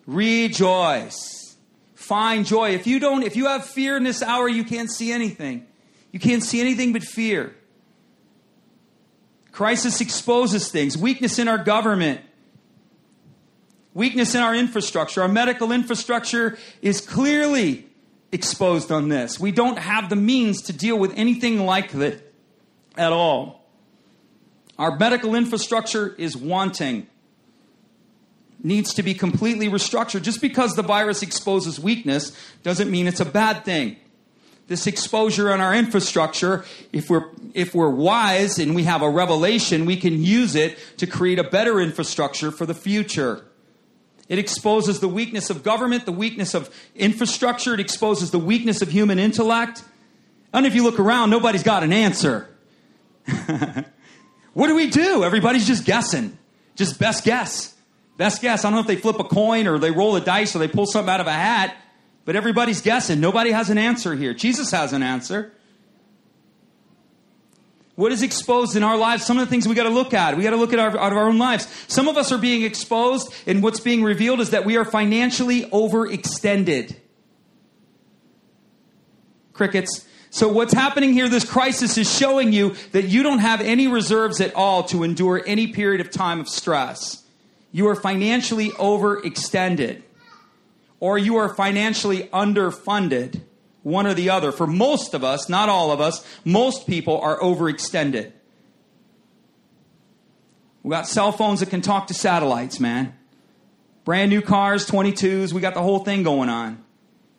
Rejoice. 0.06 1.58
Find 1.96 2.46
joy. 2.46 2.76
If 2.76 2.86
you 2.86 3.00
don't, 3.00 3.24
if 3.24 3.36
you 3.36 3.48
have 3.48 3.66
fear 3.66 3.98
in 3.98 4.04
this 4.04 4.22
hour, 4.22 4.48
you 4.48 4.64
can't 4.64 4.92
see 4.92 5.12
anything. 5.12 5.66
You 6.12 6.20
can't 6.20 6.44
see 6.44 6.62
anything 6.62 6.94
but 6.94 7.02
fear. 7.02 7.56
Crisis 9.52 10.00
exposes 10.00 10.70
things. 10.70 10.96
Weakness 10.96 11.40
in 11.40 11.48
our 11.48 11.58
government. 11.58 12.22
Weakness 13.96 14.36
in 14.36 14.42
our 14.42 14.54
infrastructure. 14.54 15.24
Our 15.24 15.28
medical 15.28 15.72
infrastructure 15.72 16.56
is 16.84 17.02
clearly 17.02 17.88
exposed 18.32 18.92
on 18.92 19.10
this. 19.10 19.40
We 19.40 19.52
don't 19.52 19.80
have 19.80 20.10
the 20.10 20.16
means 20.16 20.62
to 20.64 20.74
deal 20.74 20.98
with 20.98 21.14
anything 21.16 21.66
like 21.66 21.92
that 21.94 22.22
at 22.98 23.12
all. 23.12 23.66
Our 24.78 24.98
medical 24.98 25.34
infrastructure 25.34 26.14
is 26.18 26.38
wanting, 26.38 27.08
needs 28.62 28.94
to 28.96 29.04
be 29.04 29.14
completely 29.14 29.70
restructured. 29.70 30.22
Just 30.22 30.42
because 30.42 30.76
the 30.76 30.84
virus 30.84 31.24
exposes 31.24 31.80
weakness 31.80 32.32
doesn't 32.64 32.92
mean 32.92 33.08
it's 33.08 33.20
a 33.20 33.26
bad 33.26 33.66
thing. 33.66 33.98
This 34.68 34.86
exposure 34.86 35.50
on 35.52 35.62
our 35.62 35.74
infrastructure, 35.74 36.66
if 36.92 37.10
we're, 37.10 37.30
if 37.54 37.74
we're 37.74 37.90
wise 37.90 38.60
and 38.60 38.76
we 38.76 38.84
have 38.84 39.02
a 39.02 39.10
revelation, 39.10 39.86
we 39.86 39.96
can 39.96 40.22
use 40.22 40.56
it 40.56 40.78
to 40.98 41.08
create 41.08 41.40
a 41.40 41.44
better 41.44 41.80
infrastructure 41.80 42.52
for 42.52 42.66
the 42.66 42.74
future. 42.74 43.46
It 44.30 44.40
exposes 44.40 45.00
the 45.00 45.08
weakness 45.08 45.50
of 45.50 45.64
government, 45.64 46.06
the 46.06 46.12
weakness 46.12 46.54
of 46.54 46.74
infrastructure. 46.96 47.74
It 47.74 47.80
exposes 47.80 48.32
the 48.32 48.40
weakness 48.40 48.82
of 48.82 48.90
human 48.90 49.20
intellect. 49.20 49.84
And 50.54 50.66
if 50.66 50.76
you 50.76 50.84
look 50.84 51.00
around, 51.00 51.30
nobody's 51.30 51.64
got 51.64 51.84
an 51.84 51.94
answer. 51.94 52.50
what 54.54 54.68
do 54.68 54.76
we 54.76 54.90
do? 54.90 55.24
Everybody's 55.24 55.66
just 55.66 55.86
guessing. 55.86 56.38
Just 56.76 57.00
best 57.00 57.24
guess. 57.24 57.76
Best 58.18 58.42
guess. 58.42 58.66
I 58.66 58.70
don't 58.70 58.76
know 58.76 58.82
if 58.82 58.88
they 58.88 58.96
flip 58.96 59.20
a 59.20 59.24
coin 59.24 59.68
or 59.68 59.80
they 59.80 59.92
roll 59.92 60.16
a 60.16 60.22
dice 60.22 60.56
or 60.56 60.60
they 60.60 60.68
pull 60.68 60.88
something 60.88 61.14
out 61.14 61.22
of 61.22 61.28
a 61.28 61.34
hat, 61.34 61.78
but 62.26 62.36
everybody's 62.36 62.82
guessing. 62.82 63.20
Nobody 63.20 63.52
has 63.52 63.70
an 63.70 63.78
answer 63.78 64.16
here. 64.16 64.34
Jesus 64.34 64.72
has 64.72 64.92
an 64.92 65.04
answer. 65.04 65.54
What 67.98 68.12
is 68.12 68.22
exposed 68.22 68.76
in 68.76 68.84
our 68.84 68.96
lives? 68.96 69.26
Some 69.26 69.40
of 69.40 69.48
the 69.48 69.50
things 69.50 69.68
we 69.68 69.74
got 69.74 69.86
to 69.86 69.90
look 69.90 70.14
at. 70.14 70.38
We 70.38 70.44
got 70.44 70.52
to 70.52 70.56
look 70.56 70.72
at 70.72 70.78
our, 70.78 70.96
out 71.00 71.12
of 71.12 71.18
our 71.18 71.28
own 71.28 71.40
lives. 71.40 71.68
Some 71.88 72.08
of 72.08 72.16
us 72.16 72.32
are 72.32 72.38
being 72.38 72.62
exposed, 72.62 73.34
and 73.48 73.64
what's 73.64 73.80
being 73.80 74.04
revealed 74.04 74.40
is 74.40 74.52
that 74.52 74.66
we 74.66 74.78
are 74.78 74.86
financially 74.86 75.64
overextended. 75.64 76.96
Crickets. 79.52 80.08
So, 80.30 80.48
what's 80.48 80.74
happening 80.74 81.14
here, 81.14 81.28
this 81.28 81.44
crisis 81.44 81.98
is 81.98 82.16
showing 82.16 82.54
you 82.54 82.76
that 82.92 83.06
you 83.06 83.24
don't 83.24 83.40
have 83.40 83.62
any 83.62 83.88
reserves 83.88 84.40
at 84.42 84.54
all 84.54 84.84
to 84.84 85.02
endure 85.02 85.42
any 85.48 85.74
period 85.74 86.00
of 86.00 86.12
time 86.12 86.40
of 86.40 86.48
stress. 86.48 87.24
You 87.72 87.88
are 87.88 87.96
financially 87.96 88.70
overextended, 88.70 90.04
or 91.00 91.18
you 91.18 91.38
are 91.38 91.52
financially 91.52 92.26
underfunded 92.26 93.42
one 93.88 94.06
or 94.06 94.14
the 94.14 94.30
other. 94.30 94.52
For 94.52 94.68
most 94.68 95.14
of 95.14 95.24
us, 95.24 95.48
not 95.48 95.70
all 95.70 95.92
of 95.92 96.02
us, 96.02 96.26
most 96.44 96.88
people 96.88 97.20
are 97.22 97.40
overextended. 97.40 98.34
We 100.84 100.92
got 100.92 101.08
cell 101.08 101.32
phones 101.32 101.62
that 101.62 101.70
can 101.70 101.82
talk 101.82 102.08
to 102.08 102.14
satellites, 102.14 102.80
man. 102.80 103.16
Brand 104.04 104.30
new 104.30 104.42
cars, 104.42 104.86
22s, 104.86 105.54
we 105.54 105.62
got 105.62 105.74
the 105.74 105.82
whole 105.82 106.00
thing 106.00 106.24
going 106.24 106.50
on. 106.50 106.84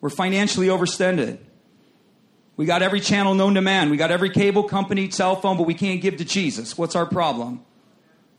We're 0.01 0.09
financially 0.09 0.67
overextended. 0.67 1.37
We 2.57 2.65
got 2.65 2.81
every 2.81 2.99
channel 2.99 3.35
known 3.35 3.53
to 3.53 3.61
man. 3.61 3.89
We 3.89 3.97
got 3.97 4.11
every 4.11 4.29
cable 4.29 4.63
company, 4.63 5.09
cell 5.11 5.35
phone, 5.35 5.55
but 5.55 5.67
we 5.67 5.73
can't 5.73 6.01
give 6.01 6.17
to 6.17 6.25
Jesus. 6.25 6.77
What's 6.77 6.95
our 6.95 7.05
problem? 7.05 7.63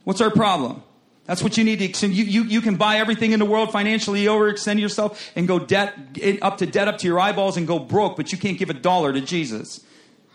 What's 0.04 0.20
our 0.20 0.30
problem? 0.30 0.82
That's 1.30 1.44
what 1.44 1.56
you 1.56 1.62
need 1.62 1.78
to 1.78 1.84
extend. 1.84 2.14
You, 2.14 2.24
you, 2.24 2.42
you 2.42 2.60
can 2.60 2.74
buy 2.74 2.96
everything 2.96 3.30
in 3.30 3.38
the 3.38 3.44
world 3.44 3.70
financially, 3.70 4.24
overextend 4.24 4.80
yourself, 4.80 5.30
and 5.36 5.46
go 5.46 5.60
debt 5.60 5.94
up 6.42 6.58
to 6.58 6.66
debt 6.66 6.88
up 6.88 6.98
to 6.98 7.06
your 7.06 7.20
eyeballs 7.20 7.56
and 7.56 7.68
go 7.68 7.78
broke, 7.78 8.16
but 8.16 8.32
you 8.32 8.38
can't 8.38 8.58
give 8.58 8.68
a 8.68 8.74
dollar 8.74 9.12
to 9.12 9.20
Jesus. 9.20 9.78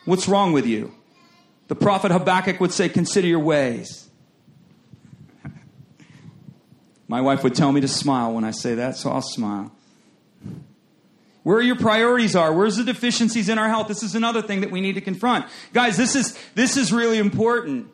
What's 0.06 0.30
wrong 0.30 0.54
with 0.54 0.66
you? 0.66 0.96
The 1.68 1.76
prophet 1.76 2.12
Habakkuk 2.12 2.62
would 2.62 2.72
say, 2.72 2.88
Consider 2.88 3.28
your 3.28 3.40
ways. 3.40 4.10
My 7.10 7.20
wife 7.20 7.44
would 7.44 7.56
tell 7.56 7.74
me 7.74 7.82
to 7.82 7.90
smile 7.90 8.32
when 8.32 8.46
I 8.46 8.52
say 8.52 8.76
that, 8.76 8.96
so 8.96 9.12
I'll 9.12 9.22
smile. 9.22 9.74
Where 11.44 11.60
your 11.60 11.76
priorities 11.76 12.38
are, 12.38 12.54
where's 12.54 12.78
the 12.78 12.86
deficiencies 12.86 13.50
in 13.50 13.60
our 13.60 13.68
health? 13.68 13.90
This 13.90 14.02
is 14.02 14.16
another 14.16 14.42
thing 14.42 14.62
that 14.62 14.72
we 14.72 14.80
need 14.80 14.96
to 14.96 15.02
confront. 15.02 15.46
Guys, 15.74 15.98
this 15.98 16.16
is 16.16 16.40
this 16.54 16.78
is 16.78 16.94
really 16.94 17.18
important. 17.18 17.92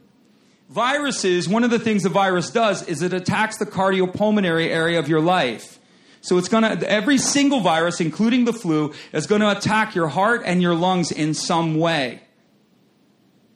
Viruses, 0.72 1.50
one 1.50 1.66
of 1.66 1.70
the 1.70 1.80
things 1.80 2.04
the 2.04 2.10
virus 2.10 2.50
does 2.50 2.88
is 2.88 3.02
it 3.02 3.12
attacks 3.12 3.58
the 3.58 3.66
cardiopulmonary 3.66 4.68
area 4.70 5.00
of 5.00 5.10
your 5.10 5.20
life. 5.20 5.80
So 6.22 6.38
it's 6.38 6.48
going 6.48 6.64
to, 6.64 6.90
every 6.90 7.18
single 7.18 7.60
virus, 7.60 8.00
including 8.00 8.46
the 8.46 8.54
flu, 8.54 8.94
is 9.12 9.28
going 9.28 9.42
to 9.42 9.52
attack 9.52 9.96
your 9.96 10.08
heart 10.08 10.44
and 10.46 10.62
your 10.62 10.74
lungs 10.74 11.12
in 11.12 11.34
some 11.34 11.76
way. 11.76 12.22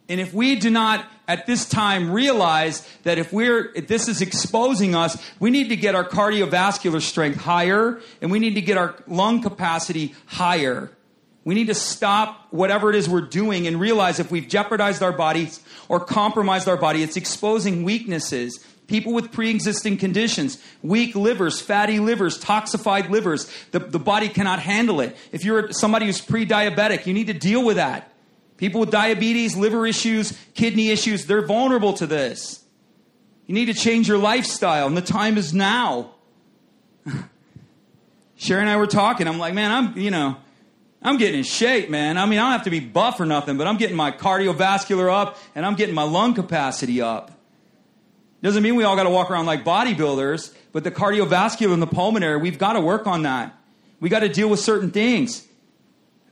And 0.10 0.19
if 0.19 0.34
we 0.34 0.58
do 0.58 0.69
not 0.69 1.06
at 1.25 1.45
this 1.45 1.67
time 1.69 2.12
realize 2.12 2.86
that 3.04 3.17
if 3.17 3.32
we're 3.32 3.71
if 3.73 3.88
this 3.88 4.10
is 4.10 4.21
exposing 4.21 4.93
us, 4.93 5.17
we 5.39 5.49
need 5.51 5.69
to 5.69 5.78
get 5.78 5.95
our 5.95 6.04
cardiovascular 6.04 7.01
strength 7.01 7.39
higher 7.39 8.01
and 8.21 8.30
we 8.30 8.39
need 8.39 8.56
to 8.56 8.62
get 8.62 8.78
our 8.78 8.93
lung 9.08 9.41
capacity 9.41 10.13
higher. 10.25 10.91
We 11.45 11.53
need 11.53 11.67
to 11.67 11.75
stop 11.75 12.47
whatever 12.49 12.89
it 12.89 12.95
is 12.95 13.08
we're 13.08 13.21
doing 13.21 13.67
and 13.67 13.79
realize 13.79 14.19
if 14.19 14.31
we've 14.31 14.47
jeopardized 14.47 15.03
our 15.03 15.12
bodies 15.12 15.62
or 15.88 15.99
compromised 15.99 16.67
our 16.67 16.75
body, 16.75 17.03
it's 17.03 17.15
exposing 17.15 17.84
weaknesses. 17.84 18.65
People 18.88 19.13
with 19.13 19.31
pre 19.31 19.51
existing 19.51 19.97
conditions, 19.97 20.62
weak 20.81 21.15
livers, 21.15 21.62
fatty 21.62 21.99
livers, 21.99 22.39
toxified 22.39 23.10
livers, 23.10 23.51
the, 23.71 23.79
the 23.79 23.99
body 23.99 24.27
cannot 24.27 24.60
handle 24.60 24.99
it. 25.01 25.15
If 25.31 25.45
you're 25.45 25.71
somebody 25.71 26.08
who's 26.08 26.19
pre 26.19 26.47
diabetic, 26.47 27.05
you 27.05 27.13
need 27.13 27.27
to 27.27 27.34
deal 27.34 27.63
with 27.63 27.77
that. 27.77 28.12
People 28.58 28.79
with 28.79 28.89
diabetes, 28.89 29.55
liver 29.55 29.86
issues, 29.86 30.38
kidney 30.55 30.89
issues, 30.89 31.25
they're 31.25 31.45
vulnerable 31.45 31.93
to 31.93 32.08
this. 32.08 32.63
You 33.47 33.53
need 33.53 33.65
to 33.65 33.73
change 33.73 34.08
your 34.08 34.17
lifestyle, 34.17 34.88
and 34.88 34.97
the 34.97 35.01
time 35.01 35.38
is 35.38 35.53
now. 35.53 36.12
Sherry 38.36 38.62
and 38.62 38.69
I 38.69 38.77
were 38.77 38.88
talking. 38.88 39.27
I'm 39.27 39.38
like, 39.38 39.53
man, 39.53 39.71
I'm, 39.71 39.97
you 39.97 40.10
know, 40.10 40.38
I'm 41.06 41.18
getting 41.18 41.38
in 41.38 41.44
shape, 41.44 41.91
man. 41.91 42.18
I 42.18 42.26
mean, 42.26 42.39
I 42.39 42.44
don't 42.44 42.52
have 42.54 42.63
to 42.63 42.72
be 42.72 42.80
buff 42.80 43.20
or 43.20 43.28
nothing, 43.28 43.58
but 43.58 43.68
I'm 43.68 43.78
getting 43.78 43.96
my 43.96 44.12
cardiovascular 44.12 45.12
up 45.12 45.38
and 45.54 45.63
I'm 45.63 45.76
getting 45.76 45.94
my 45.94 46.04
lung 46.04 46.34
capacity 46.34 47.00
up. 47.00 47.32
Doesn't 48.41 48.63
mean 48.63 48.76
we 48.76 48.84
all 48.84 48.96
got 48.96 49.04
to 49.04 49.12
walk 49.12 49.30
around 49.30 49.46
like 49.46 49.63
bodybuilders, 49.63 50.54
but 50.72 50.84
the 50.84 50.91
cardiovascular 50.91 51.74
and 51.74 51.82
the 51.82 51.88
pulmonary, 51.88 52.38
we've 52.38 52.58
got 52.58 52.74
to 52.74 52.82
work 52.82 53.06
on 53.06 53.22
that. 53.22 53.56
We 54.00 54.10
got 54.10 54.20
to 54.20 54.30
deal 54.30 54.50
with 54.50 54.60
certain 54.60 54.89
things. 54.89 55.48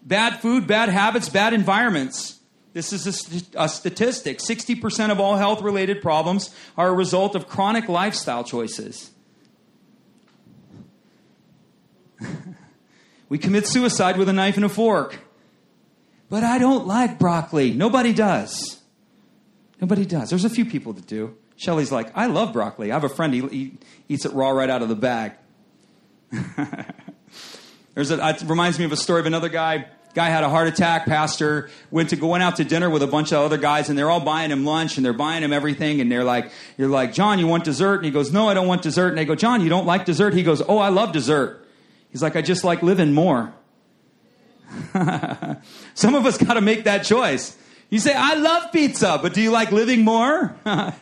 Bad 0.02 0.42
food, 0.42 0.66
bad 0.66 0.90
habits, 0.90 1.30
bad 1.30 1.54
environments. 1.54 2.40
This 2.74 2.92
is 2.92 3.06
a, 3.06 3.14
st- 3.14 3.56
a 3.56 3.70
statistic. 3.70 4.40
60% 4.40 5.12
of 5.12 5.20
all 5.20 5.38
health 5.38 5.62
related 5.62 6.02
problems 6.02 6.54
are 6.76 6.90
a 6.90 6.94
result 6.94 7.36
of 7.36 7.48
chronic 7.48 7.88
lifestyle 7.88 8.44
choices. 8.44 9.12
We 13.34 13.39
commit 13.39 13.65
suicide 13.65 14.17
with 14.17 14.30
a 14.30 14.34
knife 14.34 14.58
and 14.58 14.63
a 14.63 14.69
fork. 14.69 15.17
But 16.30 16.43
I 16.43 16.60
don't 16.60 16.86
like 16.86 17.17
broccoli. 17.17 17.74
Nobody 17.74 18.13
does. 18.13 18.80
Nobody 19.82 20.06
does. 20.06 20.30
There's 20.30 20.46
a 20.46 20.52
few 20.52 20.65
people 20.65 20.93
that 20.93 21.08
do. 21.08 21.36
Shelly's 21.56 21.91
like, 21.91 22.15
I 22.15 22.28
love 22.28 22.54
broccoli. 22.54 22.91
I 22.91 22.93
have 22.93 23.04
a 23.04 23.10
friend, 23.10 23.34
he, 23.34 23.41
he 23.48 23.78
eats 24.08 24.26
it 24.26 24.34
raw 24.34 24.52
right 24.52 24.69
out 24.69 24.84
of 24.84 24.89
the 24.89 24.96
bag. 24.96 25.32
There's 27.96 28.12
a, 28.12 28.30
it 28.30 28.43
reminds 28.43 28.78
me 28.78 28.86
of 28.86 28.91
a 28.91 28.96
story 28.96 29.22
of 29.22 29.26
another 29.26 29.50
guy. 29.50 29.88
Guy 30.13 30.30
had 30.30 30.43
a 30.43 30.50
heart 30.50 30.67
attack. 30.67 31.08
Pastor 31.08 31.72
went 31.89 32.12
to 32.12 32.15
going 32.15 32.43
out 32.43 32.58
to 32.58 32.63
dinner 32.63 32.88
with 32.88 33.02
a 33.02 33.08
bunch 33.08 33.32
of 33.32 33.39
other 33.39 33.58
guys, 33.58 33.89
and 33.89 33.98
they're 33.98 34.12
all 34.12 34.19
buying 34.19 34.52
him 34.52 34.63
lunch 34.63 34.98
and 34.98 35.04
they're 35.04 35.12
buying 35.12 35.41
him 35.41 35.52
everything. 35.52 36.02
And 36.02 36.12
they're 36.12 36.24
like, 36.24 36.52
"You're 36.78 36.88
like 36.88 37.13
John, 37.13 37.39
you 37.39 37.48
want 37.48 37.63
dessert?" 37.63 37.96
And 37.96 38.06
he 38.06 38.12
goes, 38.12 38.32
"No, 38.32 38.48
I 38.48 38.54
don't 38.54 38.67
want 38.67 38.84
dessert." 38.84 39.08
And 39.08 39.17
they 39.17 39.26
go, 39.26 39.34
"John, 39.34 39.62
you 39.62 39.69
don't 39.69 39.88
like 39.88 40.06
dessert?" 40.06 40.36
He 40.36 40.43
goes, 40.43 40.62
"Oh, 40.62 40.78
I 40.78 40.89
love 40.89 41.13
dessert." 41.13 41.62
He's 42.13 42.21
like, 42.21 42.38
"I 42.38 42.41
just 42.41 42.63
like 42.63 42.82
living 42.82 43.12
more." 43.12 43.54
Some 45.93 46.15
of 46.15 46.26
us 46.26 46.38
got 46.38 46.54
to 46.54 46.62
make 46.62 46.86
that 46.86 47.04
choice. 47.04 47.58
You 47.89 47.99
say, 47.99 48.13
"I 48.15 48.36
love 48.36 48.71
pizza," 48.71 49.19
but 49.21 49.34
do 49.34 49.41
you 49.41 49.52
like 49.52 49.73
living 49.73 50.06
more? 50.06 50.56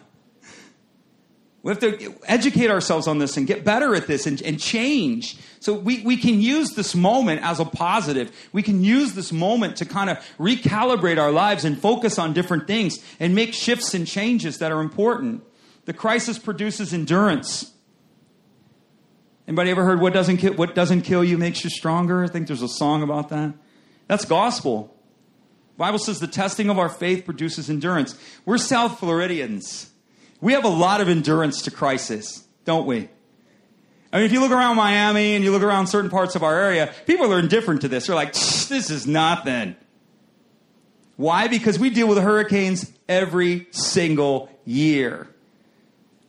We 1.63 1.69
have 1.69 1.80
to 1.82 2.15
educate 2.24 2.71
ourselves 2.71 3.08
on 3.08 3.19
this 3.19 3.38
and 3.38 3.45
get 3.45 3.63
better 3.63 3.93
at 3.93 4.08
this 4.08 4.26
and, 4.26 4.41
and, 4.41 4.60
change. 4.60 5.38
So 5.60 5.74
we, 5.74 6.02
we 6.02 6.17
can 6.17 6.41
use 6.41 6.71
this 6.71 6.95
moment 6.95 7.43
as 7.43 7.60
a 7.60 7.65
positive. 7.65 8.36
We 8.52 8.63
can 8.63 8.84
use 8.84 9.13
this 9.13 9.32
moment 9.32 9.76
to 9.78 9.86
kind 9.86 10.10
of 10.10 10.17
recalibrate 10.39 11.19
our 11.19 11.32
lives 11.32 11.63
and 11.63 11.80
focus 11.80 12.17
on 12.17 12.34
different 12.34 12.65
things 12.65 12.97
and 13.19 13.36
make 13.36 13.54
shifts 13.54 13.93
and 13.93 14.08
changes 14.08 14.58
that 14.58 14.71
are 14.71 14.82
important. 14.82 15.43
The 15.86 15.93
crisis 15.93 16.39
produces 16.39 16.95
endurance. 16.95 17.71
Anybody 19.52 19.72
ever 19.72 19.84
heard 19.84 20.00
what 20.00 20.14
doesn't 20.14 20.38
kill, 20.38 20.54
what 20.54 20.76
doesn't 20.76 21.02
kill 21.02 21.26
you 21.26 21.38
makes 21.38 21.62
you 21.66 21.70
stronger? 21.70 22.24
I 22.24 22.28
think 22.28 22.48
there's 22.48 22.62
a 22.62 22.70
song 22.70 23.04
about 23.04 23.28
that. 23.32 23.54
That's 24.08 24.24
gospel. 24.24 24.96
The 25.74 25.80
Bible 25.80 26.00
says 26.00 26.22
the 26.22 26.28
testing 26.28 26.70
of 26.70 26.80
our 26.80 26.88
faith 26.88 27.26
produces 27.26 27.70
endurance. 27.70 28.18
We're 28.46 28.58
South 28.58 28.98
Floridians. 28.98 29.92
We 30.40 30.54
have 30.54 30.64
a 30.64 30.70
lot 30.70 31.02
of 31.02 31.10
endurance 31.10 31.64
to 31.64 31.72
crisis, 31.72 32.48
don't 32.64 32.86
we? 32.86 33.10
I 34.14 34.18
mean, 34.18 34.26
if 34.26 34.32
you 34.32 34.40
look 34.40 34.54
around 34.54 34.78
Miami 34.78 35.36
and 35.36 35.44
you 35.44 35.52
look 35.52 35.64
around 35.64 35.88
certain 35.88 36.10
parts 36.10 36.38
of 36.38 36.44
our 36.44 36.58
area, 36.58 36.94
people 37.06 37.34
are 37.34 37.40
indifferent 37.40 37.82
to 37.82 37.90
this. 37.90 38.08
They're 38.08 38.16
like, 38.16 38.32
this 38.32 38.90
is 38.90 39.06
nothing. 39.06 39.76
Why? 41.18 41.50
Because 41.50 41.78
we 41.78 41.90
deal 41.90 42.08
with 42.08 42.20
hurricanes 42.20 42.90
every 43.10 43.68
single 43.72 44.50
year. 44.64 45.28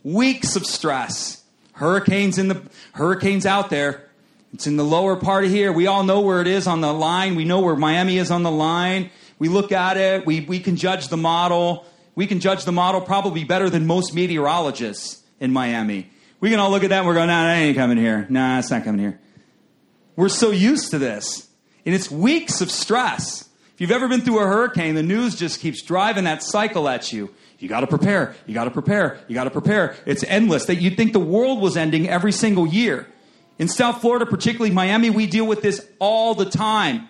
Weeks 0.02 0.56
of 0.56 0.66
stress. 0.66 1.41
Hurricanes 1.82 2.38
in 2.38 2.48
the 2.48 2.62
hurricanes 2.94 3.44
out 3.44 3.68
there. 3.68 4.08
It's 4.54 4.66
in 4.66 4.76
the 4.76 4.84
lower 4.84 5.16
part 5.16 5.44
of 5.44 5.50
here. 5.50 5.72
We 5.72 5.86
all 5.86 6.04
know 6.04 6.20
where 6.20 6.40
it 6.40 6.46
is 6.46 6.66
on 6.66 6.80
the 6.80 6.92
line. 6.92 7.34
We 7.34 7.44
know 7.44 7.60
where 7.60 7.76
Miami 7.76 8.18
is 8.18 8.30
on 8.30 8.42
the 8.42 8.50
line. 8.50 9.10
We 9.38 9.48
look 9.48 9.72
at 9.72 9.96
it. 9.96 10.26
We, 10.26 10.40
we 10.40 10.60
can 10.60 10.76
judge 10.76 11.08
the 11.08 11.16
model 11.16 11.86
we 12.14 12.26
can 12.26 12.40
judge 12.40 12.64
the 12.64 12.72
model 12.72 13.00
probably 13.00 13.44
better 13.44 13.70
than 13.70 13.86
most 13.86 14.14
meteorologists 14.14 15.22
in 15.40 15.52
Miami. 15.52 16.10
We 16.40 16.50
can 16.50 16.58
all 16.58 16.70
look 16.70 16.84
at 16.84 16.90
that 16.90 16.98
and 16.98 17.06
we're 17.06 17.14
going, 17.14 17.28
nah, 17.28 17.44
that 17.44 17.56
ain't 17.56 17.76
coming 17.76 17.96
here. 17.96 18.26
Nah, 18.28 18.58
it's 18.58 18.70
not 18.70 18.84
coming 18.84 19.00
here. 19.00 19.20
We're 20.16 20.28
so 20.28 20.50
used 20.50 20.90
to 20.90 20.98
this. 20.98 21.48
And 21.86 21.94
it's 21.94 22.10
weeks 22.10 22.60
of 22.60 22.70
stress. 22.70 23.48
If 23.74 23.80
you've 23.80 23.90
ever 23.90 24.08
been 24.08 24.20
through 24.20 24.40
a 24.40 24.46
hurricane, 24.46 24.94
the 24.94 25.02
news 25.02 25.34
just 25.34 25.60
keeps 25.60 25.82
driving 25.82 26.24
that 26.24 26.42
cycle 26.42 26.88
at 26.88 27.12
you. 27.12 27.34
You 27.62 27.68
got 27.68 27.80
to 27.80 27.86
prepare. 27.86 28.34
You 28.44 28.54
got 28.54 28.64
to 28.64 28.72
prepare. 28.72 29.20
You 29.28 29.34
got 29.36 29.44
to 29.44 29.50
prepare. 29.50 29.94
It's 30.04 30.24
endless. 30.24 30.64
That 30.66 30.82
you'd 30.82 30.96
think 30.96 31.12
the 31.12 31.20
world 31.20 31.60
was 31.60 31.76
ending 31.76 32.08
every 32.08 32.32
single 32.32 32.66
year. 32.66 33.06
In 33.56 33.68
South 33.68 34.00
Florida, 34.00 34.26
particularly 34.26 34.74
Miami, 34.74 35.10
we 35.10 35.28
deal 35.28 35.46
with 35.46 35.62
this 35.62 35.86
all 36.00 36.34
the 36.34 36.44
time. 36.44 37.08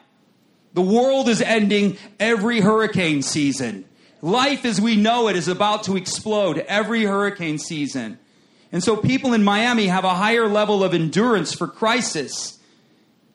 The 0.74 0.82
world 0.82 1.30
is 1.30 1.40
ending 1.40 1.96
every 2.20 2.60
hurricane 2.60 3.22
season. 3.22 3.86
Life 4.20 4.66
as 4.66 4.78
we 4.78 4.94
know 4.94 5.28
it 5.28 5.36
is 5.36 5.48
about 5.48 5.84
to 5.84 5.96
explode 5.96 6.58
every 6.58 7.04
hurricane 7.04 7.58
season. 7.58 8.18
And 8.70 8.84
so 8.84 8.94
people 8.94 9.32
in 9.32 9.42
Miami 9.42 9.86
have 9.86 10.04
a 10.04 10.14
higher 10.14 10.48
level 10.48 10.84
of 10.84 10.92
endurance 10.92 11.54
for 11.54 11.66
crisis, 11.66 12.58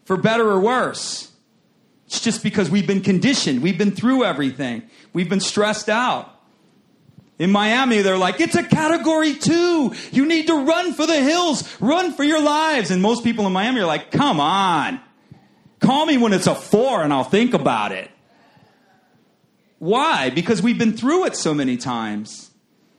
for 0.06 0.18
better 0.18 0.48
or 0.48 0.60
worse. 0.60 1.32
It's 2.06 2.22
just 2.22 2.44
because 2.44 2.70
we've 2.70 2.88
been 2.88 3.02
conditioned, 3.02 3.64
we've 3.64 3.78
been 3.78 3.92
through 3.92 4.24
everything, 4.24 4.84
we've 5.14 5.30
been 5.30 5.40
stressed 5.40 5.90
out. 5.90 6.36
In 7.40 7.52
Miami, 7.52 8.02
they're 8.02 8.18
like, 8.18 8.42
it's 8.42 8.56
a 8.56 8.64
category 8.64 9.36
two. 9.36 9.94
You 10.12 10.26
need 10.26 10.48
to 10.48 10.66
run 10.66 10.94
for 10.94 11.06
the 11.06 11.22
hills, 11.22 11.64
run 11.80 12.14
for 12.14 12.24
your 12.24 12.42
lives. 12.42 12.90
And 12.90 13.02
most 13.02 13.24
people 13.24 13.46
in 13.46 13.54
Miami 13.54 13.82
are 13.82 13.86
like, 13.86 14.12
come 14.12 14.40
on. 14.40 15.00
Call 15.80 16.06
me 16.08 16.18
when 16.18 16.34
it's 16.34 16.48
a 16.48 16.56
four 16.56 17.04
and 17.04 17.14
I'll 17.14 17.24
think 17.24 17.54
about 17.54 17.92
it. 17.92 18.10
Why? 19.78 20.32
Because 20.32 20.62
we've 20.64 20.80
been 20.80 20.98
through 20.98 21.26
it 21.26 21.36
so 21.36 21.54
many 21.54 21.78
times. 21.78 22.50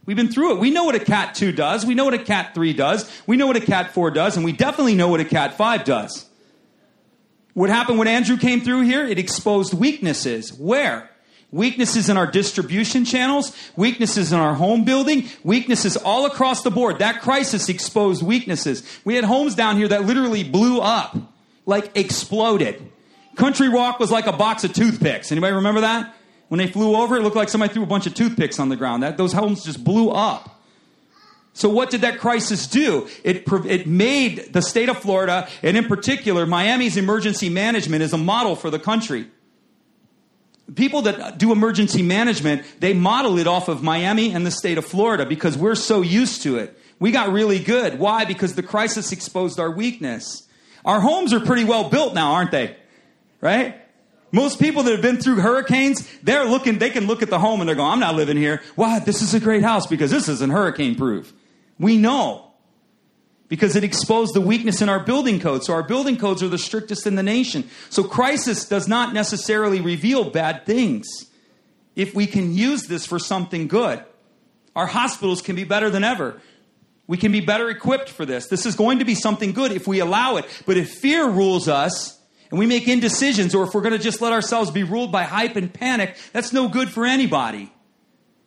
We've 0.06 0.16
been 0.16 0.30
through 0.30 0.54
it. 0.54 0.60
We 0.60 0.70
know 0.70 0.84
what 0.84 0.94
a 0.94 1.00
Cat 1.00 1.34
2 1.34 1.52
does. 1.52 1.84
We 1.84 1.94
know 1.94 2.04
what 2.04 2.14
a 2.14 2.22
Cat 2.22 2.54
3 2.54 2.72
does. 2.72 3.10
We 3.26 3.36
know 3.36 3.46
what 3.46 3.56
a 3.56 3.60
Cat 3.60 3.92
4 3.92 4.12
does. 4.12 4.36
And 4.36 4.44
we 4.44 4.52
definitely 4.52 4.94
know 4.94 5.08
what 5.08 5.20
a 5.20 5.24
Cat 5.24 5.58
5 5.58 5.84
does. 5.84 6.26
What 7.54 7.68
happened 7.68 7.98
when 7.98 8.08
Andrew 8.08 8.36
came 8.36 8.60
through 8.60 8.82
here? 8.82 9.04
It 9.04 9.18
exposed 9.18 9.74
weaknesses. 9.74 10.52
Where? 10.52 11.10
Weaknesses 11.50 12.10
in 12.10 12.18
our 12.18 12.26
distribution 12.26 13.06
channels, 13.06 13.56
weaknesses 13.74 14.32
in 14.32 14.38
our 14.38 14.54
home 14.54 14.84
building, 14.84 15.28
weaknesses 15.42 15.96
all 15.96 16.26
across 16.26 16.62
the 16.62 16.70
board. 16.70 16.98
That 16.98 17.22
crisis 17.22 17.70
exposed 17.70 18.22
weaknesses. 18.22 18.82
We 19.04 19.14
had 19.14 19.24
homes 19.24 19.54
down 19.54 19.78
here 19.78 19.88
that 19.88 20.04
literally 20.04 20.44
blew 20.44 20.80
up, 20.80 21.16
like 21.64 21.96
exploded. 21.96 22.92
Country 23.36 23.70
Walk 23.70 23.98
was 23.98 24.10
like 24.10 24.26
a 24.26 24.32
box 24.32 24.64
of 24.64 24.74
toothpicks. 24.74 25.32
Anybody 25.32 25.54
remember 25.54 25.80
that? 25.80 26.14
When 26.48 26.58
they 26.58 26.66
flew 26.66 26.96
over, 26.96 27.16
it 27.16 27.22
looked 27.22 27.36
like 27.36 27.48
somebody 27.48 27.72
threw 27.72 27.82
a 27.82 27.86
bunch 27.86 28.06
of 28.06 28.14
toothpicks 28.14 28.58
on 28.58 28.68
the 28.68 28.76
ground. 28.76 29.02
That, 29.02 29.16
those 29.16 29.32
homes 29.32 29.64
just 29.64 29.82
blew 29.82 30.10
up. 30.10 30.60
So 31.54 31.68
what 31.68 31.90
did 31.90 32.02
that 32.02 32.18
crisis 32.18 32.66
do? 32.66 33.08
It, 33.24 33.44
it 33.66 33.86
made 33.86 34.52
the 34.52 34.62
state 34.62 34.88
of 34.88 34.98
Florida, 34.98 35.48
and 35.62 35.76
in 35.76 35.86
particular, 35.86 36.46
Miami's 36.46 36.96
emergency 36.96 37.48
management 37.48 38.02
is 38.02 38.12
a 38.12 38.18
model 38.18 38.54
for 38.54 38.70
the 38.70 38.78
country. 38.78 39.26
People 40.74 41.02
that 41.02 41.38
do 41.38 41.50
emergency 41.50 42.02
management, 42.02 42.62
they 42.80 42.92
model 42.92 43.38
it 43.38 43.46
off 43.46 43.68
of 43.68 43.82
Miami 43.82 44.32
and 44.32 44.44
the 44.44 44.50
state 44.50 44.76
of 44.76 44.84
Florida 44.84 45.24
because 45.24 45.56
we're 45.56 45.74
so 45.74 46.02
used 46.02 46.42
to 46.42 46.58
it. 46.58 46.78
We 46.98 47.10
got 47.10 47.32
really 47.32 47.58
good. 47.58 47.98
Why? 47.98 48.24
Because 48.24 48.54
the 48.54 48.62
crisis 48.62 49.12
exposed 49.12 49.58
our 49.58 49.70
weakness. 49.70 50.46
Our 50.84 51.00
homes 51.00 51.32
are 51.32 51.40
pretty 51.40 51.64
well 51.64 51.88
built 51.88 52.14
now, 52.14 52.32
aren't 52.32 52.50
they? 52.50 52.76
Right? 53.40 53.80
Most 54.30 54.58
people 54.58 54.82
that 54.82 54.92
have 54.92 55.02
been 55.02 55.16
through 55.16 55.36
hurricanes, 55.36 56.06
they're 56.22 56.44
looking, 56.44 56.78
they 56.78 56.90
can 56.90 57.06
look 57.06 57.22
at 57.22 57.30
the 57.30 57.38
home 57.38 57.60
and 57.60 57.68
they're 57.68 57.76
going, 57.76 57.92
I'm 57.92 58.00
not 58.00 58.14
living 58.14 58.36
here. 58.36 58.60
Why? 58.74 58.98
This 58.98 59.22
is 59.22 59.32
a 59.32 59.40
great 59.40 59.62
house 59.62 59.86
because 59.86 60.10
this 60.10 60.28
isn't 60.28 60.50
hurricane 60.50 60.96
proof. 60.96 61.32
We 61.78 61.96
know 61.96 62.47
because 63.48 63.76
it 63.76 63.84
exposed 63.84 64.34
the 64.34 64.40
weakness 64.40 64.82
in 64.82 64.88
our 64.88 65.00
building 65.00 65.40
codes. 65.40 65.66
So 65.66 65.72
our 65.72 65.82
building 65.82 66.16
codes 66.16 66.42
are 66.42 66.48
the 66.48 66.58
strictest 66.58 67.06
in 67.06 67.14
the 67.14 67.22
nation. 67.22 67.68
So 67.90 68.04
crisis 68.04 68.68
does 68.68 68.86
not 68.86 69.14
necessarily 69.14 69.80
reveal 69.80 70.30
bad 70.30 70.66
things 70.66 71.06
if 71.96 72.14
we 72.14 72.26
can 72.26 72.54
use 72.54 72.84
this 72.84 73.06
for 73.06 73.18
something 73.18 73.66
good. 73.66 74.04
Our 74.76 74.86
hospitals 74.86 75.42
can 75.42 75.56
be 75.56 75.64
better 75.64 75.90
than 75.90 76.04
ever. 76.04 76.40
We 77.06 77.16
can 77.16 77.32
be 77.32 77.40
better 77.40 77.70
equipped 77.70 78.10
for 78.10 78.26
this. 78.26 78.48
This 78.48 78.66
is 78.66 78.76
going 78.76 78.98
to 78.98 79.04
be 79.06 79.14
something 79.14 79.52
good 79.52 79.72
if 79.72 79.88
we 79.88 80.00
allow 80.00 80.36
it. 80.36 80.44
But 80.66 80.76
if 80.76 80.90
fear 80.90 81.26
rules 81.26 81.66
us 81.66 82.20
and 82.50 82.58
we 82.58 82.66
make 82.66 82.86
indecisions, 82.86 83.54
or 83.54 83.64
if 83.64 83.74
we're 83.74 83.80
going 83.80 83.96
to 83.96 83.98
just 83.98 84.20
let 84.20 84.32
ourselves 84.32 84.70
be 84.70 84.84
ruled 84.84 85.10
by 85.10 85.24
hype 85.24 85.56
and 85.56 85.72
panic, 85.72 86.16
that's 86.32 86.52
no 86.52 86.68
good 86.68 86.90
for 86.90 87.06
anybody. 87.06 87.72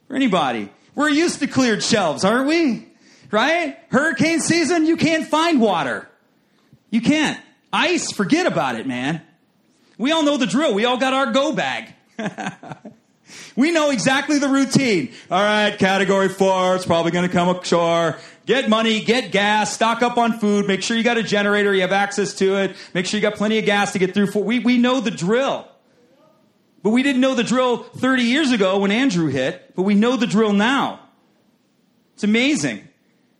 For 0.08 0.16
anybody. 0.16 0.72
We're 0.94 1.10
used 1.10 1.40
to 1.40 1.48
cleared 1.48 1.84
shelves, 1.84 2.24
aren't 2.24 2.48
we? 2.48 2.91
Right? 3.32 3.78
Hurricane 3.90 4.40
season, 4.40 4.86
you 4.86 4.98
can't 4.98 5.28
find 5.28 5.62
water. 5.62 6.08
You 6.90 7.02
can't. 7.02 7.40
Ice, 7.74 8.12
forget 8.12 8.46
about 8.46 8.76
it, 8.76 8.86
man. 8.86 9.22
We 9.98 10.12
all 10.12 10.24
know 10.24 10.38
the 10.38 10.48
drill. 10.48 10.74
We 10.74 10.86
all 10.86 10.98
got 10.98 11.14
our 11.14 11.32
go 11.32 11.54
bag. 11.54 11.94
we 13.56 13.72
know 13.72 13.92
exactly 13.92 14.40
the 14.40 14.50
routine. 14.50 15.14
All 15.30 15.42
right, 15.42 15.78
category 15.78 16.30
four, 16.30 16.76
it's 16.76 16.86
probably 16.86 17.12
going 17.12 17.28
to 17.28 17.34
come 17.34 17.56
ashore. 17.56 18.18
Get 18.46 18.68
money, 18.68 19.04
get 19.04 19.32
gas, 19.32 19.74
stock 19.74 20.02
up 20.02 20.18
on 20.18 20.40
food, 20.40 20.68
make 20.68 20.82
sure 20.82 20.98
you 20.98 21.04
got 21.04 21.18
a 21.18 21.24
generator, 21.24 21.74
you 21.74 21.82
have 21.82 21.92
access 21.92 22.34
to 22.36 22.58
it, 22.58 22.76
make 22.94 23.06
sure 23.06 23.20
you 23.20 23.22
got 23.22 23.36
plenty 23.36 23.60
of 23.60 23.66
gas 23.66 23.94
to 23.94 24.00
get 24.00 24.14
through. 24.14 24.32
We, 24.42 24.60
we 24.60 24.78
know 24.78 25.00
the 25.00 25.12
drill. 25.12 25.68
But 26.84 26.90
we 26.90 27.04
didn't 27.04 27.22
know 27.22 27.36
the 27.36 27.44
drill 27.44 27.84
30 27.84 28.24
years 28.24 28.52
ago 28.52 28.80
when 28.80 28.92
Andrew 28.92 29.28
hit, 29.28 29.76
but 29.76 29.84
we 29.84 29.94
know 29.94 30.18
the 30.18 30.26
drill 30.26 30.54
now. 30.54 31.00
It's 32.16 32.24
amazing. 32.24 32.88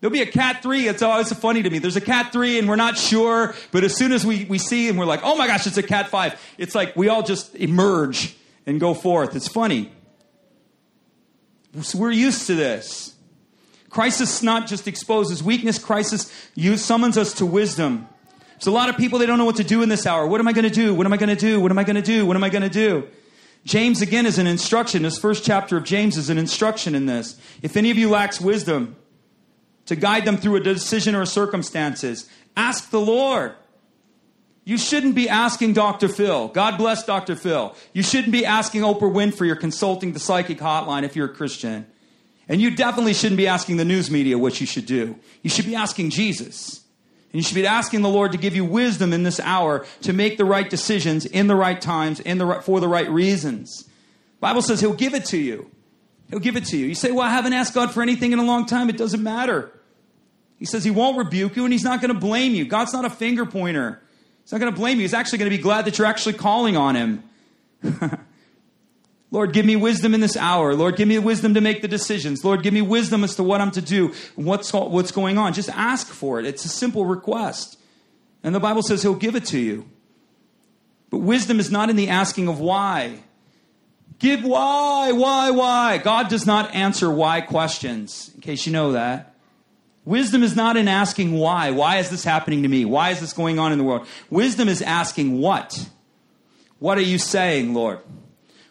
There'll 0.02 0.12
be 0.12 0.22
a 0.22 0.32
cat 0.32 0.64
three. 0.64 0.88
It's 0.88 1.04
uh, 1.04 1.10
always 1.10 1.32
funny 1.32 1.62
to 1.62 1.70
me. 1.70 1.78
There's 1.78 1.96
a 1.96 2.02
cat 2.02 2.34
three 2.34 2.58
and 2.58 2.68
we're 2.68 2.76
not 2.76 2.98
sure, 2.98 3.56
but 3.72 3.84
as 3.84 3.96
soon 3.96 4.12
as 4.12 4.26
we, 4.26 4.46
we 4.46 4.58
see 4.58 4.90
and 4.90 4.98
we're 4.98 5.06
like, 5.06 5.22
oh 5.24 5.38
my 5.38 5.46
gosh, 5.46 5.68
it's 5.68 5.78
a 5.78 5.84
cat 5.84 6.10
five, 6.10 6.42
it's 6.58 6.74
like 6.74 6.96
we 6.96 7.08
all 7.08 7.22
just 7.22 7.56
emerge 7.56 8.36
and 8.66 8.80
go 8.80 8.96
forth. 8.96 9.36
It's 9.36 9.48
funny. 9.48 9.92
So 11.82 12.00
we're 12.00 12.12
used 12.12 12.48
to 12.48 12.56
this. 12.56 13.16
Crisis 13.92 14.42
not 14.42 14.68
just 14.68 14.88
exposes 14.88 15.44
weakness, 15.44 15.78
crisis 15.78 16.34
use, 16.56 16.84
summons 16.84 17.18
us 17.18 17.34
to 17.36 17.46
wisdom. 17.46 18.08
There's 18.54 18.68
a 18.68 18.72
lot 18.72 18.90
of 18.90 18.98
people, 18.98 19.20
they 19.20 19.26
don't 19.26 19.38
know 19.38 19.46
what 19.46 19.58
to 19.58 19.64
do 19.64 19.84
in 19.84 19.90
this 19.90 20.08
hour. 20.08 20.26
What 20.26 20.40
am 20.40 20.48
I 20.48 20.54
going 20.54 20.68
to 20.68 20.74
do? 20.74 20.96
What 20.96 21.06
am 21.06 21.14
I 21.14 21.18
going 21.18 21.30
to 21.30 21.36
do? 21.36 21.60
What 21.60 21.72
am 21.72 21.78
I 21.78 21.84
going 21.84 21.96
to 21.96 22.02
do? 22.02 22.26
What 22.26 22.36
am 22.36 22.44
I 22.44 22.50
going 22.50 22.64
to 22.64 22.70
do? 22.70 23.08
James, 23.66 24.02
again, 24.02 24.26
is 24.26 24.40
an 24.40 24.48
instruction. 24.48 25.04
This 25.04 25.20
first 25.20 25.44
chapter 25.44 25.78
of 25.78 25.84
James 25.84 26.18
is 26.18 26.30
an 26.30 26.38
instruction 26.38 26.96
in 26.96 27.06
this. 27.06 27.40
If 27.62 27.78
any 27.78 27.92
of 27.92 27.98
you 27.98 28.10
lacks 28.10 28.42
wisdom, 28.42 28.96
to 29.92 29.98
guide 29.98 30.24
them 30.24 30.38
through 30.38 30.56
a 30.56 30.62
decision 30.62 31.16
or 31.16 31.26
circumstances. 31.26 32.30
Ask 32.56 32.92
the 32.92 33.02
Lord. 33.02 33.56
You 34.64 34.78
shouldn't 34.78 35.16
be 35.16 35.28
asking 35.28 35.74
Dr. 35.74 36.08
Phil. 36.08 36.48
God 36.48 36.78
bless 36.78 37.06
Dr. 37.06 37.36
Phil. 37.36 37.76
You 37.92 38.02
shouldn't 38.02 38.32
be 38.32 38.46
asking 38.46 38.84
Oprah 38.84 39.12
Winfrey 39.12 39.52
or 39.52 39.58
consulting 39.58 40.14
the 40.14 40.20
psychic 40.22 40.60
hotline 40.60 41.04
if 41.04 41.18
you're 41.18 41.26
a 41.26 41.34
Christian. 41.34 41.88
And 42.48 42.62
you 42.62 42.74
definitely 42.74 43.14
shouldn't 43.14 43.36
be 43.36 43.50
asking 43.50 43.76
the 43.76 43.84
news 43.84 44.10
media 44.10 44.38
what 44.38 44.62
you 44.62 44.66
should 44.66 44.86
do. 44.86 45.20
You 45.42 45.50
should 45.50 45.66
be 45.66 45.76
asking 45.76 46.12
Jesus. 46.12 46.86
And 47.34 47.42
you 47.42 47.44
should 47.44 47.56
be 47.56 47.68
asking 47.68 48.02
the 48.02 48.08
Lord 48.08 48.32
to 48.32 48.38
give 48.38 48.56
you 48.56 48.64
wisdom 48.64 49.12
in 49.12 49.24
this 49.24 49.42
hour 49.42 49.86
to 50.04 50.14
make 50.14 50.38
the 50.38 50.46
right 50.46 50.70
decisions 50.70 51.26
in 51.26 51.48
the 51.48 51.56
right 51.56 51.82
times 51.82 52.22
in 52.22 52.38
the 52.38 52.46
right, 52.46 52.64
for 52.64 52.80
the 52.80 52.88
right 52.88 53.10
reasons. 53.10 53.90
Bible 54.40 54.62
says 54.62 54.80
he'll 54.80 54.94
give 54.94 55.14
it 55.14 55.26
to 55.26 55.38
you. 55.38 55.70
He'll 56.30 56.40
give 56.40 56.56
it 56.56 56.64
to 56.68 56.78
you. 56.78 56.86
You 56.86 56.96
say, 56.96 57.12
Well, 57.12 57.28
I 57.28 57.32
haven't 57.32 57.52
asked 57.52 57.74
God 57.74 57.92
for 57.92 58.02
anything 58.02 58.32
in 58.32 58.40
a 58.40 58.46
long 58.46 58.66
time. 58.66 58.90
It 58.90 58.96
doesn't 58.96 59.22
matter. 59.22 59.70
He 60.62 60.68
says 60.68 60.84
He 60.84 60.92
won't 60.92 61.18
rebuke 61.18 61.56
you 61.56 61.64
and 61.64 61.74
He's 61.74 61.84
not 61.84 62.02
going 62.02 62.14
to 62.14 62.20
blame 62.20 62.54
you. 62.54 62.66
God's 62.66 62.94
not 62.94 63.04
a 63.04 63.10
finger 63.10 63.48
pointer. 63.48 64.00
He's 64.44 64.52
not 64.52 64.62
going 64.62 64.72
to 64.72 64.80
blame 64.80 64.98
you. 64.98 65.02
He's 65.02 65.16
actually 65.16 65.40
going 65.40 65.50
to 65.50 65.58
be 65.58 65.62
glad 65.62 65.86
that 65.86 65.98
you're 65.98 66.06
actually 66.06 66.34
calling 66.34 66.78
on 66.78 66.96
Him. 66.96 67.24
Lord, 69.32 69.54
give 69.54 69.66
me 69.66 69.76
wisdom 69.76 70.14
in 70.14 70.22
this 70.22 70.38
hour. 70.38 70.76
Lord, 70.76 70.98
give 70.98 71.08
me 71.08 71.18
wisdom 71.18 71.56
to 71.56 71.62
make 71.62 71.82
the 71.82 71.88
decisions. 71.88 72.46
Lord, 72.46 72.62
give 72.62 72.76
me 72.76 72.84
wisdom 72.84 73.24
as 73.24 73.34
to 73.38 73.44
what 73.44 73.60
I'm 73.60 73.72
to 73.72 73.82
do, 73.82 74.14
what's, 74.36 74.72
what's 74.72 75.12
going 75.12 75.40
on. 75.40 75.54
Just 75.54 75.70
ask 75.70 76.06
for 76.06 76.40
it. 76.40 76.46
It's 76.46 76.64
a 76.64 76.70
simple 76.70 77.08
request. 77.08 77.80
And 78.44 78.54
the 78.54 78.60
Bible 78.60 78.84
says 78.84 79.02
He'll 79.02 79.16
give 79.16 79.36
it 79.36 79.46
to 79.48 79.58
you. 79.58 79.90
But 81.10 81.20
wisdom 81.20 81.60
is 81.60 81.72
not 81.72 81.90
in 81.90 81.96
the 81.96 82.10
asking 82.10 82.50
of 82.50 82.60
why. 82.60 83.18
Give 84.20 84.44
why, 84.44 85.12
why, 85.12 85.50
why. 85.50 85.98
God 85.98 86.28
does 86.28 86.46
not 86.46 86.76
answer 86.76 87.10
why 87.10 87.42
questions, 87.42 88.30
in 88.36 88.42
case 88.42 88.68
you 88.68 88.72
know 88.72 88.92
that. 88.92 89.31
Wisdom 90.04 90.42
is 90.42 90.56
not 90.56 90.78
in 90.78 90.88
asking 90.88 91.34
why. 91.34 91.72
Why 91.72 91.98
is 91.98 92.10
this 92.10 92.24
happening 92.24 92.64
to 92.64 92.70
me? 92.70 92.86
Why 92.86 93.12
is 93.12 93.20
this 93.20 93.34
going 93.34 93.60
on 93.60 93.72
in 93.72 93.78
the 93.78 93.84
world? 93.84 94.08
Wisdom 94.30 94.68
is 94.68 94.82
asking 94.82 95.40
what? 95.40 95.90
What 96.80 96.98
are 96.98 97.02
you 97.02 97.20
saying, 97.20 97.74
Lord? 97.74 98.00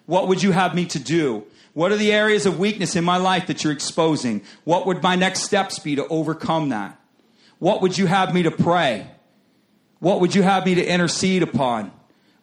What 0.06 0.26
would 0.26 0.42
you 0.42 0.50
have 0.50 0.74
me 0.74 0.86
to 0.86 0.98
do? 0.98 1.44
What 1.72 1.92
are 1.92 1.96
the 1.96 2.12
areas 2.12 2.46
of 2.46 2.58
weakness 2.58 2.96
in 2.96 3.04
my 3.04 3.16
life 3.16 3.46
that 3.46 3.62
you're 3.62 3.72
exposing? 3.72 4.42
What 4.64 4.86
would 4.86 5.02
my 5.02 5.14
next 5.14 5.42
steps 5.42 5.78
be 5.78 5.94
to 5.94 6.06
overcome 6.08 6.70
that? 6.70 7.00
What 7.60 7.80
would 7.82 7.96
you 7.96 8.06
have 8.06 8.34
me 8.34 8.42
to 8.42 8.50
pray? 8.50 9.06
What 10.00 10.20
would 10.20 10.34
you 10.34 10.42
have 10.42 10.66
me 10.66 10.74
to 10.74 10.84
intercede 10.84 11.44
upon? 11.44 11.92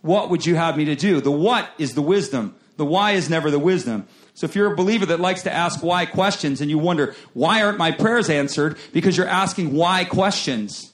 What 0.02 0.30
would 0.30 0.45
you 0.45 0.56
have 0.56 0.78
me 0.78 0.86
to 0.86 0.95
do? 0.95 1.19
The 1.19 1.32
what 1.32 1.69
is 1.78 1.93
the 1.93 2.02
wisdom. 2.02 2.56
The 2.78 2.86
why 2.86 3.12
is 3.12 3.30
never 3.30 3.52
the 3.52 3.60
wisdom. 3.60 4.08
So 4.38 4.45
if 4.45 4.56
you're 4.56 4.71
a 4.71 4.76
believer 4.76 5.08
that 5.08 5.19
likes 5.19 5.41
to 5.43 5.52
ask 5.52 5.82
why 5.82 6.06
questions 6.06 6.62
and 6.62 6.69
you 6.69 6.78
wonder, 6.78 7.15
why 7.34 7.63
aren't 7.63 7.80
my 7.80 7.89
prayers 7.89 8.30
answered? 8.30 8.78
Because 8.93 9.17
you're 9.17 9.26
asking 9.26 9.73
why 9.73 10.06
questions. 10.06 10.93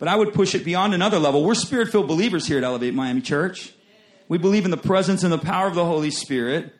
But 0.00 0.08
I 0.08 0.16
would 0.16 0.34
push 0.34 0.56
it 0.56 0.64
beyond 0.64 0.94
another 0.94 1.20
level. 1.20 1.44
We're 1.44 1.54
spirit 1.54 1.90
filled 1.92 2.08
believers 2.08 2.48
here 2.48 2.58
at 2.58 2.64
Elevate 2.64 2.92
Miami 2.92 3.20
Church. 3.20 3.72
We 4.26 4.36
believe 4.36 4.64
in 4.64 4.72
the 4.72 4.76
presence 4.76 5.22
and 5.22 5.32
the 5.32 5.38
power 5.38 5.68
of 5.68 5.76
the 5.76 5.84
Holy 5.84 6.10
Spirit. 6.10 6.74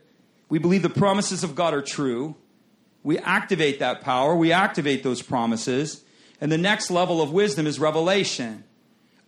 We 0.48 0.58
believe 0.58 0.82
the 0.82 0.90
promises 0.90 1.44
of 1.44 1.54
God 1.54 1.72
are 1.72 1.80
true. 1.80 2.34
We 3.04 3.16
activate 3.16 3.78
that 3.78 4.00
power, 4.00 4.34
we 4.34 4.50
activate 4.50 5.04
those 5.04 5.22
promises. 5.22 6.02
And 6.40 6.50
the 6.50 6.58
next 6.58 6.90
level 6.90 7.22
of 7.22 7.30
wisdom 7.30 7.68
is 7.68 7.78
revelation. 7.78 8.64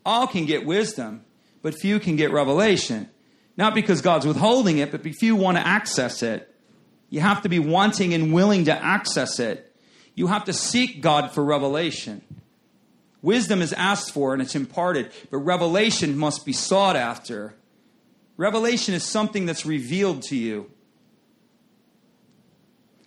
All 0.04 0.26
can 0.26 0.46
get 0.46 0.66
wisdom, 0.66 1.24
but 1.62 1.76
few 1.76 2.00
can 2.00 2.16
get 2.16 2.32
revelation. 2.32 3.08
Not 3.60 3.74
because 3.74 4.00
God's 4.00 4.26
withholding 4.26 4.78
it, 4.78 4.90
but 4.90 5.04
if 5.04 5.22
you 5.22 5.36
want 5.36 5.58
to 5.58 5.66
access 5.66 6.22
it, 6.22 6.50
you 7.10 7.20
have 7.20 7.42
to 7.42 7.50
be 7.50 7.58
wanting 7.58 8.14
and 8.14 8.32
willing 8.32 8.64
to 8.64 8.72
access 8.72 9.38
it. 9.38 9.76
You 10.14 10.28
have 10.28 10.46
to 10.46 10.54
seek 10.54 11.02
God 11.02 11.32
for 11.32 11.44
revelation. 11.44 12.22
Wisdom 13.20 13.60
is 13.60 13.74
asked 13.74 14.12
for 14.12 14.32
and 14.32 14.40
it's 14.40 14.54
imparted, 14.54 15.12
but 15.30 15.36
revelation 15.38 16.16
must 16.16 16.46
be 16.46 16.54
sought 16.54 16.96
after. 16.96 17.54
Revelation 18.38 18.94
is 18.94 19.04
something 19.04 19.44
that's 19.44 19.66
revealed 19.66 20.22
to 20.22 20.36
you. 20.36 20.70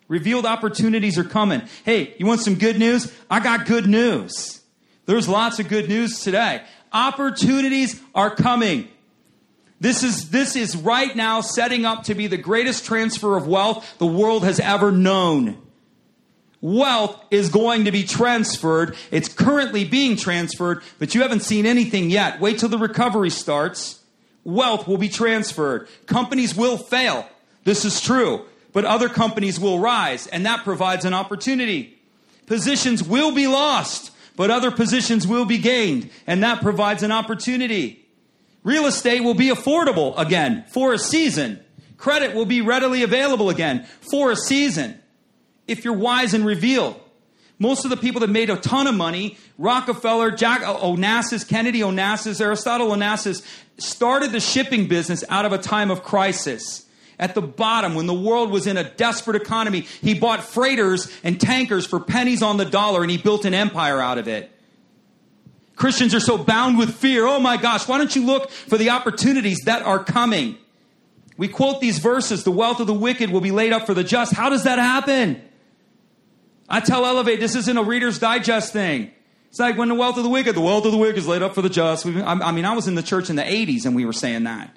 Revealed 0.08 0.46
opportunities 0.46 1.18
are 1.18 1.24
coming. 1.24 1.64
Hey, 1.84 2.14
you 2.20 2.28
want 2.28 2.42
some 2.42 2.60
good 2.60 2.78
news? 2.78 3.12
I 3.28 3.40
got 3.40 3.66
good 3.66 3.88
news. 3.88 4.62
There's 5.08 5.28
lots 5.28 5.58
of 5.58 5.68
good 5.68 5.90
news 5.90 6.20
today. 6.20 6.62
Opportunities 6.92 8.00
are 8.14 8.36
coming. 8.36 8.90
This 9.80 10.04
is, 10.04 10.30
this 10.30 10.56
is 10.56 10.78
right 10.78 11.16
now 11.16 11.42
setting 11.42 11.86
up 11.86 12.04
to 12.06 12.16
be 12.16 12.28
the 12.28 12.38
greatest 12.38 12.86
transfer 12.86 13.36
of 13.36 13.48
wealth 13.48 13.98
the 13.98 14.06
world 14.06 14.44
has 14.44 14.60
ever 14.60 14.92
known. 14.92 15.58
Wealth 16.62 17.22
is 17.30 17.50
going 17.50 17.84
to 17.86 17.92
be 17.92 18.04
transferred. 18.04 18.96
It's 19.12 19.28
currently 19.28 19.84
being 19.84 20.16
transferred, 20.16 20.82
but 20.98 21.14
you 21.14 21.22
haven't 21.22 21.42
seen 21.42 21.66
anything 21.66 22.10
yet. 22.10 22.40
Wait 22.40 22.60
till 22.60 22.70
the 22.70 22.78
recovery 22.78 23.30
starts. 23.30 24.02
Wealth 24.46 24.88
will 24.88 24.98
be 24.98 25.10
transferred. 25.10 25.90
Companies 26.06 26.56
will 26.56 26.78
fail. 26.78 27.28
This 27.66 27.84
is 27.84 28.00
true. 28.00 28.46
But 28.72 28.86
other 28.86 29.10
companies 29.10 29.60
will 29.60 29.80
rise, 29.80 30.28
and 30.28 30.46
that 30.46 30.64
provides 30.64 31.04
an 31.04 31.14
opportunity. 31.14 32.00
Positions 32.46 33.04
will 33.04 33.34
be 33.34 33.48
lost, 33.48 34.12
but 34.36 34.50
other 34.50 34.72
positions 34.72 35.28
will 35.28 35.46
be 35.46 35.58
gained, 35.58 36.10
and 36.26 36.42
that 36.44 36.62
provides 36.62 37.04
an 37.04 37.12
opportunity. 37.12 38.03
Real 38.64 38.86
estate 38.86 39.22
will 39.22 39.34
be 39.34 39.50
affordable 39.50 40.18
again 40.18 40.64
for 40.70 40.94
a 40.94 41.00
season. 41.00 41.60
Credit 41.98 42.34
will 42.34 42.46
be 42.46 42.62
readily 42.62 43.04
available 43.04 43.50
again 43.50 43.86
for 44.02 44.32
a 44.32 44.36
season. 44.36 45.00
if 45.66 45.86
you're 45.86 45.94
wise 45.94 46.34
and 46.34 46.46
revealed. 46.46 47.00
Most 47.58 47.86
of 47.86 47.90
the 47.90 47.96
people 47.96 48.20
that 48.20 48.30
made 48.30 48.50
a 48.50 48.58
ton 48.58 48.88
of 48.88 48.96
money, 48.96 49.38
Rockefeller, 49.58 50.32
Jack 50.32 50.62
Onassis, 50.62 51.48
Kennedy 51.48 51.80
Onassis, 51.80 52.42
Aristotle 52.42 52.90
Onassis, 52.90 53.42
started 53.78 54.34
the 54.34 54.42
shipping 54.42 54.88
business 54.88 55.24
out 55.30 55.46
of 55.46 55.54
a 55.54 55.58
time 55.58 55.90
of 55.90 56.04
crisis. 56.04 56.86
At 57.18 57.36
the 57.36 57.42
bottom, 57.42 57.96
when 57.96 58.08
the 58.08 58.14
world 58.14 58.52
was 58.52 58.68
in 58.68 58.76
a 58.76 58.84
desperate 58.84 59.42
economy, 59.42 59.82
he 60.02 60.14
bought 60.14 60.44
freighters 60.44 61.10
and 61.24 61.40
tankers 61.40 61.86
for 61.86 62.00
pennies 62.02 62.42
on 62.42 62.58
the 62.58 62.66
dollar 62.66 63.02
and 63.02 63.10
he 63.12 63.18
built 63.18 63.46
an 63.46 63.54
empire 63.54 64.02
out 64.02 64.18
of 64.18 64.28
it. 64.28 64.52
Christians 65.76 66.14
are 66.14 66.20
so 66.20 66.38
bound 66.38 66.78
with 66.78 66.96
fear. 66.96 67.26
Oh 67.26 67.40
my 67.40 67.58
gosh, 67.58 67.88
why 67.88 67.98
don't 67.98 68.16
you 68.16 68.26
look 68.26 68.52
for 68.52 68.78
the 68.78 68.92
opportunities 68.92 69.60
that 69.66 69.82
are 69.84 70.04
coming? 70.04 70.58
We 71.38 71.48
quote 71.48 71.82
these 71.82 72.00
verses 72.00 72.44
the 72.44 72.52
wealth 72.52 72.80
of 72.80 72.88
the 72.88 72.94
wicked 72.94 73.32
will 73.32 73.42
be 73.42 73.52
laid 73.52 73.74
up 73.74 73.86
for 73.86 73.94
the 73.94 74.04
just. 74.04 74.34
How 74.34 74.50
does 74.50 74.64
that 74.64 74.78
happen? 74.78 75.42
I 76.70 76.80
tell 76.80 77.06
Elevate, 77.06 77.40
this 77.40 77.56
isn't 77.56 77.78
a 77.78 77.84
Reader's 77.84 78.20
Digest 78.20 78.72
thing. 78.72 79.12
It's 79.50 79.60
like 79.60 79.78
when 79.78 79.90
the 79.90 79.96
wealth 79.96 80.18
of 80.18 80.24
the 80.24 80.30
wicked, 80.30 80.56
the 80.56 80.62
wealth 80.62 80.86
of 80.86 80.92
the 80.92 80.98
wicked 80.98 81.18
is 81.18 81.28
laid 81.28 81.44
up 81.44 81.54
for 81.54 81.62
the 81.62 81.70
just. 81.70 82.06
I 82.06 82.52
mean, 82.52 82.66
I 82.66 82.74
was 82.74 82.88
in 82.88 82.96
the 82.96 83.04
church 83.04 83.30
in 83.30 83.36
the 83.36 83.44
80s 83.44 83.86
and 83.86 83.96
we 83.96 84.06
were 84.06 84.14
saying 84.14 84.46
that. 84.46 84.76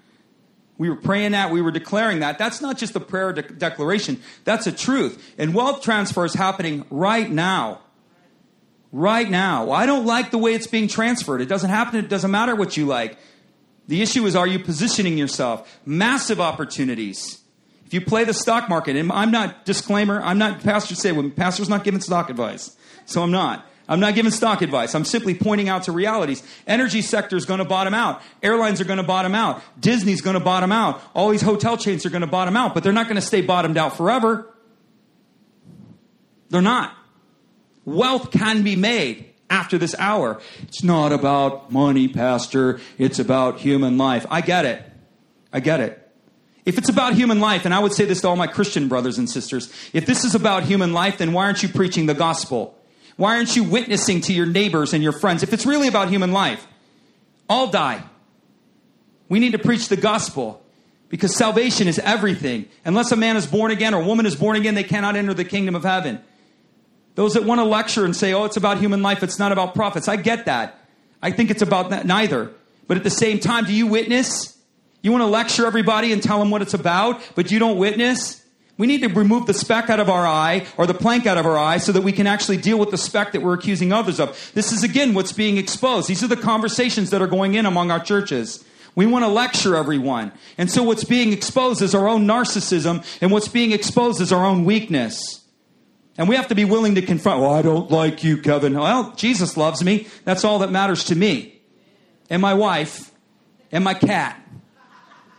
We 0.79 0.91
were 0.91 0.97
praying 0.97 1.33
that, 1.33 1.51
we 1.51 1.63
were 1.63 1.71
declaring 1.71 2.21
that. 2.21 2.39
That's 2.39 2.61
not 2.61 2.77
just 2.77 2.95
a 2.97 3.01
prayer 3.01 3.33
de- 3.33 3.43
declaration, 3.43 4.21
that's 4.45 4.67
a 4.67 4.73
truth. 4.73 5.35
And 5.39 5.55
wealth 5.55 5.83
transfer 5.83 6.25
is 6.27 6.35
happening 6.35 6.85
right 6.91 7.31
now. 7.31 7.81
Right 8.97 9.29
now. 9.29 9.73
I 9.73 9.85
don't 9.85 10.07
like 10.07 10.31
the 10.31 10.39
way 10.39 10.55
it's 10.55 10.67
being 10.67 10.89
transferred. 10.89 11.43
It 11.43 11.51
doesn't 11.51 11.69
happen, 11.69 12.03
it 12.03 12.09
doesn't 12.09 12.31
matter 12.31 12.57
what 12.57 12.79
you 12.79 12.87
like. 12.87 13.19
The 13.89 14.01
issue 14.01 14.25
is, 14.25 14.35
are 14.35 14.47
you 14.47 14.59
positioning 14.59 15.19
yourself? 15.19 15.81
Massive 15.85 16.41
opportunities. 16.41 17.43
If 17.85 17.93
you 17.93 18.01
play 18.01 18.25
the 18.25 18.33
stock 18.33 18.71
market, 18.71 18.97
and 18.97 19.13
I'm 19.13 19.31
not, 19.31 19.67
disclaimer, 19.67 20.23
I'm 20.23 20.39
not, 20.39 20.63
pastor 20.63 20.95
say, 20.95 21.13
when 21.13 21.31
pastor's 21.31 21.69
not 21.69 21.85
giving 21.85 22.01
stock 22.01 22.31
advice. 22.31 22.75
So 23.05 23.23
I'm 23.23 23.31
not. 23.31 23.67
I'm 23.87 24.01
not 24.01 24.15
giving 24.15 24.33
stock 24.33 24.63
advice. 24.63 24.95
I'm 24.95 25.05
simply 25.05 25.35
pointing 25.35 25.69
out 25.69 25.83
to 25.83 25.93
realities. 25.93 26.43
Energy 26.67 27.03
sector 27.03 27.37
is 27.37 27.45
going 27.45 27.59
to 27.59 27.67
bottom 27.67 27.93
out. 27.93 28.23
Airlines 28.43 28.81
are 28.81 28.85
going 28.85 28.97
to 28.97 29.03
bottom 29.03 29.35
out. 29.35 29.63
Disney's 29.79 30.23
going 30.23 30.39
to 30.39 30.41
bottom 30.43 30.73
out. 30.73 31.03
All 31.15 31.29
these 31.29 31.43
hotel 31.43 31.77
chains 31.77 32.07
are 32.07 32.11
going 32.11 32.23
to 32.23 32.27
bottom 32.27 32.57
out, 32.57 32.73
but 32.73 32.83
they're 32.83 32.95
not 32.95 33.09
going 33.09 33.17
to 33.17 33.21
stay 33.27 33.43
bottomed 33.43 33.77
out 33.77 33.95
forever. 33.95 34.51
They're 36.49 36.63
not. 36.63 36.96
Wealth 37.87 38.33
can 38.33 38.63
be 38.63 38.77
made 38.77 39.33
after 39.49 39.79
this 39.79 39.95
hour. 39.99 40.41
It's 40.63 40.83
not 40.83 41.13
about 41.13 41.73
money, 41.73 42.09
Pastor. 42.09 42.81
It's 42.99 43.19
about 43.19 43.61
human 43.61 43.97
life. 43.97 44.27
I 44.29 44.43
get 44.43 44.67
it. 44.67 44.83
I 45.53 45.61
get 45.61 45.81
it. 45.81 46.03
If 46.67 46.79
it's 46.79 46.89
about 46.89 47.15
human 47.15 47.39
life, 47.39 47.65
and 47.65 47.73
I 47.73 47.79
would 47.79 47.93
say 47.93 48.05
this 48.05 48.23
to 48.23 48.29
all 48.29 48.35
my 48.35 48.49
Christian 48.49 48.89
brothers 48.89 49.19
and 49.19 49.31
sisters, 49.31 49.73
if 49.93 50.05
this 50.05 50.25
is 50.25 50.35
about 50.35 50.65
human 50.65 50.93
life, 50.93 51.19
then 51.19 51.33
why 51.33 51.47
aren't 51.47 51.63
you 51.63 51.69
preaching 51.69 52.07
the 52.07 52.15
gospel? 52.15 52.77
Why 53.17 53.37
aren't 53.37 53.55
you 53.55 53.63
witnessing 53.63 54.21
to 54.23 54.33
your 54.33 54.47
neighbors 54.47 54.93
and 54.93 55.01
your 55.01 55.13
friends? 55.13 55.45
If 55.45 55.53
it's 55.53 55.65
really 55.65 55.87
about 55.87 56.09
human 56.09 56.33
life, 56.33 56.67
all 57.49 57.69
die. 57.69 58.03
We 59.29 59.39
need 59.39 59.53
to 59.53 59.59
preach 59.59 59.89
the 59.89 59.97
gospel 59.97 60.61
because 61.09 61.37
salvation 61.37 61.87
is 61.87 62.01
everything. 62.01 62.69
Unless 62.85 63.13
a 63.13 63.17
man 63.17 63.37
is 63.37 63.47
born 63.47 63.71
again 63.71 63.95
or 63.95 64.03
a 64.03 64.05
woman 64.05 64.27
is 64.27 64.35
born 64.35 64.57
again, 64.57 64.75
they 64.75 64.85
cannot 64.85 65.15
enter 65.15 65.35
the 65.35 65.45
kingdom 65.45 65.77
of 65.77 65.85
heaven. 65.85 66.21
Those 67.17 67.35
that 67.35 67.45
want 67.45 67.59
to 67.61 67.65
lecture 67.65 68.05
and 68.05 68.15
say, 68.15 68.33
oh, 68.33 68.45
it's 68.45 68.57
about 68.57 68.79
human 68.79 69.03
life, 69.03 69.23
it's 69.23 69.39
not 69.39 69.51
about 69.51 69.75
profits. 69.75 70.07
I 70.07 70.17
get 70.17 70.45
that. 70.45 70.79
I 71.21 71.33
think 71.33 71.51
it's 71.51 71.63
about 71.63 72.05
neither. 72.05 72.53
But 72.87 72.99
at 72.99 73.03
the 73.03 73.11
same 73.11 73.41
time, 73.41 73.65
do 73.65 73.73
you 73.73 73.87
witness? 73.89 74.57
You 75.03 75.13
want 75.13 75.23
to 75.23 75.27
lecture 75.27 75.67
everybody 75.67 76.13
and 76.13 76.23
tell 76.23 76.39
them 76.39 76.51
what 76.51 76.63
it's 76.63 76.75
about, 76.75 77.21
but 77.35 77.51
you 77.51 77.59
don't 77.59 77.79
witness? 77.79 78.45
We 78.79 78.87
need 78.87 79.01
to 79.01 79.09
remove 79.09 79.47
the 79.47 79.55
speck 79.55 79.89
out 79.89 79.99
of 79.99 80.11
our 80.11 80.27
eye 80.27 80.67
or 80.77 80.87
the 80.87 80.95
plank 80.95 81.27
out 81.27 81.39
of 81.39 81.47
our 81.47 81.57
eye 81.57 81.79
so 81.79 81.93
that 81.93 82.03
we 82.03 82.13
can 82.13 82.27
actually 82.27 82.59
deal 82.59 82.79
with 82.79 82.91
the 82.91 82.99
speck 82.99 83.33
that 83.33 83.41
we're 83.41 83.55
accusing 83.55 83.93
others 83.93 84.21
of. 84.21 84.53
This 84.53 84.71
is 84.71 84.85
again 84.85 85.15
what's 85.15 85.33
being 85.33 85.57
exposed. 85.57 86.09
These 86.09 86.23
are 86.23 86.29
the 86.29 86.37
conversations 86.37 87.11
that 87.11 87.23
are 87.23 87.27
going 87.27 87.55
in 87.55 87.65
among 87.65 87.91
our 87.91 88.01
churches. 88.01 88.63
We 88.95 89.07
want 89.07 89.25
to 89.25 89.29
lecture 89.31 89.75
everyone. 89.75 90.33
And 90.59 90.71
so 90.71 90.83
what's 90.83 91.05
being 91.05 91.33
exposed 91.33 91.81
is 91.81 91.95
our 91.95 92.07
own 92.07 92.27
narcissism, 92.27 93.05
and 93.23 93.31
what's 93.31 93.49
being 93.49 93.73
exposed 93.73 94.21
is 94.21 94.33
our 94.33 94.45
own 94.45 94.67
weakness. 94.67 95.43
And 96.19 96.29
we 96.29 96.37
have 96.37 96.49
to 96.49 96.55
be 96.55 96.65
willing 96.65 96.95
to 96.95 97.03
confront, 97.03 97.41
well, 97.41 97.53
I 97.53 97.63
don't 97.63 97.91
like 97.91 98.25
you, 98.25 98.39
Kevin. 98.41 98.75
Well, 98.75 99.13
Jesus 99.17 99.57
loves 99.57 99.85
me. 99.85 100.09
That's 100.25 100.45
all 100.45 100.61
that 100.61 100.71
matters 100.71 101.05
to 101.05 101.15
me. 101.15 101.61
And 102.31 102.41
my 102.41 102.55
wife, 102.55 103.13
and 103.71 103.85
my 103.85 103.95
cat. 103.95 104.41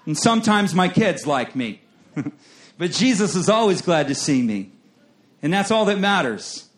And 0.05 0.17
sometimes 0.17 0.75
my 0.75 0.87
kids 0.87 1.25
like 1.25 1.55
me. 1.55 1.81
But 2.77 2.91
Jesus 2.91 3.35
is 3.35 3.49
always 3.49 3.81
glad 3.81 4.07
to 4.07 4.15
see 4.15 4.41
me. 4.41 4.71
And 5.41 5.51
that's 5.51 5.71
all 5.71 5.85
that 5.85 5.99
matters. 5.99 6.69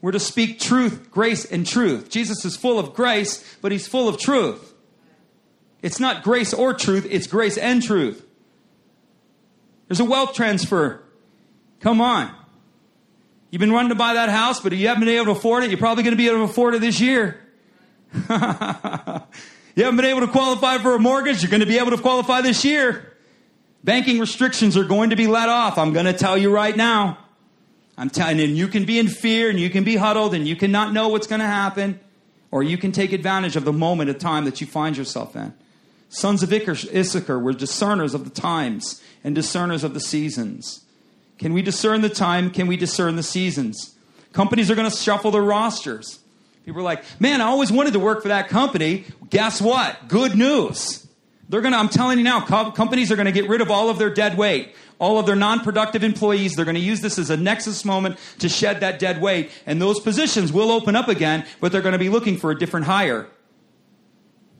We're 0.00 0.12
to 0.12 0.20
speak 0.20 0.60
truth, 0.60 1.10
grace, 1.10 1.44
and 1.44 1.66
truth. 1.66 2.10
Jesus 2.10 2.44
is 2.44 2.56
full 2.56 2.78
of 2.78 2.94
grace, 2.94 3.56
but 3.60 3.72
he's 3.72 3.88
full 3.88 4.08
of 4.08 4.18
truth. 4.18 4.74
It's 5.82 5.98
not 5.98 6.22
grace 6.22 6.52
or 6.52 6.74
truth, 6.74 7.06
it's 7.10 7.26
grace 7.26 7.56
and 7.56 7.82
truth. 7.82 8.24
There's 9.88 10.00
a 10.00 10.04
wealth 10.04 10.34
transfer. 10.34 11.02
Come 11.80 12.00
on. 12.00 12.34
You've 13.50 13.60
been 13.60 13.72
running 13.72 13.88
to 13.88 13.94
buy 13.94 14.14
that 14.14 14.28
house, 14.28 14.60
but 14.60 14.72
you 14.72 14.88
haven't 14.88 15.04
been 15.04 15.14
able 15.14 15.26
to 15.26 15.30
afford 15.32 15.64
it. 15.64 15.70
You're 15.70 15.78
probably 15.78 16.02
going 16.02 16.12
to 16.12 16.18
be 16.18 16.28
able 16.28 16.38
to 16.38 16.44
afford 16.44 16.74
it 16.74 16.80
this 16.80 17.00
year. 17.00 17.40
you 18.12 18.20
haven't 18.28 19.26
been 19.76 20.04
able 20.04 20.20
to 20.20 20.28
qualify 20.28 20.78
for 20.78 20.94
a 20.94 20.98
mortgage. 20.98 21.42
You're 21.42 21.50
going 21.50 21.60
to 21.60 21.66
be 21.66 21.78
able 21.78 21.90
to 21.92 21.98
qualify 21.98 22.42
this 22.42 22.64
year. 22.64 23.16
Banking 23.84 24.18
restrictions 24.18 24.76
are 24.76 24.84
going 24.84 25.10
to 25.10 25.16
be 25.16 25.26
let 25.26 25.48
off. 25.48 25.78
I'm 25.78 25.92
going 25.92 26.06
to 26.06 26.12
tell 26.12 26.36
you 26.36 26.50
right 26.50 26.76
now. 26.76 27.18
I'm 27.96 28.10
telling 28.10 28.38
you, 28.38 28.46
you 28.46 28.68
can 28.68 28.84
be 28.84 28.98
in 28.98 29.08
fear 29.08 29.50
and 29.50 29.58
you 29.58 29.70
can 29.70 29.82
be 29.82 29.96
huddled 29.96 30.34
and 30.34 30.46
you 30.46 30.54
cannot 30.54 30.92
know 30.92 31.08
what's 31.08 31.26
going 31.26 31.40
to 31.40 31.46
happen, 31.46 31.98
or 32.50 32.62
you 32.62 32.78
can 32.78 32.92
take 32.92 33.12
advantage 33.12 33.56
of 33.56 33.64
the 33.64 33.72
moment 33.72 34.10
of 34.10 34.18
time 34.18 34.44
that 34.44 34.60
you 34.60 34.66
find 34.66 34.96
yourself 34.96 35.34
in. 35.34 35.54
Sons 36.08 36.42
of 36.42 36.52
Issachar 36.52 37.38
were 37.38 37.52
discerners 37.52 38.14
of 38.14 38.24
the 38.24 38.30
times 38.30 39.02
and 39.24 39.34
discerners 39.34 39.84
of 39.84 39.94
the 39.94 40.00
seasons. 40.00 40.84
Can 41.38 41.52
we 41.52 41.62
discern 41.62 42.00
the 42.00 42.08
time? 42.08 42.50
Can 42.50 42.66
we 42.66 42.76
discern 42.76 43.16
the 43.16 43.22
seasons? 43.22 43.96
Companies 44.32 44.70
are 44.70 44.74
going 44.74 44.90
to 44.90 44.96
shuffle 44.96 45.30
their 45.30 45.42
rosters. 45.42 46.18
People 46.64 46.80
are 46.80 46.84
like, 46.84 47.02
man, 47.20 47.40
I 47.40 47.44
always 47.44 47.72
wanted 47.72 47.94
to 47.94 47.98
work 47.98 48.22
for 48.22 48.28
that 48.28 48.48
company. 48.48 49.04
Guess 49.30 49.62
what? 49.62 50.08
Good 50.08 50.36
news. 50.36 51.06
They're 51.48 51.62
going 51.62 51.72
to, 51.72 51.78
I'm 51.78 51.88
telling 51.88 52.18
you 52.18 52.24
now, 52.24 52.44
co- 52.44 52.72
companies 52.72 53.10
are 53.10 53.16
going 53.16 53.26
to 53.26 53.32
get 53.32 53.48
rid 53.48 53.62
of 53.62 53.70
all 53.70 53.88
of 53.88 53.98
their 53.98 54.12
dead 54.12 54.36
weight, 54.36 54.74
all 54.98 55.18
of 55.18 55.24
their 55.24 55.36
non 55.36 55.60
productive 55.60 56.04
employees. 56.04 56.54
They're 56.54 56.66
going 56.66 56.74
to 56.74 56.80
use 56.80 57.00
this 57.00 57.18
as 57.18 57.30
a 57.30 57.36
nexus 57.38 57.84
moment 57.84 58.18
to 58.40 58.50
shed 58.50 58.80
that 58.80 58.98
dead 58.98 59.22
weight. 59.22 59.50
And 59.64 59.80
those 59.80 59.98
positions 60.00 60.52
will 60.52 60.70
open 60.70 60.94
up 60.94 61.08
again, 61.08 61.46
but 61.60 61.72
they're 61.72 61.80
going 61.80 61.92
to 61.92 61.98
be 61.98 62.10
looking 62.10 62.36
for 62.36 62.50
a 62.50 62.58
different 62.58 62.84
hire. 62.84 63.28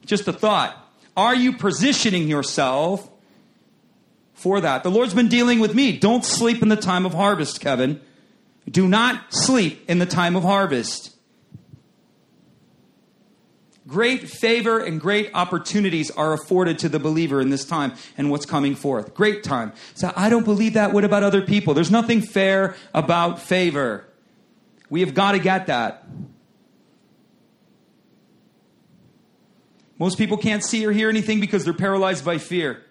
Just 0.06 0.26
a 0.28 0.32
thought. 0.32 0.82
Are 1.14 1.34
you 1.34 1.52
positioning 1.52 2.26
yourself 2.26 3.10
for 4.38 4.60
that? 4.60 4.82
The 4.82 4.90
Lord's 4.90 5.14
been 5.14 5.28
dealing 5.28 5.60
with 5.60 5.74
me. 5.74 5.96
Don't 5.96 6.24
sleep 6.24 6.62
in 6.62 6.68
the 6.68 6.76
time 6.76 7.04
of 7.04 7.12
harvest, 7.12 7.60
Kevin. 7.60 8.00
Do 8.70 8.86
not 8.86 9.32
sleep 9.32 9.84
in 9.88 9.98
the 9.98 10.06
time 10.06 10.36
of 10.36 10.42
harvest. 10.42 11.16
Great 13.86 14.28
favor 14.28 14.78
and 14.78 15.00
great 15.00 15.30
opportunities 15.32 16.10
are 16.10 16.34
afforded 16.34 16.78
to 16.80 16.90
the 16.90 16.98
believer 16.98 17.40
in 17.40 17.48
this 17.48 17.64
time 17.64 17.94
and 18.18 18.30
what's 18.30 18.44
coming 18.44 18.74
forth. 18.74 19.14
Great 19.14 19.42
time. 19.42 19.72
So 19.94 20.12
I 20.14 20.28
don't 20.28 20.44
believe 20.44 20.74
that. 20.74 20.92
What 20.92 21.04
about 21.04 21.22
other 21.22 21.40
people? 21.40 21.72
There's 21.72 21.90
nothing 21.90 22.20
fair 22.20 22.76
about 22.92 23.40
favor. 23.40 24.04
We 24.90 25.00
have 25.00 25.14
got 25.14 25.32
to 25.32 25.38
get 25.38 25.68
that. 25.68 26.06
Most 29.98 30.18
people 30.18 30.36
can't 30.36 30.62
see 30.62 30.86
or 30.86 30.92
hear 30.92 31.08
anything 31.08 31.40
because 31.40 31.64
they're 31.64 31.72
paralyzed 31.72 32.24
by 32.24 32.36
fear. 32.36 32.84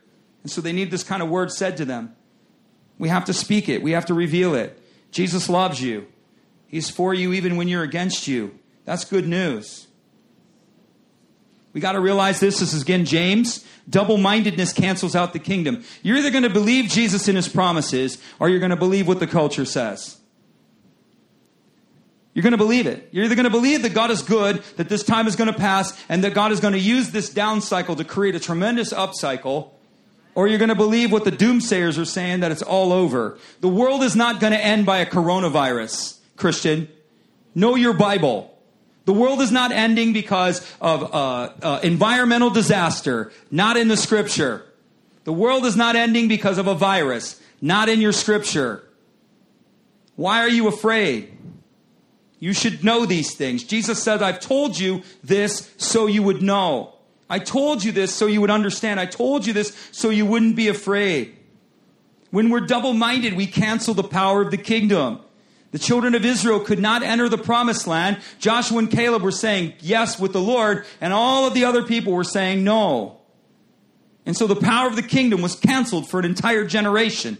And 0.43 0.51
so 0.51 0.61
they 0.61 0.73
need 0.73 0.91
this 0.91 1.03
kind 1.03 1.21
of 1.21 1.29
word 1.29 1.51
said 1.51 1.77
to 1.77 1.85
them. 1.85 2.15
We 2.97 3.09
have 3.09 3.25
to 3.25 3.33
speak 3.33 3.69
it, 3.69 3.81
we 3.81 3.91
have 3.91 4.05
to 4.07 4.13
reveal 4.13 4.55
it. 4.55 4.81
Jesus 5.11 5.49
loves 5.49 5.81
you, 5.81 6.07
He's 6.67 6.89
for 6.89 7.13
you 7.13 7.33
even 7.33 7.57
when 7.57 7.67
you're 7.67 7.83
against 7.83 8.27
you. 8.27 8.57
That's 8.85 9.05
good 9.05 9.27
news. 9.27 9.87
We 11.73 11.81
got 11.81 11.91
to 11.91 11.99
realize 11.99 12.39
this. 12.39 12.59
This 12.59 12.73
is 12.73 12.81
again 12.81 13.05
James. 13.05 13.63
Double 13.89 14.17
mindedness 14.17 14.73
cancels 14.73 15.15
out 15.15 15.33
the 15.33 15.39
kingdom. 15.39 15.83
You're 16.01 16.17
either 16.17 16.31
going 16.31 16.43
to 16.43 16.49
believe 16.49 16.89
Jesus 16.89 17.27
and 17.27 17.37
his 17.37 17.47
promises 17.47 18.17
or 18.39 18.49
you're 18.49 18.59
going 18.59 18.71
to 18.71 18.75
believe 18.75 19.07
what 19.07 19.19
the 19.19 19.27
culture 19.27 19.63
says. 19.63 20.17
You're 22.33 22.43
going 22.43 22.51
to 22.51 22.57
believe 22.57 22.87
it. 22.87 23.09
You're 23.11 23.25
either 23.25 23.35
going 23.35 23.45
to 23.45 23.49
believe 23.49 23.81
that 23.83 23.93
God 23.93 24.11
is 24.11 24.21
good, 24.21 24.61
that 24.75 24.89
this 24.89 25.03
time 25.03 25.27
is 25.27 25.35
going 25.35 25.51
to 25.51 25.57
pass, 25.57 25.99
and 26.07 26.23
that 26.23 26.33
God 26.33 26.51
is 26.51 26.59
going 26.59 26.73
to 26.73 26.79
use 26.79 27.09
this 27.09 27.29
down 27.29 27.61
cycle 27.61 27.95
to 27.95 28.03
create 28.03 28.35
a 28.35 28.39
tremendous 28.39 28.93
up 28.93 29.15
cycle, 29.15 29.76
or 30.37 30.47
you're 30.47 30.59
going 30.59 30.69
to 30.69 30.75
believe 30.75 31.11
what 31.11 31.23
the 31.23 31.31
doomsayers 31.31 31.97
are 31.99 32.05
saying 32.05 32.41
that 32.41 32.51
it's 32.51 32.61
all 32.61 32.93
over. 32.93 33.39
The 33.61 33.67
world 33.67 34.03
is 34.03 34.15
not 34.15 34.39
going 34.39 34.53
to 34.53 34.63
end 34.63 34.85
by 34.85 34.99
a 34.99 35.05
coronavirus, 35.07 36.19
Christian. 36.35 36.89
Know 37.55 37.73
your 37.73 37.93
Bible. 37.93 38.55
The 39.05 39.13
world 39.13 39.41
is 39.41 39.51
not 39.51 39.71
ending 39.71 40.13
because 40.13 40.59
of 40.79 41.11
uh, 41.11 41.49
uh, 41.63 41.79
environmental 41.81 42.51
disaster, 42.51 43.31
not 43.49 43.77
in 43.77 43.87
the 43.87 43.97
scripture. 43.97 44.63
The 45.23 45.33
world 45.33 45.65
is 45.65 45.75
not 45.75 45.95
ending 45.95 46.27
because 46.27 46.59
of 46.59 46.67
a 46.67 46.75
virus, 46.75 47.41
not 47.59 47.89
in 47.89 47.99
your 47.99 48.13
scripture. 48.13 48.83
Why 50.17 50.41
are 50.41 50.49
you 50.49 50.67
afraid? 50.67 51.35
You 52.37 52.53
should 52.53 52.83
know 52.83 53.07
these 53.07 53.33
things. 53.33 53.63
Jesus 53.63 54.03
said, 54.03 54.21
I've 54.21 54.39
told 54.39 54.77
you 54.77 55.01
this 55.23 55.73
so 55.77 56.05
you 56.05 56.21
would 56.21 56.43
know. 56.43 56.93
I 57.29 57.39
told 57.39 57.83
you 57.83 57.91
this 57.91 58.13
so 58.13 58.25
you 58.25 58.41
would 58.41 58.49
understand. 58.49 58.99
I 58.99 59.05
told 59.05 59.45
you 59.45 59.53
this 59.53 59.75
so 59.91 60.09
you 60.09 60.25
wouldn't 60.25 60.55
be 60.55 60.67
afraid. 60.67 61.37
When 62.31 62.49
we're 62.49 62.61
double 62.61 62.93
minded, 62.93 63.33
we 63.33 63.47
cancel 63.47 63.93
the 63.93 64.03
power 64.03 64.41
of 64.41 64.51
the 64.51 64.57
kingdom. 64.57 65.19
The 65.71 65.79
children 65.79 66.15
of 66.15 66.25
Israel 66.25 66.59
could 66.59 66.79
not 66.79 67.03
enter 67.03 67.27
the 67.27 67.37
promised 67.37 67.87
land. 67.87 68.19
Joshua 68.39 68.79
and 68.79 68.89
Caleb 68.91 69.21
were 69.21 69.31
saying 69.31 69.73
yes 69.79 70.19
with 70.19 70.33
the 70.33 70.41
Lord, 70.41 70.85
and 71.01 71.11
all 71.13 71.45
of 71.45 71.53
the 71.53 71.65
other 71.65 71.83
people 71.83 72.13
were 72.13 72.23
saying 72.23 72.63
no. 72.63 73.19
And 74.25 74.35
so 74.35 74.47
the 74.47 74.55
power 74.55 74.87
of 74.87 74.95
the 74.95 75.03
kingdom 75.03 75.41
was 75.41 75.55
canceled 75.55 76.09
for 76.09 76.19
an 76.19 76.25
entire 76.25 76.65
generation. 76.65 77.37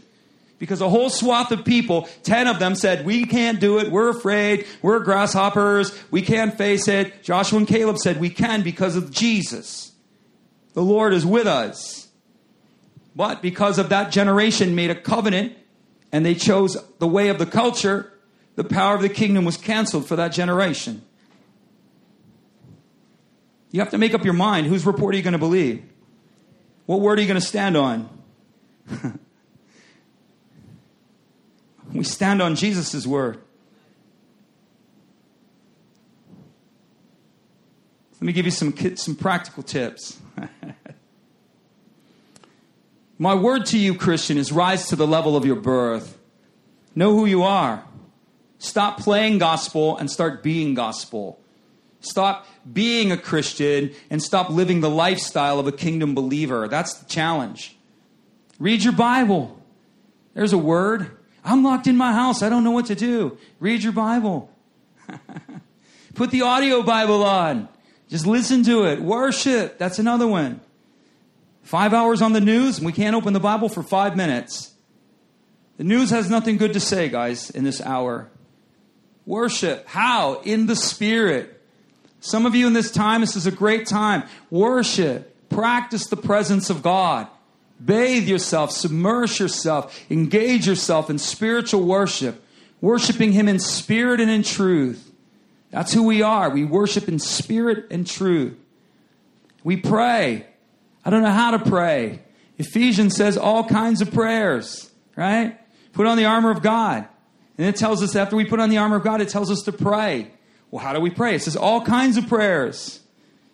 Because 0.59 0.81
a 0.81 0.89
whole 0.89 1.09
swath 1.09 1.51
of 1.51 1.63
people, 1.63 2.09
10 2.23 2.47
of 2.47 2.59
them 2.59 2.73
said, 2.73 3.05
We 3.05 3.25
can't 3.25 3.59
do 3.59 3.77
it. 3.79 3.91
We're 3.91 4.09
afraid. 4.09 4.65
We're 4.81 4.99
grasshoppers. 4.99 5.97
We 6.09 6.21
can't 6.21 6.57
face 6.57 6.87
it. 6.87 7.23
Joshua 7.23 7.59
and 7.59 7.67
Caleb 7.67 7.97
said, 7.97 8.19
We 8.19 8.29
can 8.29 8.63
because 8.63 8.95
of 8.95 9.11
Jesus. 9.11 9.91
The 10.73 10.81
Lord 10.81 11.13
is 11.13 11.25
with 11.25 11.47
us. 11.47 12.07
But 13.15 13.41
because 13.41 13.79
of 13.79 13.89
that 13.89 14.11
generation 14.11 14.75
made 14.75 14.91
a 14.91 14.95
covenant 14.95 15.53
and 16.11 16.25
they 16.25 16.35
chose 16.35 16.77
the 16.99 17.07
way 17.07 17.29
of 17.29 17.39
the 17.39 17.45
culture, 17.45 18.11
the 18.55 18.63
power 18.63 18.95
of 18.95 19.01
the 19.01 19.09
kingdom 19.09 19.45
was 19.45 19.57
canceled 19.57 20.07
for 20.07 20.15
that 20.15 20.29
generation. 20.29 21.03
You 23.71 23.79
have 23.81 23.91
to 23.91 23.97
make 23.97 24.13
up 24.13 24.23
your 24.23 24.33
mind 24.33 24.67
whose 24.67 24.85
report 24.85 25.13
are 25.13 25.17
you 25.17 25.23
going 25.23 25.33
to 25.33 25.39
believe? 25.39 25.83
What 26.85 27.01
word 27.01 27.19
are 27.19 27.21
you 27.21 27.27
going 27.27 27.39
to 27.39 27.45
stand 27.45 27.75
on? 27.77 28.09
we 31.93 32.03
stand 32.03 32.41
on 32.41 32.55
Jesus' 32.55 33.05
word. 33.07 33.39
Let 38.13 38.21
me 38.21 38.33
give 38.33 38.45
you 38.45 38.51
some, 38.51 38.73
some 38.95 39.15
practical 39.15 39.61
tips. 39.63 40.19
My 43.19 43.35
word 43.35 43.65
to 43.67 43.77
you, 43.77 43.95
Christian, 43.95 44.37
is 44.37 44.51
rise 44.51 44.87
to 44.89 44.95
the 44.95 45.07
level 45.07 45.35
of 45.35 45.45
your 45.45 45.55
birth. 45.55 46.17
Know 46.95 47.13
who 47.13 47.25
you 47.25 47.43
are. 47.43 47.83
Stop 48.59 48.99
playing 48.99 49.37
gospel 49.37 49.97
and 49.97 50.09
start 50.09 50.41
being 50.41 50.73
gospel. 50.73 51.39
Stop 51.99 52.47
being 52.71 53.11
a 53.11 53.17
Christian 53.17 53.91
and 54.09 54.21
stop 54.21 54.49
living 54.49 54.81
the 54.81 54.89
lifestyle 54.89 55.59
of 55.59 55.67
a 55.67 55.71
kingdom 55.71 56.15
believer. 56.15 56.67
That's 56.67 56.95
the 56.95 57.05
challenge. 57.05 57.77
Read 58.59 58.83
your 58.83 58.93
Bible. 58.93 59.61
There's 60.33 60.53
a 60.53 60.57
word. 60.57 61.16
I'm 61.43 61.63
locked 61.63 61.87
in 61.87 61.95
my 61.95 62.13
house. 62.13 62.41
I 62.41 62.49
don't 62.49 62.63
know 62.63 62.71
what 62.71 62.87
to 62.87 62.95
do. 62.95 63.37
Read 63.59 63.83
your 63.83 63.93
Bible. 63.93 64.49
Put 66.15 66.31
the 66.31 66.41
audio 66.41 66.83
Bible 66.83 67.23
on. 67.23 67.69
Just 68.09 68.25
listen 68.25 68.63
to 68.63 68.85
it. 68.85 69.01
Worship. 69.01 69.77
That's 69.77 69.99
another 69.99 70.27
one. 70.27 70.61
Five 71.63 71.93
hours 71.93 72.21
on 72.21 72.33
the 72.33 72.41
news, 72.41 72.77
and 72.77 72.85
we 72.85 72.93
can't 72.93 73.15
open 73.15 73.33
the 73.33 73.39
Bible 73.39 73.69
for 73.69 73.83
five 73.83 74.15
minutes. 74.15 74.73
The 75.77 75.83
news 75.83 76.09
has 76.09 76.29
nothing 76.29 76.57
good 76.57 76.73
to 76.73 76.79
say, 76.79 77.09
guys, 77.09 77.49
in 77.49 77.63
this 77.63 77.81
hour. 77.81 78.29
Worship. 79.25 79.85
How? 79.87 80.41
In 80.41 80.65
the 80.65 80.75
Spirit. 80.75 81.61
Some 82.19 82.45
of 82.45 82.55
you 82.55 82.67
in 82.67 82.73
this 82.73 82.91
time, 82.91 83.21
this 83.21 83.35
is 83.35 83.45
a 83.45 83.51
great 83.51 83.85
time. 83.85 84.23
Worship. 84.49 85.49
Practice 85.49 86.07
the 86.07 86.17
presence 86.17 86.69
of 86.69 86.81
God. 86.81 87.27
Bathe 87.83 88.27
yourself, 88.27 88.71
submerge 88.71 89.39
yourself, 89.39 89.99
engage 90.09 90.65
yourself 90.65 91.09
in 91.09 91.19
spiritual 91.19 91.83
worship, 91.83 92.43
worshiping 92.81 93.31
Him 93.33 93.47
in 93.47 93.59
spirit 93.59 94.19
and 94.19 94.29
in 94.29 94.43
truth. 94.43 95.11
That's 95.69 95.93
who 95.93 96.03
we 96.03 96.21
are. 96.21 96.49
We 96.49 96.65
worship 96.65 97.07
in 97.07 97.19
spirit 97.19 97.87
and 97.91 98.07
truth. 98.07 98.57
We 99.63 99.77
pray. 99.77 100.47
I 101.05 101.09
don't 101.09 101.23
know 101.23 101.31
how 101.31 101.51
to 101.51 101.59
pray. 101.59 102.21
Ephesians 102.57 103.15
says 103.15 103.37
all 103.37 103.63
kinds 103.63 104.01
of 104.01 104.11
prayers, 104.11 104.89
right? 105.15 105.59
Put 105.93 106.07
on 106.07 106.17
the 106.17 106.25
armor 106.25 106.51
of 106.51 106.61
God. 106.61 107.07
And 107.57 107.67
it 107.67 107.75
tells 107.75 108.01
us 108.03 108.15
after 108.15 108.35
we 108.35 108.45
put 108.45 108.59
on 108.59 108.69
the 108.69 108.77
armor 108.77 108.97
of 108.97 109.03
God, 109.03 109.21
it 109.21 109.29
tells 109.29 109.51
us 109.51 109.63
to 109.63 109.71
pray. 109.71 110.31
Well, 110.71 110.83
how 110.83 110.93
do 110.93 110.99
we 110.99 111.09
pray? 111.09 111.35
It 111.35 111.41
says 111.41 111.55
all 111.55 111.83
kinds 111.83 112.17
of 112.17 112.27
prayers 112.27 113.01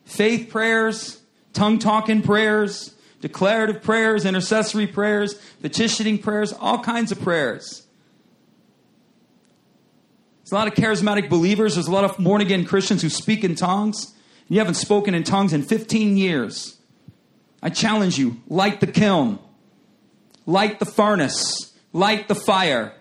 faith 0.06 0.50
prayers, 0.50 1.22
tongue 1.54 1.80
talking 1.80 2.22
prayers, 2.22 2.94
declarative 3.24 3.82
prayers, 3.82 4.26
intercessory 4.26 4.86
prayers, 4.86 5.36
petitioning 5.62 6.18
prayers, 6.18 6.52
all 6.52 6.80
kinds 6.80 7.10
of 7.10 7.22
prayers. 7.22 7.88
There's 10.44 10.52
a 10.52 10.56
lot 10.56 10.68
of 10.68 10.74
charismatic 10.74 11.30
believers. 11.30 11.76
There's 11.76 11.88
a 11.88 11.92
lot 11.92 12.04
of 12.04 12.18
born 12.18 12.42
again 12.42 12.66
Christians 12.66 13.02
who 13.02 13.08
speak 13.08 13.46
in 13.46 13.56
tongues. 13.56 14.14
And 14.48 14.50
you 14.50 14.60
haven't 14.60 14.74
spoken 14.74 15.16
in 15.16 15.24
tongues 15.24 15.54
in 15.54 15.64
15 15.64 16.18
years. 16.18 16.78
I 17.62 17.70
challenge 17.70 18.20
you 18.20 18.42
light 18.50 18.82
the 18.82 18.88
kiln, 18.88 19.40
light 20.46 20.80
the 20.80 20.86
furnace, 20.86 21.74
light 21.94 22.28
the 22.28 22.36
fire. 22.36 22.92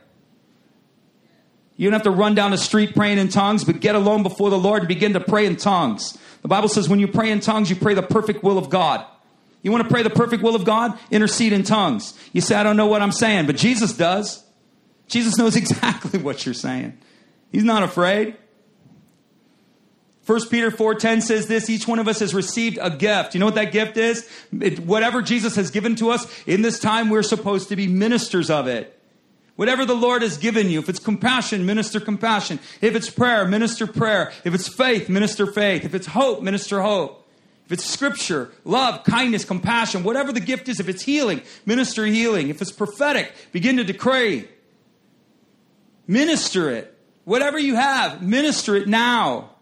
You 1.76 1.90
don't 1.90 1.94
have 1.94 2.04
to 2.04 2.12
run 2.12 2.36
down 2.36 2.52
the 2.52 2.58
street 2.58 2.94
praying 2.94 3.18
in 3.18 3.28
tongues, 3.28 3.64
but 3.64 3.80
get 3.80 3.96
alone 3.96 4.22
before 4.22 4.50
the 4.50 4.58
Lord 4.58 4.82
and 4.82 4.88
begin 4.88 5.14
to 5.14 5.20
pray 5.20 5.46
in 5.46 5.56
tongues. 5.56 6.16
The 6.42 6.48
Bible 6.48 6.68
says 6.68 6.88
when 6.88 7.00
you 7.00 7.08
pray 7.08 7.32
in 7.32 7.40
tongues, 7.40 7.70
you 7.70 7.74
pray 7.74 7.94
the 7.94 8.04
perfect 8.04 8.44
will 8.44 8.56
of 8.56 8.70
God. 8.70 9.04
You 9.62 9.70
want 9.70 9.84
to 9.84 9.88
pray 9.88 10.02
the 10.02 10.10
perfect 10.10 10.42
will 10.42 10.56
of 10.56 10.64
God? 10.64 10.98
Intercede 11.10 11.52
in 11.52 11.62
tongues. 11.62 12.18
You 12.32 12.40
say, 12.40 12.56
I 12.56 12.62
don't 12.62 12.76
know 12.76 12.86
what 12.86 13.00
I'm 13.00 13.12
saying, 13.12 13.46
but 13.46 13.56
Jesus 13.56 13.92
does. 13.92 14.44
Jesus 15.06 15.38
knows 15.38 15.56
exactly 15.56 16.18
what 16.18 16.44
you're 16.44 16.54
saying. 16.54 16.98
He's 17.50 17.64
not 17.64 17.82
afraid. 17.82 18.36
1 20.24 20.48
Peter 20.48 20.70
4:10 20.70 21.20
says 21.22 21.48
this, 21.48 21.68
each 21.68 21.88
one 21.88 21.98
of 21.98 22.06
us 22.06 22.20
has 22.20 22.32
received 22.32 22.78
a 22.80 22.90
gift. 22.90 23.34
You 23.34 23.40
know 23.40 23.46
what 23.46 23.56
that 23.56 23.72
gift 23.72 23.96
is? 23.96 24.28
It, 24.60 24.78
whatever 24.80 25.20
Jesus 25.20 25.56
has 25.56 25.70
given 25.70 25.96
to 25.96 26.10
us, 26.10 26.26
in 26.46 26.62
this 26.62 26.78
time 26.78 27.10
we're 27.10 27.24
supposed 27.24 27.68
to 27.70 27.76
be 27.76 27.88
ministers 27.88 28.48
of 28.48 28.68
it. 28.68 28.98
Whatever 29.56 29.84
the 29.84 29.94
Lord 29.94 30.22
has 30.22 30.38
given 30.38 30.70
you, 30.70 30.78
if 30.78 30.88
it's 30.88 31.00
compassion, 31.00 31.66
minister 31.66 32.00
compassion. 32.00 32.58
If 32.80 32.94
it's 32.94 33.10
prayer, 33.10 33.46
minister 33.46 33.86
prayer. 33.86 34.32
If 34.44 34.54
it's 34.54 34.68
faith, 34.68 35.08
minister 35.08 35.46
faith. 35.46 35.84
If 35.84 35.94
it's 35.94 36.06
hope, 36.06 36.40
minister 36.40 36.80
hope. 36.80 37.21
If 37.72 37.78
it's 37.78 37.86
scripture, 37.86 38.50
love, 38.66 39.02
kindness, 39.02 39.46
compassion, 39.46 40.04
whatever 40.04 40.30
the 40.30 40.40
gift 40.40 40.68
is, 40.68 40.78
if 40.78 40.90
it's 40.90 41.00
healing, 41.00 41.40
minister 41.64 42.04
healing. 42.04 42.50
If 42.50 42.60
it's 42.60 42.70
prophetic, 42.70 43.32
begin 43.50 43.78
to 43.78 43.84
decree. 43.84 44.46
Minister 46.06 46.68
it. 46.68 46.94
Whatever 47.24 47.58
you 47.58 47.76
have, 47.76 48.20
minister 48.20 48.76
it 48.76 48.88
now. 48.88 49.54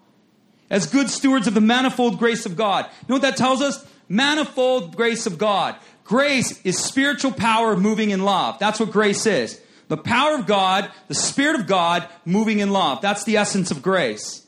As 0.71 0.89
good 0.89 1.09
stewards 1.09 1.47
of 1.47 1.55
the 1.55 1.61
manifold 1.61 2.19
grace 2.19 2.47
of 2.47 2.57
God. 2.57 2.87
You 2.87 3.07
know 3.11 3.15
what 3.15 3.23
that 3.23 3.37
tells 3.37 3.63
us? 3.63 3.87
Manifold 4.09 4.97
grace 4.97 5.27
of 5.27 5.39
God. 5.39 5.77
Grace 6.03 6.61
is 6.63 6.77
spiritual 6.81 7.31
power 7.31 7.77
moving 7.77 8.11
in 8.11 8.25
love. 8.25 8.59
That's 8.59 8.81
what 8.81 8.91
grace 8.91 9.25
is. 9.25 9.61
The 9.87 9.97
power 9.97 10.35
of 10.35 10.49
God, 10.49 10.91
the 11.07 11.15
Spirit 11.15 11.61
of 11.61 11.69
God 11.69 12.09
moving 12.25 12.59
in 12.59 12.73
love. 12.73 13.03
That's 13.03 13.23
the 13.23 13.37
essence 13.37 13.71
of 13.71 13.83
grace. 13.83 14.45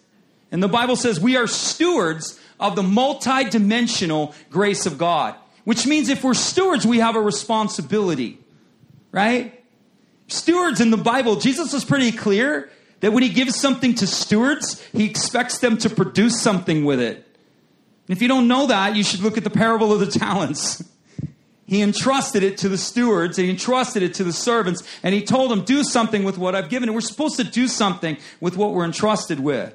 And 0.51 0.61
the 0.61 0.69
Bible 0.69 0.97
says 0.97 1.21
we 1.21 1.37
are 1.37 1.47
stewards 1.47 2.41
of 2.63 2.77
the 2.77 2.83
multidimensional 2.83 4.35
grace 4.51 4.87
of 4.87 4.99
God, 4.99 5.35
which 5.65 5.87
means 5.87 6.09
if 6.09 6.25
we're 6.25 6.35
stewards, 6.35 6.87
we 6.87 6.99
have 6.99 7.17
a 7.17 7.21
responsibility, 7.21 8.39
right? 9.11 9.63
Stewards 10.29 10.81
in 10.81 10.91
the 10.91 10.97
Bible, 10.97 11.37
Jesus 11.37 11.73
was 11.73 11.85
pretty 11.85 12.13
clear 12.13 12.71
that 13.01 13.13
when 13.13 13.23
he 13.23 13.29
gives 13.29 13.57
something 13.57 13.95
to 13.97 14.07
stewards, 14.07 14.81
he 14.93 15.05
expects 15.05 15.59
them 15.59 15.77
to 15.79 15.91
produce 15.91 16.41
something 16.41 16.85
with 16.85 17.01
it. 17.01 17.17
And 18.09 18.17
if 18.17 18.23
you 18.23 18.29
don't 18.29 18.49
know 18.49 18.67
that, 18.69 18.97
you 18.97 19.03
should 19.03 19.21
look 19.21 19.37
at 19.37 19.45
the 19.45 19.51
parable 19.51 19.93
of 19.93 20.01
the 20.01 20.19
talents. 20.19 20.83
He 21.65 21.81
entrusted 21.81 22.43
it 22.43 22.59
to 22.59 22.69
the 22.69 22.77
stewards, 22.77 23.39
and 23.39 23.47
he 23.47 23.51
entrusted 23.51 24.03
it 24.03 24.13
to 24.15 24.25
the 24.25 24.33
servants, 24.33 24.83
and 25.03 25.15
he 25.15 25.23
told 25.23 25.51
them, 25.51 25.65
Do 25.65 25.85
something 25.85 26.23
with 26.23 26.37
what 26.37 26.55
I've 26.55 26.69
given. 26.69 26.91
And 26.91 26.95
we're 26.95 27.01
supposed 27.01 27.37
to 27.37 27.45
do 27.45 27.67
something 27.67 28.19
with 28.41 28.59
what 28.59 28.75
we're 28.75 28.85
entrusted 28.85 29.41
with. 29.41 29.73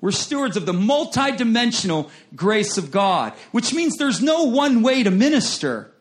We're 0.00 0.12
stewards 0.12 0.56
of 0.56 0.64
the 0.64 0.72
multidimensional 0.72 2.10
grace 2.36 2.78
of 2.78 2.90
God, 2.90 3.32
which 3.50 3.74
means 3.74 3.96
there's 3.96 4.22
no 4.22 4.44
one 4.44 4.82
way 4.82 5.02
to 5.02 5.10
minister. 5.10 5.92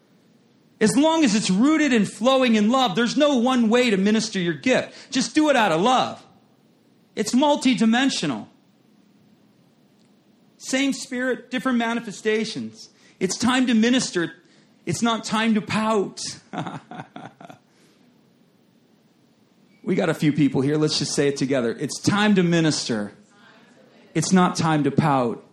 As 0.79 0.95
long 0.95 1.23
as 1.23 1.33
it's 1.33 1.49
rooted 1.49 1.91
and 1.91 2.07
flowing 2.07 2.55
in 2.55 2.69
love, 2.69 2.95
there's 2.95 3.17
no 3.17 3.37
one 3.37 3.69
way 3.69 3.89
to 3.89 3.97
minister 3.97 4.39
your 4.39 4.53
gift. 4.53 5.11
Just 5.11 5.33
do 5.33 5.49
it 5.49 5.55
out 5.55 5.71
of 5.71 5.81
love. 5.81 6.23
It's 7.15 7.33
multidimensional. 7.33 8.45
Same 10.59 10.93
spirit, 10.93 11.49
different 11.49 11.79
manifestations. 11.79 12.89
It's 13.19 13.37
time 13.37 13.65
to 13.67 13.73
minister. 13.73 14.33
It's 14.85 15.01
not 15.01 15.23
time 15.23 15.55
to 15.55 15.61
pout. 15.61 16.21
we 19.83 19.95
got 19.95 20.09
a 20.09 20.13
few 20.13 20.31
people 20.31 20.61
here. 20.61 20.77
Let's 20.77 20.99
just 20.99 21.15
say 21.15 21.27
it 21.27 21.37
together. 21.37 21.75
It's 21.79 21.99
time 21.99 22.35
to 22.35 22.43
minister. 22.43 23.13
It's 24.17 24.33
not 24.33 24.55
time 24.55 24.83
to 24.85 24.89
pout. 24.89 25.45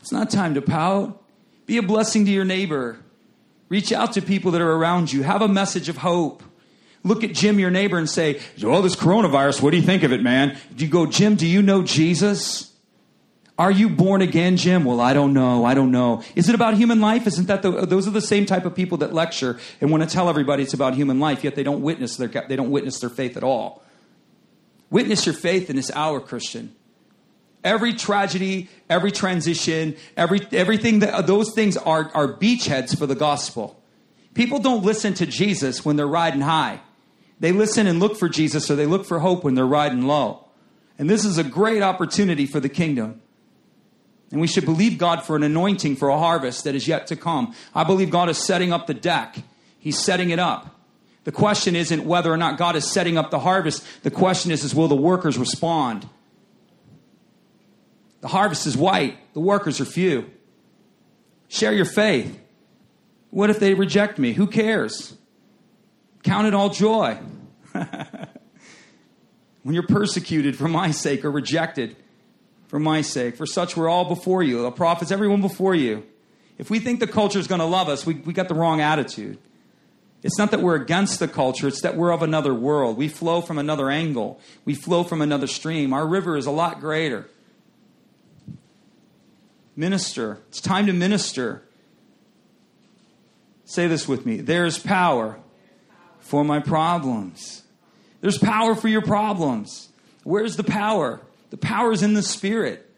It's 0.00 0.10
not 0.10 0.30
time 0.30 0.54
to 0.54 0.60
pout. 0.60 1.22
Be 1.64 1.76
a 1.76 1.82
blessing 1.82 2.24
to 2.24 2.30
your 2.32 2.44
neighbor. 2.44 2.98
Reach 3.68 3.92
out 3.92 4.14
to 4.14 4.20
people 4.20 4.50
that 4.50 4.60
are 4.60 4.72
around 4.72 5.12
you. 5.12 5.22
Have 5.22 5.42
a 5.42 5.48
message 5.48 5.88
of 5.88 5.98
hope. 5.98 6.42
look 7.04 7.22
at 7.22 7.34
Jim, 7.34 7.60
your 7.60 7.70
neighbor, 7.70 7.96
and 7.96 8.10
say, 8.10 8.40
Oh, 8.64 8.82
this 8.82 8.96
coronavirus, 8.96 9.62
what 9.62 9.70
do 9.70 9.76
you 9.76 9.84
think 9.84 10.02
of 10.02 10.12
it, 10.12 10.20
man? 10.20 10.58
Do 10.74 10.84
you 10.84 10.90
go, 10.90 11.06
Jim, 11.06 11.36
do 11.36 11.46
you 11.46 11.62
know 11.62 11.84
Jesus? 11.84 12.74
Are 13.56 13.70
you 13.70 13.88
born 13.88 14.22
again, 14.22 14.56
Jim? 14.56 14.84
Well, 14.84 15.00
I 15.00 15.12
don't 15.12 15.32
know. 15.32 15.64
I 15.64 15.74
don't 15.74 15.92
know. 15.92 16.24
Is 16.34 16.48
it 16.48 16.56
about 16.56 16.74
human 16.74 17.00
life? 17.00 17.28
Isn't 17.28 17.46
that 17.46 17.62
the, 17.62 17.86
those 17.86 18.08
are 18.08 18.12
the 18.12 18.20
same 18.20 18.44
type 18.44 18.64
of 18.64 18.74
people 18.74 18.98
that 18.98 19.14
lecture 19.14 19.60
and 19.80 19.92
want 19.92 20.02
to 20.02 20.08
tell 20.08 20.28
everybody 20.28 20.64
it's 20.64 20.74
about 20.74 20.94
human 20.94 21.20
life, 21.20 21.44
yet 21.44 21.54
they 21.54 21.62
don't 21.62 21.82
witness 21.82 22.16
their, 22.16 22.26
they 22.26 22.56
don't 22.56 22.72
witness 22.72 22.98
their 22.98 23.10
faith 23.10 23.36
at 23.36 23.44
all. 23.44 23.84
Witness 24.90 25.26
your 25.26 25.34
faith 25.36 25.70
in 25.70 25.76
this 25.76 25.92
hour, 25.92 26.18
Christian. 26.18 26.74
Every 27.64 27.92
tragedy, 27.92 28.68
every 28.88 29.10
transition, 29.10 29.96
every, 30.16 30.46
everything 30.52 31.00
that 31.00 31.26
those 31.26 31.52
things 31.52 31.76
are, 31.76 32.10
are 32.14 32.28
beachheads 32.28 32.96
for 32.96 33.06
the 33.06 33.14
gospel. 33.14 33.82
People 34.34 34.60
don't 34.60 34.84
listen 34.84 35.14
to 35.14 35.26
Jesus 35.26 35.84
when 35.84 35.96
they're 35.96 36.06
riding 36.06 36.42
high. 36.42 36.80
They 37.40 37.52
listen 37.52 37.86
and 37.86 38.00
look 38.00 38.16
for 38.16 38.28
Jesus 38.28 38.70
or 38.70 38.76
they 38.76 38.86
look 38.86 39.04
for 39.04 39.18
hope 39.18 39.44
when 39.44 39.54
they're 39.54 39.66
riding 39.66 40.02
low. 40.06 40.44
And 40.98 41.08
this 41.08 41.24
is 41.24 41.38
a 41.38 41.44
great 41.44 41.82
opportunity 41.82 42.46
for 42.46 42.60
the 42.60 42.68
kingdom. 42.68 43.20
And 44.30 44.40
we 44.40 44.46
should 44.46 44.64
believe 44.64 44.98
God 44.98 45.22
for 45.22 45.36
an 45.36 45.42
anointing 45.42 45.96
for 45.96 46.08
a 46.08 46.18
harvest 46.18 46.64
that 46.64 46.74
is 46.74 46.86
yet 46.86 47.06
to 47.08 47.16
come. 47.16 47.54
I 47.74 47.84
believe 47.84 48.10
God 48.10 48.28
is 48.28 48.38
setting 48.38 48.72
up 48.72 48.86
the 48.86 48.94
deck. 48.94 49.38
He's 49.78 49.98
setting 49.98 50.30
it 50.30 50.38
up. 50.38 50.74
The 51.24 51.32
question 51.32 51.76
isn't 51.76 52.04
whether 52.04 52.32
or 52.32 52.36
not 52.36 52.58
God 52.58 52.76
is 52.76 52.90
setting 52.90 53.16
up 53.16 53.30
the 53.30 53.38
harvest. 53.38 53.84
The 54.02 54.10
question 54.10 54.50
is, 54.50 54.64
is 54.64 54.74
will 54.74 54.88
the 54.88 54.96
workers 54.96 55.38
respond? 55.38 56.08
The 58.20 58.28
harvest 58.28 58.66
is 58.66 58.76
white, 58.76 59.18
the 59.34 59.40
workers 59.40 59.80
are 59.80 59.84
few. 59.84 60.30
Share 61.48 61.72
your 61.72 61.84
faith. 61.84 62.38
What 63.30 63.50
if 63.50 63.58
they 63.58 63.74
reject 63.74 64.18
me? 64.18 64.32
Who 64.32 64.46
cares? 64.46 65.16
Count 66.22 66.46
it 66.46 66.54
all 66.54 66.70
joy. 66.70 67.18
when 67.72 69.74
you're 69.74 69.86
persecuted 69.86 70.56
for 70.56 70.68
my 70.68 70.90
sake 70.90 71.24
or 71.24 71.30
rejected, 71.30 71.96
for 72.68 72.78
my 72.78 73.00
sake. 73.00 73.36
For 73.36 73.46
such 73.46 73.76
we're 73.76 73.88
all 73.88 74.04
before 74.04 74.42
you, 74.42 74.62
the 74.62 74.70
prophets, 74.70 75.10
everyone 75.10 75.40
before 75.40 75.74
you. 75.74 76.06
If 76.58 76.70
we 76.70 76.78
think 76.78 77.00
the 77.00 77.06
culture 77.06 77.38
is 77.38 77.46
going 77.46 77.60
to 77.60 77.66
love 77.66 77.88
us, 77.88 78.06
we, 78.06 78.14
we 78.14 78.32
got 78.32 78.48
the 78.48 78.54
wrong 78.54 78.80
attitude. 78.80 79.38
It's 80.22 80.38
not 80.38 80.50
that 80.50 80.60
we're 80.60 80.74
against 80.74 81.20
the 81.20 81.28
culture, 81.28 81.68
it's 81.68 81.82
that 81.82 81.96
we're 81.96 82.12
of 82.12 82.22
another 82.22 82.52
world. 82.52 82.96
We 82.96 83.08
flow 83.08 83.40
from 83.40 83.58
another 83.58 83.90
angle, 83.90 84.40
we 84.64 84.74
flow 84.74 85.04
from 85.04 85.22
another 85.22 85.46
stream. 85.46 85.92
Our 85.92 86.06
river 86.06 86.36
is 86.36 86.46
a 86.46 86.50
lot 86.50 86.80
greater. 86.80 87.28
Minister. 89.78 90.40
It's 90.48 90.60
time 90.60 90.86
to 90.86 90.92
minister. 90.92 91.62
Say 93.64 93.86
this 93.86 94.08
with 94.08 94.26
me. 94.26 94.38
There's 94.38 94.76
power 94.76 95.38
for 96.18 96.44
my 96.44 96.58
problems. 96.58 97.62
There's 98.20 98.38
power 98.38 98.74
for 98.74 98.88
your 98.88 99.02
problems. 99.02 99.88
Where's 100.24 100.56
the 100.56 100.64
power? 100.64 101.20
The 101.50 101.58
power 101.58 101.92
is 101.92 102.02
in 102.02 102.14
the 102.14 102.24
Spirit. 102.24 102.90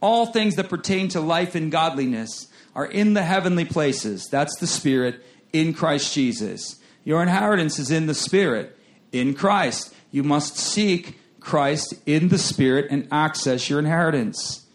All 0.00 0.26
things 0.26 0.56
that 0.56 0.68
pertain 0.68 1.06
to 1.10 1.20
life 1.20 1.54
and 1.54 1.70
godliness 1.70 2.48
are 2.74 2.86
in 2.86 3.14
the 3.14 3.22
heavenly 3.22 3.64
places. 3.64 4.26
That's 4.28 4.58
the 4.58 4.66
Spirit 4.66 5.24
in 5.52 5.74
Christ 5.74 6.12
Jesus. 6.12 6.80
Your 7.04 7.22
inheritance 7.22 7.78
is 7.78 7.92
in 7.92 8.06
the 8.06 8.14
Spirit 8.14 8.76
in 9.12 9.32
Christ. 9.34 9.94
You 10.10 10.24
must 10.24 10.56
seek 10.56 11.20
Christ 11.38 11.94
in 12.04 12.30
the 12.30 12.38
Spirit 12.38 12.88
and 12.90 13.06
access 13.12 13.70
your 13.70 13.78
inheritance. 13.78 14.65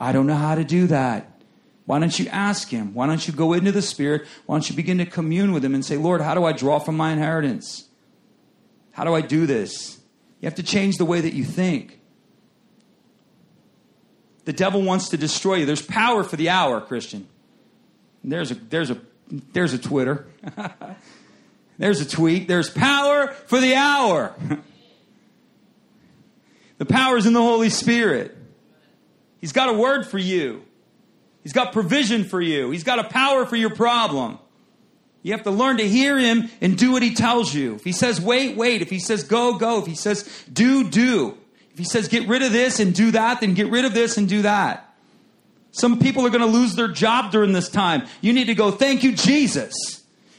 I 0.00 0.12
don't 0.12 0.26
know 0.26 0.34
how 0.34 0.54
to 0.54 0.64
do 0.64 0.86
that. 0.86 1.26
Why 1.84 1.98
don't 1.98 2.18
you 2.18 2.26
ask 2.28 2.68
Him? 2.68 2.94
Why 2.94 3.06
don't 3.06 3.26
you 3.26 3.34
go 3.34 3.52
into 3.52 3.70
the 3.70 3.82
Spirit? 3.82 4.26
Why 4.46 4.54
don't 4.54 4.70
you 4.70 4.74
begin 4.74 4.98
to 4.98 5.06
commune 5.06 5.52
with 5.52 5.64
Him 5.64 5.74
and 5.74 5.84
say, 5.84 5.96
Lord, 5.96 6.22
how 6.22 6.34
do 6.34 6.44
I 6.44 6.52
draw 6.52 6.78
from 6.78 6.96
my 6.96 7.12
inheritance? 7.12 7.88
How 8.92 9.04
do 9.04 9.14
I 9.14 9.20
do 9.20 9.46
this? 9.46 10.00
You 10.40 10.46
have 10.46 10.54
to 10.54 10.62
change 10.62 10.96
the 10.96 11.04
way 11.04 11.20
that 11.20 11.34
you 11.34 11.44
think. 11.44 12.00
The 14.46 14.52
devil 14.52 14.82
wants 14.82 15.10
to 15.10 15.16
destroy 15.16 15.56
you. 15.56 15.66
There's 15.66 15.82
power 15.82 16.24
for 16.24 16.36
the 16.36 16.48
hour, 16.48 16.80
Christian. 16.80 17.28
There's 18.24 18.50
a 18.50 18.54
there's 18.54 18.90
a 18.90 18.98
there's 19.52 19.72
a 19.72 19.78
Twitter. 19.78 20.26
there's 21.78 22.00
a 22.00 22.08
tweet. 22.08 22.48
There's 22.48 22.70
power 22.70 23.28
for 23.46 23.60
the 23.60 23.74
hour. 23.74 24.34
the 26.78 26.86
power 26.86 27.16
is 27.16 27.26
in 27.26 27.32
the 27.32 27.40
Holy 27.40 27.70
Spirit. 27.70 28.36
He's 29.40 29.52
got 29.52 29.68
a 29.68 29.72
word 29.72 30.06
for 30.06 30.18
you. 30.18 30.62
He's 31.42 31.52
got 31.52 31.72
provision 31.72 32.24
for 32.24 32.40
you. 32.40 32.70
He's 32.70 32.84
got 32.84 32.98
a 32.98 33.04
power 33.04 33.46
for 33.46 33.56
your 33.56 33.74
problem. 33.74 34.38
You 35.22 35.32
have 35.32 35.42
to 35.44 35.50
learn 35.50 35.78
to 35.78 35.88
hear 35.88 36.18
him 36.18 36.50
and 36.60 36.78
do 36.78 36.92
what 36.92 37.02
he 37.02 37.14
tells 37.14 37.54
you. 37.54 37.74
If 37.74 37.84
he 37.84 37.92
says 37.92 38.20
wait, 38.20 38.56
wait. 38.56 38.82
If 38.82 38.90
he 38.90 38.98
says 38.98 39.24
go, 39.24 39.58
go. 39.58 39.78
If 39.78 39.86
he 39.86 39.94
says 39.94 40.44
do, 40.52 40.88
do. 40.88 41.36
If 41.72 41.78
he 41.78 41.84
says 41.84 42.08
get 42.08 42.28
rid 42.28 42.42
of 42.42 42.52
this 42.52 42.80
and 42.80 42.94
do 42.94 43.10
that, 43.12 43.40
then 43.40 43.54
get 43.54 43.70
rid 43.70 43.84
of 43.84 43.94
this 43.94 44.16
and 44.16 44.28
do 44.28 44.42
that. 44.42 44.86
Some 45.72 45.98
people 45.98 46.26
are 46.26 46.30
going 46.30 46.40
to 46.40 46.46
lose 46.46 46.74
their 46.74 46.88
job 46.88 47.30
during 47.30 47.52
this 47.52 47.68
time. 47.68 48.06
You 48.20 48.32
need 48.32 48.46
to 48.46 48.54
go, 48.54 48.70
thank 48.70 49.04
you, 49.04 49.12
Jesus. 49.12 49.74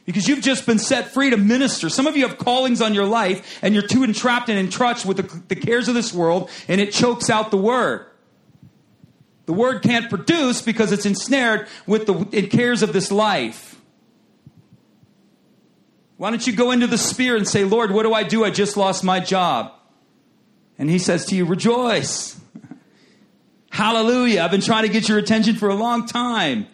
Because 0.05 0.27
you've 0.27 0.41
just 0.41 0.65
been 0.65 0.79
set 0.79 1.13
free 1.13 1.29
to 1.29 1.37
minister. 1.37 1.87
Some 1.87 2.07
of 2.07 2.17
you 2.17 2.27
have 2.27 2.37
callings 2.37 2.81
on 2.81 2.93
your 2.93 3.05
life 3.05 3.59
and 3.61 3.73
you're 3.73 3.87
too 3.87 4.03
entrapped 4.03 4.49
and 4.49 4.59
entrusted 4.59 5.07
with 5.07 5.17
the, 5.17 5.41
the 5.47 5.55
cares 5.55 5.87
of 5.87 5.93
this 5.93 6.13
world 6.13 6.49
and 6.67 6.81
it 6.81 6.91
chokes 6.91 7.29
out 7.29 7.51
the 7.51 7.57
word. 7.57 8.07
The 9.45 9.53
word 9.53 9.81
can't 9.81 10.09
produce 10.09 10.61
because 10.61 10.91
it's 10.91 11.05
ensnared 11.05 11.67
with 11.87 12.05
the 12.05 12.47
cares 12.47 12.83
of 12.83 12.93
this 12.93 13.11
life. 13.11 13.71
Why 16.17 16.29
don't 16.29 16.45
you 16.45 16.53
go 16.53 16.69
into 16.69 16.85
the 16.85 16.99
spirit 16.99 17.39
and 17.39 17.47
say, 17.47 17.63
Lord, 17.63 17.91
what 17.91 18.03
do 18.03 18.13
I 18.13 18.21
do? 18.21 18.43
I 18.45 18.51
just 18.51 18.77
lost 18.77 19.03
my 19.03 19.19
job. 19.19 19.73
And 20.77 20.87
he 20.87 20.99
says 20.99 21.25
to 21.25 21.35
you, 21.35 21.45
Rejoice. 21.45 22.39
Hallelujah. 23.71 24.41
I've 24.41 24.51
been 24.51 24.61
trying 24.61 24.83
to 24.83 24.93
get 24.93 25.09
your 25.09 25.17
attention 25.17 25.55
for 25.55 25.69
a 25.69 25.73
long 25.73 26.05
time. 26.05 26.67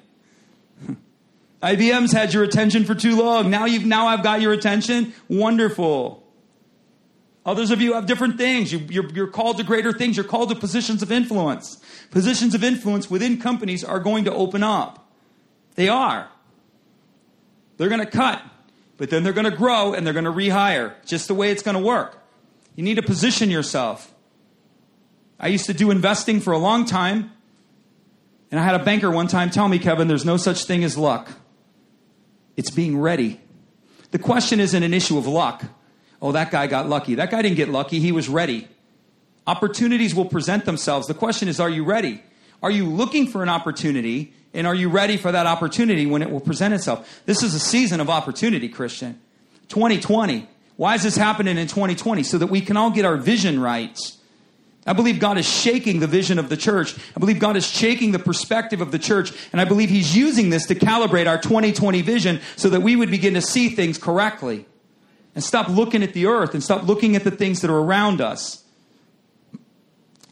IBM's 1.63 2.11
had 2.11 2.33
your 2.33 2.43
attention 2.43 2.83
for 2.83 2.93
too 2.93 3.15
long. 3.15 3.49
Now 3.49 3.65
you've 3.65 3.85
now 3.85 4.07
I've 4.07 4.21
got 4.21 4.41
your 4.41 4.51
attention. 4.51 5.13
Wonderful. 5.29 6.27
Others 7.45 7.71
of 7.71 7.79
you 7.79 7.93
have 7.93 8.05
different 8.05 8.37
things. 8.37 8.73
You, 8.73 8.79
you're 8.89 9.27
called 9.27 9.55
to 9.57 9.63
greater 9.63 9.93
things. 9.93 10.17
You're 10.17 10.25
called 10.25 10.49
to 10.49 10.55
positions 10.55 11.01
of 11.01 11.13
influence. 11.13 11.81
Positions 12.11 12.55
of 12.55 12.63
influence 12.63 13.09
within 13.09 13.39
companies 13.39 13.83
are 13.83 13.99
going 13.99 14.25
to 14.25 14.33
open 14.33 14.63
up. 14.63 15.11
They 15.75 15.89
are. 15.89 16.29
They're 17.77 17.89
going 17.89 18.03
to 18.03 18.09
cut, 18.09 18.41
but 18.97 19.09
then 19.09 19.23
they're 19.23 19.33
going 19.33 19.49
to 19.49 19.55
grow 19.55 19.93
and 19.93 20.05
they're 20.05 20.13
going 20.13 20.25
to 20.25 20.31
rehire. 20.31 20.93
Just 21.05 21.27
the 21.27 21.35
way 21.35 21.51
it's 21.51 21.61
going 21.61 21.77
to 21.77 21.83
work. 21.83 22.23
You 22.75 22.83
need 22.83 22.95
to 22.95 23.03
position 23.03 23.49
yourself. 23.49 24.13
I 25.39 25.49
used 25.49 25.65
to 25.67 25.73
do 25.73 25.91
investing 25.91 26.39
for 26.39 26.53
a 26.53 26.57
long 26.57 26.85
time, 26.85 27.31
and 28.49 28.59
I 28.59 28.63
had 28.63 28.79
a 28.79 28.83
banker 28.83 29.11
one 29.11 29.27
time 29.27 29.49
tell 29.49 29.67
me, 29.67 29.77
Kevin, 29.77 30.07
there's 30.07 30.25
no 30.25 30.37
such 30.37 30.63
thing 30.63 30.83
as 30.83 30.97
luck. 30.97 31.29
It's 32.55 32.71
being 32.71 32.97
ready. 32.99 33.39
The 34.11 34.19
question 34.19 34.59
isn't 34.59 34.81
an 34.81 34.93
issue 34.93 35.17
of 35.17 35.27
luck. 35.27 35.63
Oh, 36.21 36.31
that 36.31 36.49
guy 36.49 36.65
got 36.65 36.89
lucky. 36.89 37.15
That 37.15 37.29
guy 37.29 37.43
didn't 37.43 37.57
get 37.57 37.69
lucky, 37.69 37.99
he 37.99 38.11
was 38.11 38.27
ready. 38.27 38.67
Opportunities 39.47 40.13
will 40.13 40.25
present 40.25 40.65
themselves. 40.65 41.07
The 41.07 41.13
question 41.13 41.47
is, 41.47 41.59
are 41.59 41.69
you 41.69 41.85
ready? 41.85 42.21
Are 42.61 42.69
you 42.69 42.85
looking 42.85 43.27
for 43.27 43.41
an 43.41 43.49
opportunity, 43.49 44.33
and 44.53 44.67
are 44.67 44.75
you 44.75 44.89
ready 44.89 45.15
for 45.15 45.31
that 45.31 45.45
opportunity 45.45 46.05
when 46.05 46.21
it 46.21 46.29
will 46.29 46.41
present 46.41 46.73
itself? 46.73 47.21
This 47.25 47.41
is 47.43 47.53
a 47.53 47.59
season 47.59 48.01
of 48.01 48.09
opportunity, 48.09 48.67
Christian. 48.67 49.19
2020. 49.69 50.47
Why 50.75 50.95
is 50.95 51.03
this 51.03 51.15
happening 51.15 51.57
in 51.57 51.67
2020? 51.67 52.23
So 52.23 52.37
that 52.37 52.47
we 52.47 52.61
can 52.61 52.75
all 52.75 52.91
get 52.91 53.05
our 53.05 53.15
vision 53.15 53.59
right. 53.59 53.97
I 54.85 54.93
believe 54.93 55.19
God 55.19 55.37
is 55.37 55.47
shaking 55.47 55.99
the 55.99 56.07
vision 56.07 56.39
of 56.39 56.49
the 56.49 56.57
church. 56.57 56.95
I 57.15 57.19
believe 57.19 57.39
God 57.39 57.57
is 57.57 57.65
shaking 57.65 58.11
the 58.11 58.19
perspective 58.19 58.79
of 58.81 58.91
the 58.91 58.99
church. 58.99 59.31
And 59.51 59.61
I 59.61 59.65
believe 59.65 59.89
He's 59.89 60.15
using 60.15 60.49
this 60.49 60.65
to 60.67 60.75
calibrate 60.75 61.27
our 61.27 61.37
2020 61.37 62.01
vision 62.01 62.41
so 62.55 62.69
that 62.69 62.81
we 62.81 62.95
would 62.95 63.11
begin 63.11 63.33
to 63.33 63.41
see 63.41 63.69
things 63.69 63.97
correctly 63.97 64.65
and 65.35 65.43
stop 65.43 65.69
looking 65.69 66.03
at 66.03 66.13
the 66.13 66.25
earth 66.25 66.53
and 66.53 66.63
stop 66.63 66.83
looking 66.83 67.15
at 67.15 67.23
the 67.23 67.31
things 67.31 67.61
that 67.61 67.69
are 67.69 67.79
around 67.79 68.21
us 68.21 68.63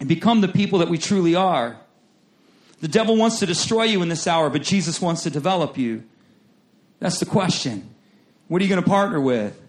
and 0.06 0.08
become 0.08 0.41
the 0.41 0.47
people 0.47 0.78
that 0.78 0.88
we 0.88 0.99
truly 0.99 1.34
are. 1.34 1.78
The 2.80 2.88
devil 2.88 3.18
wants 3.18 3.39
to 3.39 3.47
destroy 3.47 3.86
you 3.86 4.03
in 4.03 4.08
this 4.08 4.28
hour, 4.28 4.51
but 4.51 4.62
Jesus 4.62 5.01
wants 5.01 5.24
to 5.24 5.32
develop 5.32 5.80
you. 5.80 6.03
That's 6.99 7.20
the 7.20 7.26
question. 7.26 7.89
What 8.47 8.62
are 8.62 8.66
you 8.66 8.70
going 8.70 8.84
to 8.84 8.88
partner 8.88 9.20
with? 9.20 9.60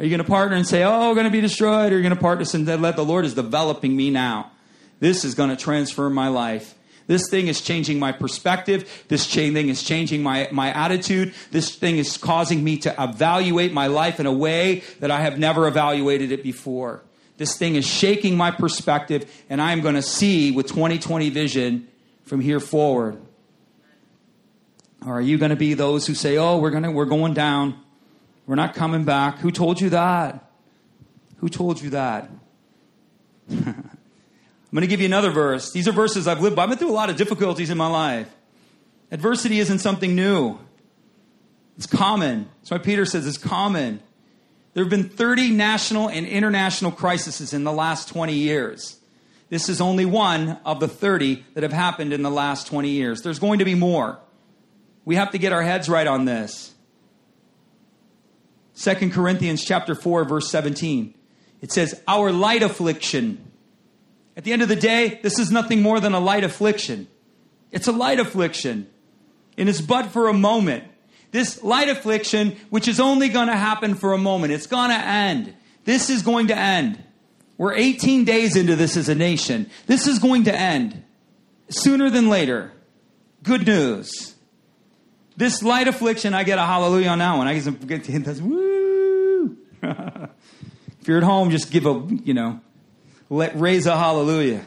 Are 0.00 0.04
you 0.04 0.10
going 0.10 0.18
to 0.18 0.28
partner 0.28 0.56
and 0.56 0.66
say, 0.66 0.82
oh, 0.82 1.08
we're 1.08 1.14
going 1.14 1.26
to 1.26 1.30
be 1.30 1.40
destroyed? 1.40 1.92
Or 1.92 1.94
are 1.94 1.98
you 1.98 2.02
going 2.02 2.12
to 2.12 2.20
partner 2.20 2.44
and 2.52 2.82
let 2.82 2.96
the 2.96 3.04
Lord 3.04 3.24
is 3.24 3.34
developing 3.34 3.96
me 3.96 4.10
now? 4.10 4.50
This 4.98 5.24
is 5.24 5.36
going 5.36 5.50
to 5.50 5.56
transform 5.56 6.12
my 6.12 6.26
life. 6.26 6.74
This 7.06 7.30
thing 7.30 7.46
is 7.46 7.60
changing 7.60 8.00
my 8.00 8.10
perspective. 8.10 9.04
This 9.06 9.32
thing 9.32 9.68
is 9.68 9.84
changing 9.84 10.24
my, 10.24 10.48
my 10.50 10.72
attitude. 10.72 11.34
This 11.52 11.72
thing 11.72 11.98
is 11.98 12.16
causing 12.16 12.64
me 12.64 12.78
to 12.78 12.92
evaluate 12.98 13.72
my 13.72 13.86
life 13.86 14.18
in 14.18 14.26
a 14.26 14.32
way 14.32 14.82
that 14.98 15.12
I 15.12 15.20
have 15.20 15.38
never 15.38 15.68
evaluated 15.68 16.32
it 16.32 16.42
before. 16.42 17.04
This 17.38 17.56
thing 17.56 17.76
is 17.76 17.86
shaking 17.86 18.36
my 18.36 18.50
perspective, 18.50 19.32
and 19.48 19.62
I'm 19.62 19.80
going 19.80 19.94
to 19.94 20.02
see 20.02 20.50
with 20.50 20.66
2020 20.66 21.30
vision 21.30 21.88
from 22.24 22.40
here 22.40 22.60
forward. 22.60 23.20
Or 25.06 25.14
are 25.14 25.20
you 25.20 25.38
going 25.38 25.50
to 25.50 25.56
be 25.56 25.74
those 25.74 26.06
who 26.06 26.14
say, 26.14 26.36
oh, 26.36 26.58
we're, 26.58 26.70
gonna, 26.70 26.90
we're 26.90 27.04
going 27.04 27.34
down? 27.34 27.80
We're 28.46 28.56
not 28.56 28.74
coming 28.74 29.04
back. 29.04 29.38
Who 29.38 29.52
told 29.52 29.80
you 29.80 29.90
that? 29.90 30.50
Who 31.36 31.48
told 31.48 31.80
you 31.80 31.90
that? 31.90 32.28
I'm 33.50 33.64
going 34.72 34.82
to 34.82 34.88
give 34.88 35.00
you 35.00 35.06
another 35.06 35.30
verse. 35.30 35.72
These 35.72 35.86
are 35.86 35.92
verses 35.92 36.26
I've 36.26 36.40
lived 36.40 36.56
by. 36.56 36.64
I've 36.64 36.70
been 36.70 36.78
through 36.78 36.90
a 36.90 36.92
lot 36.92 37.08
of 37.08 37.16
difficulties 37.16 37.70
in 37.70 37.78
my 37.78 37.86
life. 37.86 38.28
Adversity 39.12 39.60
isn't 39.60 39.78
something 39.78 40.14
new, 40.14 40.58
it's 41.76 41.86
common. 41.86 42.48
That's 42.60 42.72
why 42.72 42.78
Peter 42.78 43.04
says 43.04 43.26
it's 43.28 43.38
common. 43.38 44.00
There 44.78 44.84
have 44.84 44.90
been 44.90 45.08
30 45.08 45.50
national 45.50 46.08
and 46.08 46.24
international 46.24 46.92
crises 46.92 47.52
in 47.52 47.64
the 47.64 47.72
last 47.72 48.10
20 48.10 48.32
years. 48.32 49.00
This 49.48 49.68
is 49.68 49.80
only 49.80 50.04
one 50.04 50.60
of 50.64 50.78
the 50.78 50.86
30 50.86 51.44
that 51.54 51.64
have 51.64 51.72
happened 51.72 52.12
in 52.12 52.22
the 52.22 52.30
last 52.30 52.68
20 52.68 52.88
years. 52.88 53.22
There's 53.22 53.40
going 53.40 53.58
to 53.58 53.64
be 53.64 53.74
more. 53.74 54.20
We 55.04 55.16
have 55.16 55.32
to 55.32 55.38
get 55.38 55.52
our 55.52 55.62
heads 55.62 55.88
right 55.88 56.06
on 56.06 56.26
this. 56.26 56.74
2 58.76 59.10
Corinthians 59.10 59.64
chapter 59.64 59.96
4 59.96 60.22
verse 60.22 60.48
17. 60.48 61.12
It 61.60 61.72
says, 61.72 62.00
"Our 62.06 62.30
light 62.30 62.62
affliction." 62.62 63.50
At 64.36 64.44
the 64.44 64.52
end 64.52 64.62
of 64.62 64.68
the 64.68 64.76
day, 64.76 65.18
this 65.24 65.40
is 65.40 65.50
nothing 65.50 65.82
more 65.82 65.98
than 65.98 66.14
a 66.14 66.20
light 66.20 66.44
affliction. 66.44 67.08
It's 67.72 67.88
a 67.88 67.92
light 67.92 68.20
affliction. 68.20 68.86
And 69.56 69.68
it's 69.68 69.80
but 69.80 70.12
for 70.12 70.28
a 70.28 70.32
moment. 70.32 70.84
This 71.30 71.62
light 71.62 71.88
affliction, 71.88 72.56
which 72.70 72.88
is 72.88 73.00
only 73.00 73.28
going 73.28 73.48
to 73.48 73.56
happen 73.56 73.94
for 73.94 74.12
a 74.12 74.18
moment, 74.18 74.52
it's 74.52 74.66
going 74.66 74.90
to 74.90 74.96
end. 74.96 75.54
This 75.84 76.10
is 76.10 76.22
going 76.22 76.48
to 76.48 76.56
end. 76.56 77.02
We're 77.56 77.74
18 77.74 78.24
days 78.24 78.56
into 78.56 78.76
this 78.76 78.96
as 78.96 79.08
a 79.08 79.14
nation. 79.14 79.68
This 79.86 80.06
is 80.06 80.18
going 80.18 80.44
to 80.44 80.54
end 80.54 81.02
sooner 81.68 82.08
than 82.08 82.28
later. 82.28 82.72
Good 83.42 83.66
news. 83.66 84.34
This 85.36 85.62
light 85.62 85.86
affliction, 85.86 86.34
I 86.34 86.44
get 86.44 86.58
a 86.58 86.64
hallelujah 86.64 87.08
on 87.08 87.18
that 87.18 87.36
one. 87.36 87.46
I 87.46 87.58
get 87.58 88.04
to 88.04 88.12
hit 88.12 88.24
this. 88.24 88.40
Woo! 88.40 89.56
if 89.82 91.06
you're 91.06 91.18
at 91.18 91.24
home, 91.24 91.50
just 91.50 91.70
give 91.70 91.86
a, 91.86 92.06
you 92.24 92.34
know, 92.34 92.60
let 93.30 93.58
raise 93.58 93.86
a 93.86 93.96
hallelujah. 93.96 94.64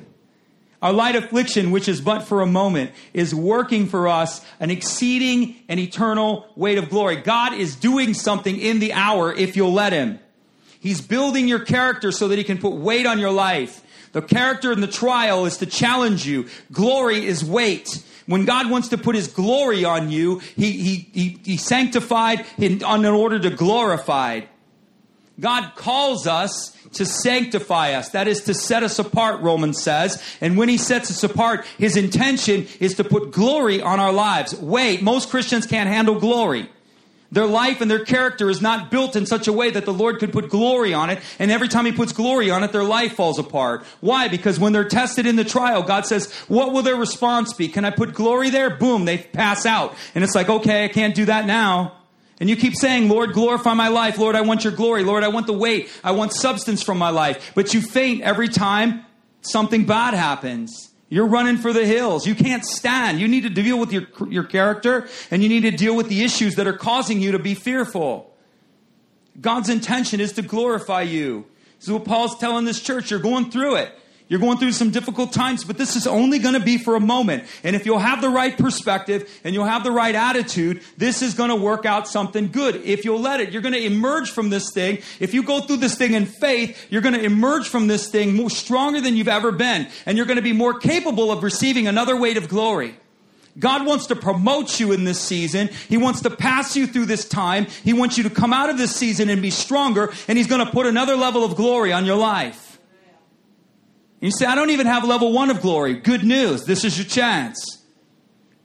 Our 0.82 0.94
light 0.94 1.16
affliction, 1.16 1.72
which 1.72 1.88
is 1.88 2.02
but 2.02 2.24
for 2.24 2.42
a 2.42 2.48
moment, 2.48 2.92
is 3.14 3.36
working 3.36 3.88
for 3.88 4.08
us 4.08 4.44
an 4.60 4.72
exceeding 4.72 5.56
and 5.70 5.80
eternal 5.80 6.48
weight 6.56 6.78
of 6.78 6.90
glory. 6.90 7.18
God 7.18 7.54
is 7.54 7.76
doing 7.76 8.14
something 8.14 8.58
in 8.58 8.80
the 8.80 8.94
hour 8.94 9.32
if 9.32 9.56
you'll 9.56 9.74
let 9.74 9.94
Him. 9.94 10.20
He's 10.82 11.00
building 11.00 11.48
your 11.48 11.60
character 11.60 12.12
so 12.12 12.28
that 12.30 12.40
he 12.40 12.44
can 12.44 12.58
put 12.58 12.74
weight 12.74 13.06
on 13.06 13.20
your 13.20 13.32
life. 13.32 13.86
The 14.14 14.22
character 14.24 14.72
in 14.72 14.82
the 14.82 14.88
trial 14.88 15.46
is 15.46 15.58
to 15.58 15.68
challenge 15.68 16.26
you. 16.26 16.48
Glory 16.72 17.24
is 17.24 17.46
weight. 17.46 18.04
When 18.26 18.46
God 18.46 18.70
wants 18.70 18.88
to 18.88 18.98
put 18.98 19.16
his 19.16 19.28
glory 19.28 19.86
on 19.86 20.10
you, 20.10 20.40
he, 20.40 20.72
he, 20.72 20.96
he, 21.14 21.40
he 21.44 21.58
sanctified 21.58 22.46
in, 22.58 22.84
in 22.84 23.06
order 23.06 23.38
to 23.40 23.52
glorify. 23.52 24.42
God 25.42 25.74
calls 25.76 26.28
us 26.28 26.78
to 26.94 27.06
sanctify 27.06 27.94
us. 27.94 28.10
That 28.10 28.28
is 28.28 28.42
to 28.44 28.54
set 28.54 28.84
us 28.84 29.00
apart, 29.00 29.42
Romans 29.42 29.82
says. 29.82 30.22
And 30.40 30.58
when 30.58 30.70
he 30.70 30.78
sets 30.78 31.10
us 31.10 31.24
apart, 31.24 31.66
his 31.78 31.98
intention 31.98 32.68
is 32.80 32.96
to 32.96 33.04
put 33.04 33.32
glory 33.32 33.82
on 33.82 34.00
our 34.00 34.14
lives. 34.14 34.56
Wait, 34.56 35.02
most 35.02 35.30
Christians 35.30 35.66
can't 35.66 35.90
handle 35.90 36.20
glory. 36.20 36.70
Their 37.32 37.46
life 37.48 37.80
and 37.80 37.90
their 37.90 38.04
character 38.04 38.50
is 38.50 38.62
not 38.62 38.92
built 38.92 39.16
in 39.16 39.26
such 39.26 39.48
a 39.48 39.54
way 39.54 39.72
that 39.72 39.86
the 39.86 39.94
Lord 39.94 40.20
could 40.20 40.34
put 40.34 40.50
glory 40.50 40.94
on 40.94 41.10
it. 41.10 41.20
And 41.40 41.50
every 41.50 41.70
time 41.70 41.86
He 41.86 41.94
puts 41.94 42.12
glory 42.12 42.52
on 42.52 42.62
it, 42.64 42.74
their 42.74 42.84
life 42.84 43.14
falls 43.14 43.40
apart. 43.40 43.86
Why? 44.02 44.28
Because 44.28 44.60
when 44.60 44.74
they're 44.74 44.84
tested 44.84 45.26
in 45.26 45.38
the 45.38 45.46
trial, 45.46 45.82
God 45.82 46.06
says, 46.06 46.32
What 46.50 46.74
will 46.74 46.82
their 46.82 46.98
response 46.98 47.54
be? 47.54 47.70
Can 47.70 47.86
I 47.86 47.90
put 47.90 48.14
glory 48.14 48.50
there? 48.50 48.70
Boom, 48.70 49.06
they 49.06 49.18
pass 49.18 49.66
out. 49.66 49.96
And 50.14 50.26
it's 50.26 50.36
like, 50.36 50.50
Okay, 50.50 50.84
I 50.84 50.90
can't 50.90 51.16
do 51.16 51.24
that 51.26 51.46
now. 51.46 52.01
And 52.42 52.50
you 52.50 52.56
keep 52.56 52.74
saying, 52.76 53.08
Lord, 53.08 53.34
glorify 53.34 53.76
my 53.76 53.90
life. 53.90 54.18
Lord, 54.18 54.36
I 54.36 54.42
want 54.42 54.64
your 54.64 54.74
glory. 54.74 55.04
Lord, 55.04 55.24
I 55.24 55.28
want 55.28 55.46
the 55.46 55.54
weight. 55.54 55.90
I 56.04 56.10
want 56.10 56.34
substance 56.34 56.82
from 56.82 56.98
my 56.98 57.12
life. 57.12 57.52
But 57.54 57.76
you 57.76 57.84
faint 57.84 58.24
every 58.24 58.48
time 58.48 59.06
something 59.42 59.86
bad 59.86 60.16
happens. 60.16 60.92
You're 61.08 61.28
running 61.28 61.58
for 61.58 61.72
the 61.72 61.86
hills. 61.86 62.26
You 62.26 62.34
can't 62.34 62.66
stand. 62.66 63.20
You 63.20 63.28
need 63.28 63.44
to 63.44 63.52
deal 63.52 63.78
with 63.78 63.94
your, 63.94 64.08
your 64.28 64.44
character 64.44 65.08
and 65.30 65.44
you 65.44 65.50
need 65.50 65.62
to 65.62 65.72
deal 65.72 65.96
with 65.96 66.10
the 66.10 66.24
issues 66.24 66.56
that 66.56 66.66
are 66.66 66.74
causing 66.74 67.22
you 67.22 67.34
to 67.34 67.40
be 67.40 67.54
fearful. 67.54 68.36
God's 69.40 69.70
intention 69.70 70.20
is 70.20 70.34
to 70.34 70.42
glorify 70.42 71.04
you. 71.04 71.46
This 71.78 71.90
is 71.90 71.94
what 71.94 72.06
Paul's 72.06 72.40
telling 72.40 72.66
this 72.66 72.82
church. 72.82 73.12
You're 73.12 73.20
going 73.20 73.52
through 73.52 73.76
it. 73.76 73.96
You're 74.32 74.40
going 74.40 74.60
through 74.60 74.72
some 74.72 74.92
difficult 74.92 75.34
times, 75.34 75.66
but 75.66 75.78
this 75.78 75.98
is 75.98 76.08
only 76.08 76.40
going 76.40 76.54
to 76.54 76.62
be 76.62 76.78
for 76.78 76.96
a 76.96 77.02
moment. 77.02 77.44
And 77.66 77.76
if 77.76 77.86
you'll 77.86 78.00
have 78.00 78.22
the 78.22 78.30
right 78.30 78.58
perspective 78.58 79.30
and 79.44 79.54
you'll 79.54 79.66
have 79.66 79.84
the 79.84 79.92
right 79.92 80.16
attitude, 80.16 80.84
this 80.98 81.22
is 81.22 81.34
going 81.34 81.50
to 81.50 81.56
work 81.58 81.86
out 81.86 82.08
something 82.08 82.50
good. 82.50 82.78
If 82.78 83.04
you'll 83.04 83.20
let 83.20 83.42
it, 83.42 83.52
you're 83.52 83.62
going 83.62 83.74
to 83.74 83.86
emerge 83.86 84.32
from 84.32 84.50
this 84.50 84.72
thing. 84.72 85.00
If 85.20 85.34
you 85.34 85.44
go 85.44 85.60
through 85.60 85.78
this 85.78 85.96
thing 85.96 86.14
in 86.14 86.26
faith, 86.26 86.88
you're 86.90 87.02
going 87.02 87.14
to 87.14 87.22
emerge 87.22 87.68
from 87.68 87.88
this 87.88 88.10
thing 88.10 88.34
more 88.34 88.50
stronger 88.50 89.02
than 89.02 89.18
you've 89.18 89.28
ever 89.28 89.52
been. 89.52 89.90
And 90.06 90.16
you're 90.16 90.28
going 90.28 90.38
to 90.38 90.42
be 90.42 90.54
more 90.54 90.80
capable 90.80 91.30
of 91.30 91.44
receiving 91.44 91.88
another 91.88 92.16
weight 92.16 92.38
of 92.38 92.48
glory. 92.48 92.96
God 93.60 93.86
wants 93.86 94.06
to 94.06 94.16
promote 94.16 94.80
you 94.80 94.94
in 94.94 95.04
this 95.04 95.20
season. 95.20 95.70
He 95.90 95.98
wants 95.98 96.22
to 96.22 96.30
pass 96.30 96.78
you 96.78 96.88
through 96.88 97.08
this 97.08 97.28
time. 97.28 97.68
He 97.84 97.92
wants 97.92 98.18
you 98.18 98.24
to 98.24 98.30
come 98.30 98.54
out 98.54 98.70
of 98.70 98.78
this 98.78 98.96
season 98.96 99.28
and 99.28 99.42
be 99.42 99.52
stronger, 99.52 100.14
and 100.30 100.38
He's 100.38 100.48
going 100.48 100.66
to 100.66 100.72
put 100.72 100.86
another 100.86 101.18
level 101.18 101.44
of 101.44 101.58
glory 101.58 101.92
on 101.92 102.06
your 102.06 102.16
life. 102.16 102.71
You 104.22 104.32
say, 104.32 104.46
I 104.46 104.56
don't 104.56 104.70
even 104.70 104.86
have 104.86 105.04
level 105.04 105.34
one 105.34 105.50
of 105.50 105.62
glory. 105.62 105.96
Good 105.96 106.24
news. 106.24 106.64
This 106.64 106.86
is 106.86 106.98
your 106.98 107.08
chance. 107.08 107.84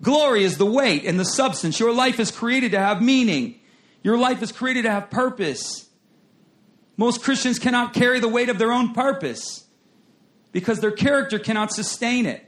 Glory 0.02 0.44
is 0.44 0.59
the 0.59 0.66
weight 0.66 1.04
and 1.07 1.18
the 1.18 1.24
substance. 1.24 1.80
Your 1.80 1.94
life 1.94 2.20
is 2.20 2.30
created 2.30 2.72
to 2.72 2.78
have 2.78 3.00
meaning. 3.00 3.59
Your 4.02 4.18
life 4.18 4.42
is 4.42 4.52
created 4.52 4.82
to 4.82 4.90
have 4.90 5.11
purpose. 5.11 5.88
Most 6.98 7.22
Christians 7.22 7.59
cannot 7.59 7.94
carry 7.94 8.20
the 8.20 8.28
weight 8.28 8.50
of 8.50 8.59
their 8.59 8.70
own 8.70 8.92
purpose 8.92 9.64
because 10.52 10.80
their 10.80 10.92
character 10.92 11.38
cannot 11.38 11.72
sustain 11.72 12.26
it. 12.26 12.44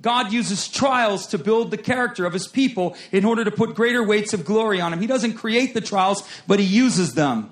God 0.00 0.32
uses 0.32 0.66
trials 0.68 1.26
to 1.28 1.38
build 1.38 1.70
the 1.70 1.76
character 1.76 2.24
of 2.24 2.32
his 2.32 2.48
people 2.48 2.96
in 3.12 3.26
order 3.26 3.44
to 3.44 3.50
put 3.50 3.74
greater 3.74 4.02
weights 4.02 4.32
of 4.32 4.46
glory 4.46 4.80
on 4.80 4.94
him. 4.94 5.00
He 5.00 5.06
doesn't 5.06 5.34
create 5.34 5.74
the 5.74 5.82
trials, 5.82 6.26
but 6.46 6.58
he 6.58 6.64
uses 6.64 7.12
them. 7.12 7.50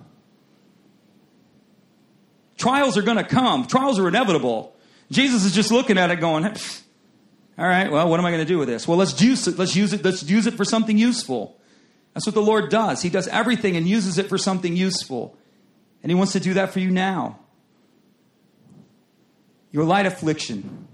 Trials 2.58 2.98
are 2.98 3.02
going 3.02 3.16
to 3.16 3.24
come. 3.24 3.66
Trials 3.66 3.98
are 3.98 4.08
inevitable. 4.08 4.76
Jesus 5.10 5.44
is 5.44 5.54
just 5.54 5.70
looking 5.70 5.96
at 5.96 6.10
it 6.10 6.16
going, 6.16 6.44
all 6.44 7.66
right, 7.66 7.90
well, 7.90 8.08
what 8.10 8.20
am 8.20 8.26
I 8.26 8.30
going 8.30 8.42
to 8.42 8.48
do 8.48 8.58
with 8.58 8.68
this? 8.68 8.86
Well, 8.86 8.98
let's 8.98 9.20
use 9.20 9.48
it. 9.48 9.58
Let's 9.58 9.74
use 9.74 9.92
it. 9.92 10.04
Let's 10.04 10.22
use 10.28 10.46
it 10.46 10.54
for 10.54 10.64
something 10.64 10.98
useful. 10.98 11.58
That's 12.14 12.26
what 12.26 12.34
the 12.34 12.42
Lord 12.42 12.68
does. 12.68 13.00
He 13.00 13.08
does 13.08 13.28
everything 13.28 13.76
and 13.76 13.88
uses 13.88 14.18
it 14.18 14.28
for 14.28 14.36
something 14.36 14.76
useful. 14.76 15.36
And 16.02 16.10
He 16.10 16.16
wants 16.16 16.32
to 16.32 16.40
do 16.40 16.54
that 16.54 16.72
for 16.72 16.80
you 16.80 16.90
now. 16.90 17.38
Your 19.70 19.84
light 19.84 20.06
affliction, 20.06 20.88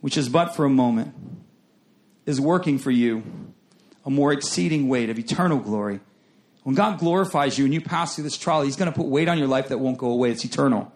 which 0.00 0.16
is 0.16 0.28
but 0.28 0.56
for 0.56 0.64
a 0.64 0.70
moment, 0.70 1.14
is 2.26 2.40
working 2.40 2.78
for 2.78 2.90
you 2.90 3.22
a 4.04 4.10
more 4.10 4.32
exceeding 4.32 4.88
weight 4.88 5.10
of 5.10 5.18
eternal 5.18 5.58
glory 5.58 6.00
when 6.62 6.74
God 6.74 6.98
glorifies 6.98 7.58
you 7.58 7.64
and 7.64 7.74
you 7.74 7.80
pass 7.80 8.14
through 8.14 8.24
this 8.24 8.36
trial, 8.36 8.62
He's 8.62 8.76
going 8.76 8.90
to 8.90 8.96
put 8.96 9.06
weight 9.06 9.28
on 9.28 9.38
your 9.38 9.48
life 9.48 9.68
that 9.68 9.78
won't 9.78 9.98
go 9.98 10.10
away. 10.10 10.30
It's 10.30 10.44
eternal. 10.44 10.92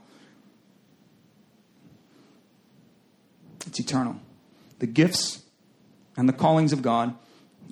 It's 3.66 3.80
eternal. 3.80 4.16
The 4.78 4.86
gifts 4.86 5.42
and 6.16 6.28
the 6.28 6.32
callings 6.32 6.72
of 6.72 6.82
God 6.82 7.14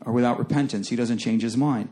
are 0.03 0.13
without 0.13 0.39
repentance. 0.39 0.89
He 0.89 0.97
doesn't 0.97 1.19
change 1.19 1.43
His 1.43 1.57
mind. 1.57 1.89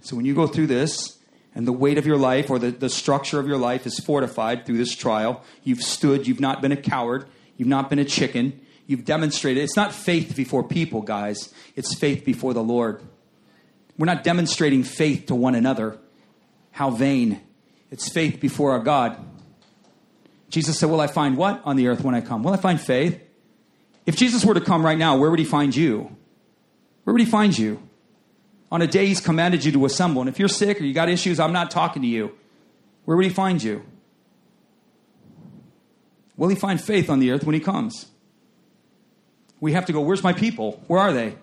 So 0.00 0.16
when 0.16 0.24
you 0.24 0.34
go 0.34 0.46
through 0.46 0.68
this, 0.68 1.18
and 1.54 1.66
the 1.66 1.72
weight 1.72 1.98
of 1.98 2.06
your 2.06 2.16
life 2.16 2.50
or 2.50 2.58
the, 2.58 2.70
the 2.70 2.88
structure 2.88 3.38
of 3.38 3.46
your 3.46 3.58
life 3.58 3.86
is 3.86 3.98
fortified 4.00 4.66
through 4.66 4.78
this 4.78 4.94
trial, 4.94 5.42
you've 5.62 5.82
stood, 5.82 6.26
you've 6.26 6.40
not 6.40 6.60
been 6.60 6.72
a 6.72 6.76
coward, 6.76 7.26
you've 7.56 7.68
not 7.68 7.88
been 7.88 7.98
a 7.98 8.04
chicken, 8.04 8.60
you've 8.86 9.04
demonstrated. 9.04 9.62
It's 9.62 9.76
not 9.76 9.92
faith 9.92 10.34
before 10.34 10.64
people, 10.64 11.02
guys, 11.02 11.54
it's 11.76 11.94
faith 11.94 12.24
before 12.24 12.54
the 12.54 12.62
Lord. 12.62 13.02
We're 13.96 14.06
not 14.06 14.24
demonstrating 14.24 14.82
faith 14.82 15.26
to 15.26 15.34
one 15.34 15.54
another. 15.54 15.98
How 16.72 16.90
vain. 16.90 17.40
It's 17.90 18.08
faith 18.08 18.40
before 18.40 18.72
our 18.72 18.80
God. 18.80 19.16
Jesus 20.48 20.78
said, 20.78 20.90
Will 20.90 21.00
I 21.00 21.06
find 21.06 21.36
what 21.36 21.60
on 21.64 21.76
the 21.76 21.88
earth 21.88 22.02
when 22.02 22.14
I 22.14 22.20
come? 22.20 22.42
Will 22.42 22.52
I 22.52 22.56
find 22.56 22.80
faith? 22.80 23.20
If 24.06 24.16
Jesus 24.16 24.44
were 24.44 24.54
to 24.54 24.60
come 24.60 24.84
right 24.84 24.98
now, 24.98 25.16
where 25.16 25.30
would 25.30 25.38
he 25.38 25.44
find 25.44 25.74
you? 25.74 26.14
Where 27.04 27.12
would 27.12 27.20
he 27.20 27.30
find 27.30 27.56
you? 27.56 27.82
On 28.70 28.82
a 28.82 28.86
day 28.86 29.06
he's 29.06 29.20
commanded 29.20 29.64
you 29.64 29.72
to 29.72 29.84
assemble. 29.84 30.20
And 30.22 30.28
if 30.28 30.38
you're 30.38 30.48
sick 30.48 30.80
or 30.80 30.84
you 30.84 30.92
got 30.92 31.08
issues, 31.08 31.38
I'm 31.38 31.52
not 31.52 31.70
talking 31.70 32.02
to 32.02 32.08
you. 32.08 32.36
Where 33.04 33.16
would 33.16 33.26
he 33.26 33.32
find 33.32 33.62
you? 33.62 33.84
Will 36.36 36.48
he 36.48 36.56
find 36.56 36.80
faith 36.80 37.08
on 37.08 37.20
the 37.20 37.30
earth 37.30 37.44
when 37.44 37.54
he 37.54 37.60
comes? 37.60 38.06
We 39.60 39.72
have 39.72 39.86
to 39.86 39.92
go, 39.92 40.00
Where's 40.00 40.22
my 40.22 40.32
people? 40.32 40.82
Where 40.88 41.00
are 41.00 41.12
they? 41.12 41.36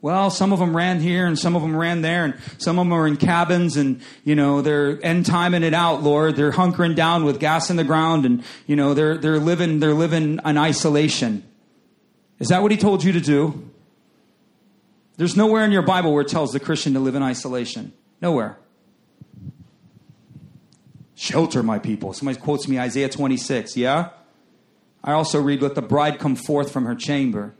Well, 0.00 0.30
some 0.30 0.52
of 0.52 0.60
them 0.60 0.76
ran 0.76 1.00
here 1.00 1.26
and 1.26 1.36
some 1.36 1.56
of 1.56 1.62
them 1.62 1.74
ran 1.74 2.02
there 2.02 2.24
and 2.24 2.34
some 2.58 2.78
of 2.78 2.86
them 2.86 2.92
are 2.92 3.06
in 3.06 3.16
cabins 3.16 3.76
and, 3.76 4.00
you 4.22 4.36
know, 4.36 4.62
they're 4.62 5.04
end 5.04 5.26
timing 5.26 5.64
it 5.64 5.74
out, 5.74 6.04
Lord. 6.04 6.36
They're 6.36 6.52
hunkering 6.52 6.94
down 6.94 7.24
with 7.24 7.40
gas 7.40 7.68
in 7.68 7.76
the 7.76 7.84
ground 7.84 8.24
and, 8.24 8.44
you 8.66 8.76
know, 8.76 8.94
they're, 8.94 9.18
they're 9.18 9.40
living, 9.40 9.80
they're 9.80 9.94
living 9.94 10.38
in 10.44 10.58
isolation. 10.58 11.42
Is 12.38 12.48
that 12.48 12.62
what 12.62 12.70
he 12.70 12.76
told 12.76 13.02
you 13.02 13.12
to 13.12 13.20
do? 13.20 13.68
There's 15.16 15.36
nowhere 15.36 15.64
in 15.64 15.72
your 15.72 15.82
Bible 15.82 16.12
where 16.12 16.22
it 16.22 16.28
tells 16.28 16.52
the 16.52 16.60
Christian 16.60 16.94
to 16.94 17.00
live 17.00 17.16
in 17.16 17.22
isolation. 17.24 17.92
Nowhere. 18.22 18.56
Shelter 21.16 21.64
my 21.64 21.80
people. 21.80 22.12
Somebody 22.12 22.38
quotes 22.38 22.68
me 22.68 22.78
Isaiah 22.78 23.08
26, 23.08 23.76
yeah? 23.76 24.10
I 25.02 25.12
also 25.12 25.40
read, 25.40 25.60
Let 25.60 25.74
the 25.74 25.82
bride 25.82 26.20
come 26.20 26.36
forth 26.36 26.70
from 26.70 26.84
her 26.84 26.94
chamber. 26.94 27.54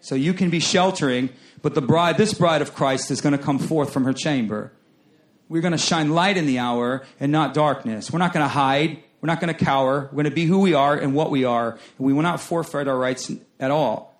So 0.00 0.14
you 0.14 0.32
can 0.32 0.50
be 0.50 0.60
sheltering, 0.60 1.30
but 1.62 1.74
the 1.74 1.82
bride, 1.82 2.16
this 2.16 2.32
bride 2.34 2.62
of 2.62 2.74
Christ, 2.74 3.10
is 3.10 3.20
going 3.20 3.36
to 3.36 3.42
come 3.42 3.58
forth 3.58 3.92
from 3.92 4.04
her 4.04 4.12
chamber. 4.12 4.72
We're 5.48 5.62
going 5.62 5.72
to 5.72 5.78
shine 5.78 6.10
light 6.10 6.36
in 6.36 6.46
the 6.46 6.58
hour 6.58 7.04
and 7.18 7.32
not 7.32 7.54
darkness. 7.54 8.12
We're 8.12 8.20
not 8.20 8.32
going 8.32 8.44
to 8.44 8.48
hide. 8.48 9.02
We're 9.20 9.26
not 9.26 9.40
going 9.40 9.52
to 9.54 9.64
cower. 9.64 10.02
We're 10.10 10.22
going 10.22 10.24
to 10.24 10.30
be 10.30 10.46
who 10.46 10.60
we 10.60 10.74
are 10.74 10.96
and 10.96 11.14
what 11.14 11.30
we 11.30 11.44
are. 11.44 11.72
And 11.72 12.06
we 12.06 12.12
will 12.12 12.22
not 12.22 12.40
forfeit 12.40 12.88
our 12.88 12.96
rights 12.96 13.30
at 13.58 13.70
all. 13.70 14.10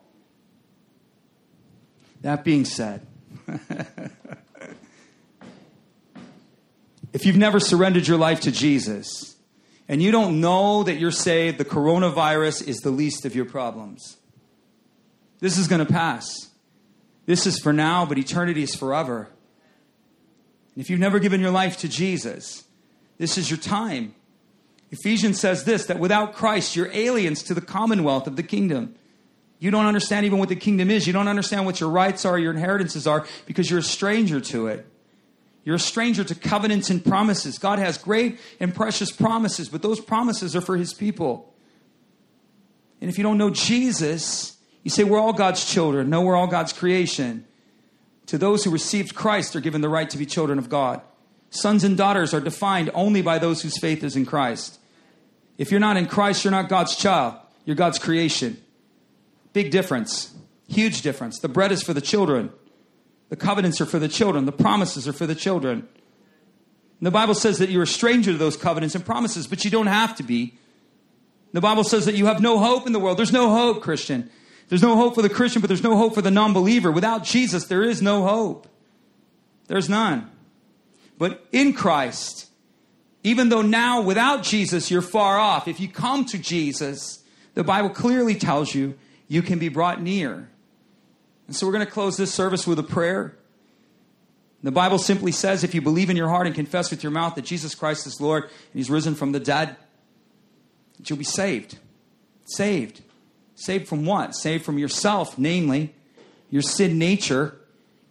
That 2.21 2.45
being 2.45 2.67
said, 2.67 3.07
if 7.15 7.25
you've 7.25 7.37
never 7.37 7.59
surrendered 7.59 8.07
your 8.07 8.19
life 8.19 8.41
to 8.41 8.53
Jesus 8.53 9.37
and 9.89 10.03
you 10.03 10.11
don't 10.11 10.41
know 10.41 10.83
that 10.83 10.97
you're 10.99 11.11
saved, 11.11 11.57
the 11.57 11.65
coronavirus 11.65 12.69
is 12.69 12.81
the 12.81 12.91
least 12.91 13.25
of 13.25 13.35
your 13.35 13.47
problems. 13.47 14.19
This 15.41 15.59
is 15.59 15.69
going 15.69 15.85
to 15.85 15.91
pass. 15.91 16.51
This 17.27 17.47
is 17.47 17.59
for 17.59 17.73
now, 17.73 18.07
but 18.07 18.19
eternity 18.19 18.63
is 18.63 18.75
forever. 18.75 19.29
And 20.75 20.83
if 20.83 20.91
you've 20.91 21.01
never 21.01 21.19
given 21.19 21.41
your 21.41 21.51
life 21.51 21.79
to 21.79 21.89
Jesus, 21.89 22.65
this 23.19 23.37
is 23.37 23.51
your 23.51 23.59
time. 23.59 24.15
Ephesians 24.91 25.39
says 25.39 25.65
this 25.65 25.87
that 25.87 25.99
without 25.99 26.35
Christ, 26.35 26.77
you're 26.77 26.91
aliens 26.93 27.43
to 27.45 27.55
the 27.55 27.61
commonwealth 27.61 28.27
of 28.27 28.37
the 28.37 28.43
kingdom. 28.43 28.95
You 29.59 29.71
don't 29.71 29.87
understand 29.87 30.25
even 30.25 30.39
what 30.39 30.49
the 30.49 30.57
kingdom 30.57 30.91
is. 30.91 31.07
You 31.07 31.13
don't 31.13 31.29
understand 31.29 31.67
what 31.67 31.81
your 31.81 31.91
rights 31.91 32.25
are, 32.25 32.39
your 32.39 32.53
inheritances 32.53 33.07
are, 33.07 33.27
because 33.47 33.69
you're 33.69 33.81
a 33.81 33.83
stranger 33.83 34.41
to 34.41 34.69
it. 34.69 34.87
You're 35.65 35.77
a 35.77 35.79
stranger 35.79 36.25
to 36.25 36.35
covenants 36.35 36.89
and 36.89 37.05
promises. 37.05 37.59
God 37.59 37.79
has 37.79 37.99
great 37.99 38.41
and 38.59 38.75
precious 38.75 39.13
promises, 39.13 39.69
but 39.69 39.83
those 39.83 40.01
promises 40.01 40.57
are 40.57 40.63
for 40.63 40.79
his 40.79 40.95
people. 40.95 41.55
And 43.03 43.11
if 43.11 43.19
you 43.19 43.23
don't 43.23 43.37
know 43.37 43.51
Jesus, 43.51 44.57
you 44.83 44.91
say, 44.91 45.05
We're 45.05 45.19
all 45.19 45.33
God's 45.33 45.65
children. 45.65 46.11
No, 46.11 46.23
we're 46.23 46.37
all 46.37 46.47
God's 46.47 46.73
creation. 46.73 47.47
To 48.27 48.39
those 48.39 48.65
who 48.65 48.71
received 48.71 49.15
Christ 49.15 49.57
are 49.57 49.61
given 49.61 49.81
the 49.81 49.89
right 49.89 50.09
to 50.11 50.19
be 50.19 50.25
children 50.25 50.59
of 50.59 50.69
God. 50.69 51.03
Sons 51.51 51.83
and 51.83 51.97
daughters 51.97 52.33
are 52.33 52.41
defined 52.41 52.91
only 52.95 53.23
by 53.23 53.39
those 53.39 53.63
whose 53.63 53.79
faith 53.79 54.05
is 54.05 54.15
in 54.15 54.25
Christ. 54.25 54.79
If 55.59 55.71
you're 55.71 55.81
not 55.81 55.97
in 55.97 56.07
Christ, 56.07 56.45
you're 56.45 56.53
not 56.53 56.69
God's 56.69 56.95
child, 56.95 57.35
you're 57.65 57.77
God's 57.77 57.99
creation. 57.99 58.57
Big 59.53 59.71
difference. 59.71 60.33
Huge 60.69 61.03
difference. 61.03 61.41
The 61.41 61.49
bread 61.49 61.73
is 61.73 61.83
for 61.83 61.93
the 61.93 62.01
children. 62.01 62.53
The 63.29 63.37
covenants 63.37 63.81
are 63.81 63.87
for 63.87 63.99
the 63.99 64.09
children. 64.09 64.45
The 64.45 64.53
promises 64.53 65.09
are 65.09 65.13
for 65.13 65.27
the 65.27 65.35
children. 65.35 65.81
And 67.01 67.07
the 67.07 67.11
Bible 67.11 67.35
says 67.35 67.59
that 67.59 67.71
you're 67.71 67.83
a 67.83 67.87
stranger 67.87 68.31
to 68.31 68.39
those 68.39 68.57
covenants 68.57 68.95
and 68.95 69.05
promises, 69.05 69.47
but 69.47 69.65
you 69.65 69.71
don't 69.71 69.89
have 69.89 70.15
to 70.17 70.23
be. 70.23 70.55
The 71.53 71.61
Bible 71.61 71.83
says 71.83 72.05
that 72.07 72.15
you 72.15 72.27
have 72.27 72.41
no 72.41 72.59
hope 72.59 72.87
in 72.87 72.93
the 72.93 73.01
world. 73.01 73.19
There's 73.19 73.33
no 73.33 73.51
hope, 73.51 73.83
Christian. 73.83 74.31
There's 74.71 74.83
no 74.83 74.95
hope 74.95 75.17
for 75.17 75.23
the 75.23 75.29
Christian, 75.29 75.61
but 75.61 75.67
there's 75.67 75.83
no 75.83 75.97
hope 75.97 76.15
for 76.15 76.23
the 76.23 76.31
non 76.31 76.53
believer. 76.53 76.93
Without 76.93 77.25
Jesus, 77.25 77.67
there 77.67 77.83
is 77.83 78.01
no 78.01 78.23
hope. 78.23 78.69
There's 79.67 79.89
none. 79.89 80.31
But 81.19 81.45
in 81.51 81.73
Christ, 81.73 82.49
even 83.25 83.49
though 83.49 83.63
now 83.63 84.01
without 84.01 84.45
Jesus 84.45 84.89
you're 84.89 85.03
far 85.03 85.39
off, 85.39 85.67
if 85.67 85.81
you 85.81 85.89
come 85.89 86.25
to 86.27 86.39
Jesus, 86.39 87.23
the 87.55 87.65
Bible 87.65 87.91
clearly 87.91 88.37
tells 88.37 88.73
you 88.73 88.97
you 89.27 89.43
can 89.43 89.59
be 89.59 89.69
brought 89.69 90.01
near. 90.01 90.49
And 91.49 91.57
so 91.57 91.67
we're 91.67 91.73
going 91.73 91.87
to 91.87 91.93
close 91.93 92.17
this 92.17 92.33
service 92.33 92.65
with 92.65 92.79
a 92.79 92.85
prayer. 92.85 93.37
The 94.63 94.71
Bible 94.71 94.99
simply 94.99 95.33
says 95.33 95.65
if 95.65 95.75
you 95.75 95.83
believe 95.83 96.11
in 96.11 96.17
your 96.17 96.29
heart 96.29 96.47
and 96.47 96.55
confess 96.55 96.93
with 96.93 97.03
your 97.03 97.11
mouth 97.11 97.35
that 97.35 97.45
Jesus 97.45 97.75
Christ 97.75 98.07
is 98.07 98.21
Lord 98.21 98.45
and 98.45 98.53
He's 98.75 98.89
risen 98.89 99.17
from 99.17 99.33
the 99.33 99.41
dead, 99.41 99.75
that 100.97 101.11
you'll 101.11 101.19
be 101.19 101.25
saved. 101.25 101.79
Saved. 102.45 103.03
Saved 103.61 103.89
from 103.89 104.07
what? 104.07 104.35
Saved 104.35 104.65
from 104.65 104.79
yourself, 104.79 105.39
namely 105.39 105.95
your 106.49 106.63
sin 106.63 106.99
nature. 106.99 107.57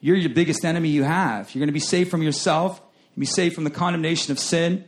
You're 0.02 0.16
your 0.16 0.30
biggest 0.30 0.64
enemy 0.64 0.90
you 0.90 1.04
have. 1.04 1.54
You're 1.54 1.60
going 1.60 1.68
to 1.68 1.74
be 1.74 1.80
saved 1.80 2.12
from 2.12 2.22
yourself. 2.22 2.82
Be 3.18 3.26
saved 3.26 3.54
from 3.54 3.66
the 3.66 3.70
condemnation 3.70 4.32
of 4.32 4.40
sin, 4.40 4.86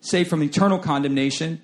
saved 0.00 0.30
from 0.30 0.42
eternal 0.42 0.78
condemnation, 0.78 1.60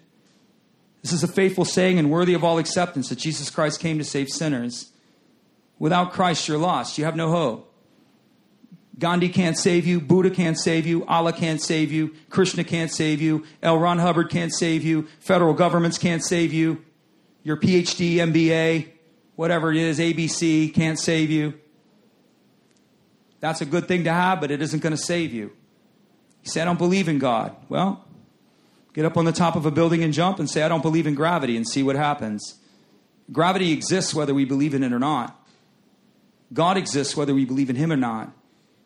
this 1.04 1.12
is 1.12 1.22
a 1.22 1.28
faithful 1.28 1.66
saying 1.66 1.98
and 1.98 2.10
worthy 2.10 2.32
of 2.32 2.42
all 2.42 2.56
acceptance 2.56 3.10
that 3.10 3.18
Jesus 3.18 3.50
Christ 3.50 3.78
came 3.78 3.98
to 3.98 4.04
save 4.04 4.30
sinners. 4.30 4.90
Without 5.78 6.14
Christ, 6.14 6.48
you're 6.48 6.56
lost. 6.56 6.96
You 6.96 7.04
have 7.04 7.14
no 7.14 7.28
hope. 7.28 7.70
Gandhi 8.98 9.28
can't 9.28 9.58
save 9.58 9.86
you. 9.86 10.00
Buddha 10.00 10.30
can't 10.30 10.58
save 10.58 10.86
you. 10.86 11.04
Allah 11.04 11.34
can't 11.34 11.60
save 11.60 11.92
you. 11.92 12.14
Krishna 12.30 12.64
can't 12.64 12.90
save 12.90 13.20
you. 13.20 13.44
L. 13.62 13.78
Ron 13.78 13.98
Hubbard 13.98 14.30
can't 14.30 14.50
save 14.50 14.82
you. 14.82 15.06
Federal 15.20 15.52
governments 15.52 15.98
can't 15.98 16.24
save 16.24 16.54
you. 16.54 16.82
Your 17.44 17.56
PhD, 17.56 18.16
MBA, 18.16 18.88
whatever 19.36 19.70
it 19.70 19.76
is, 19.76 20.00
ABC 20.00 20.74
can't 20.74 20.98
save 20.98 21.30
you. 21.30 21.54
That's 23.38 23.60
a 23.60 23.66
good 23.66 23.86
thing 23.86 24.04
to 24.04 24.12
have, 24.12 24.40
but 24.40 24.50
it 24.50 24.60
isn't 24.60 24.80
going 24.80 24.96
to 24.96 25.02
save 25.02 25.32
you. 25.32 25.52
You 26.42 26.50
say, 26.50 26.62
I 26.62 26.64
don't 26.64 26.78
believe 26.78 27.08
in 27.08 27.18
God. 27.18 27.54
Well, 27.68 28.04
Get 28.94 29.04
up 29.04 29.16
on 29.16 29.24
the 29.24 29.32
top 29.32 29.56
of 29.56 29.66
a 29.66 29.72
building 29.72 30.04
and 30.04 30.14
jump 30.14 30.38
and 30.38 30.48
say, 30.48 30.62
I 30.62 30.68
don't 30.68 30.82
believe 30.82 31.06
in 31.06 31.16
gravity 31.16 31.56
and 31.56 31.68
see 31.68 31.82
what 31.82 31.96
happens. 31.96 32.60
Gravity 33.32 33.72
exists 33.72 34.14
whether 34.14 34.32
we 34.32 34.44
believe 34.44 34.72
in 34.72 34.84
it 34.84 34.92
or 34.92 35.00
not. 35.00 35.44
God 36.52 36.76
exists 36.76 37.16
whether 37.16 37.34
we 37.34 37.44
believe 37.44 37.68
in 37.68 37.76
Him 37.76 37.90
or 37.90 37.96
not. 37.96 38.32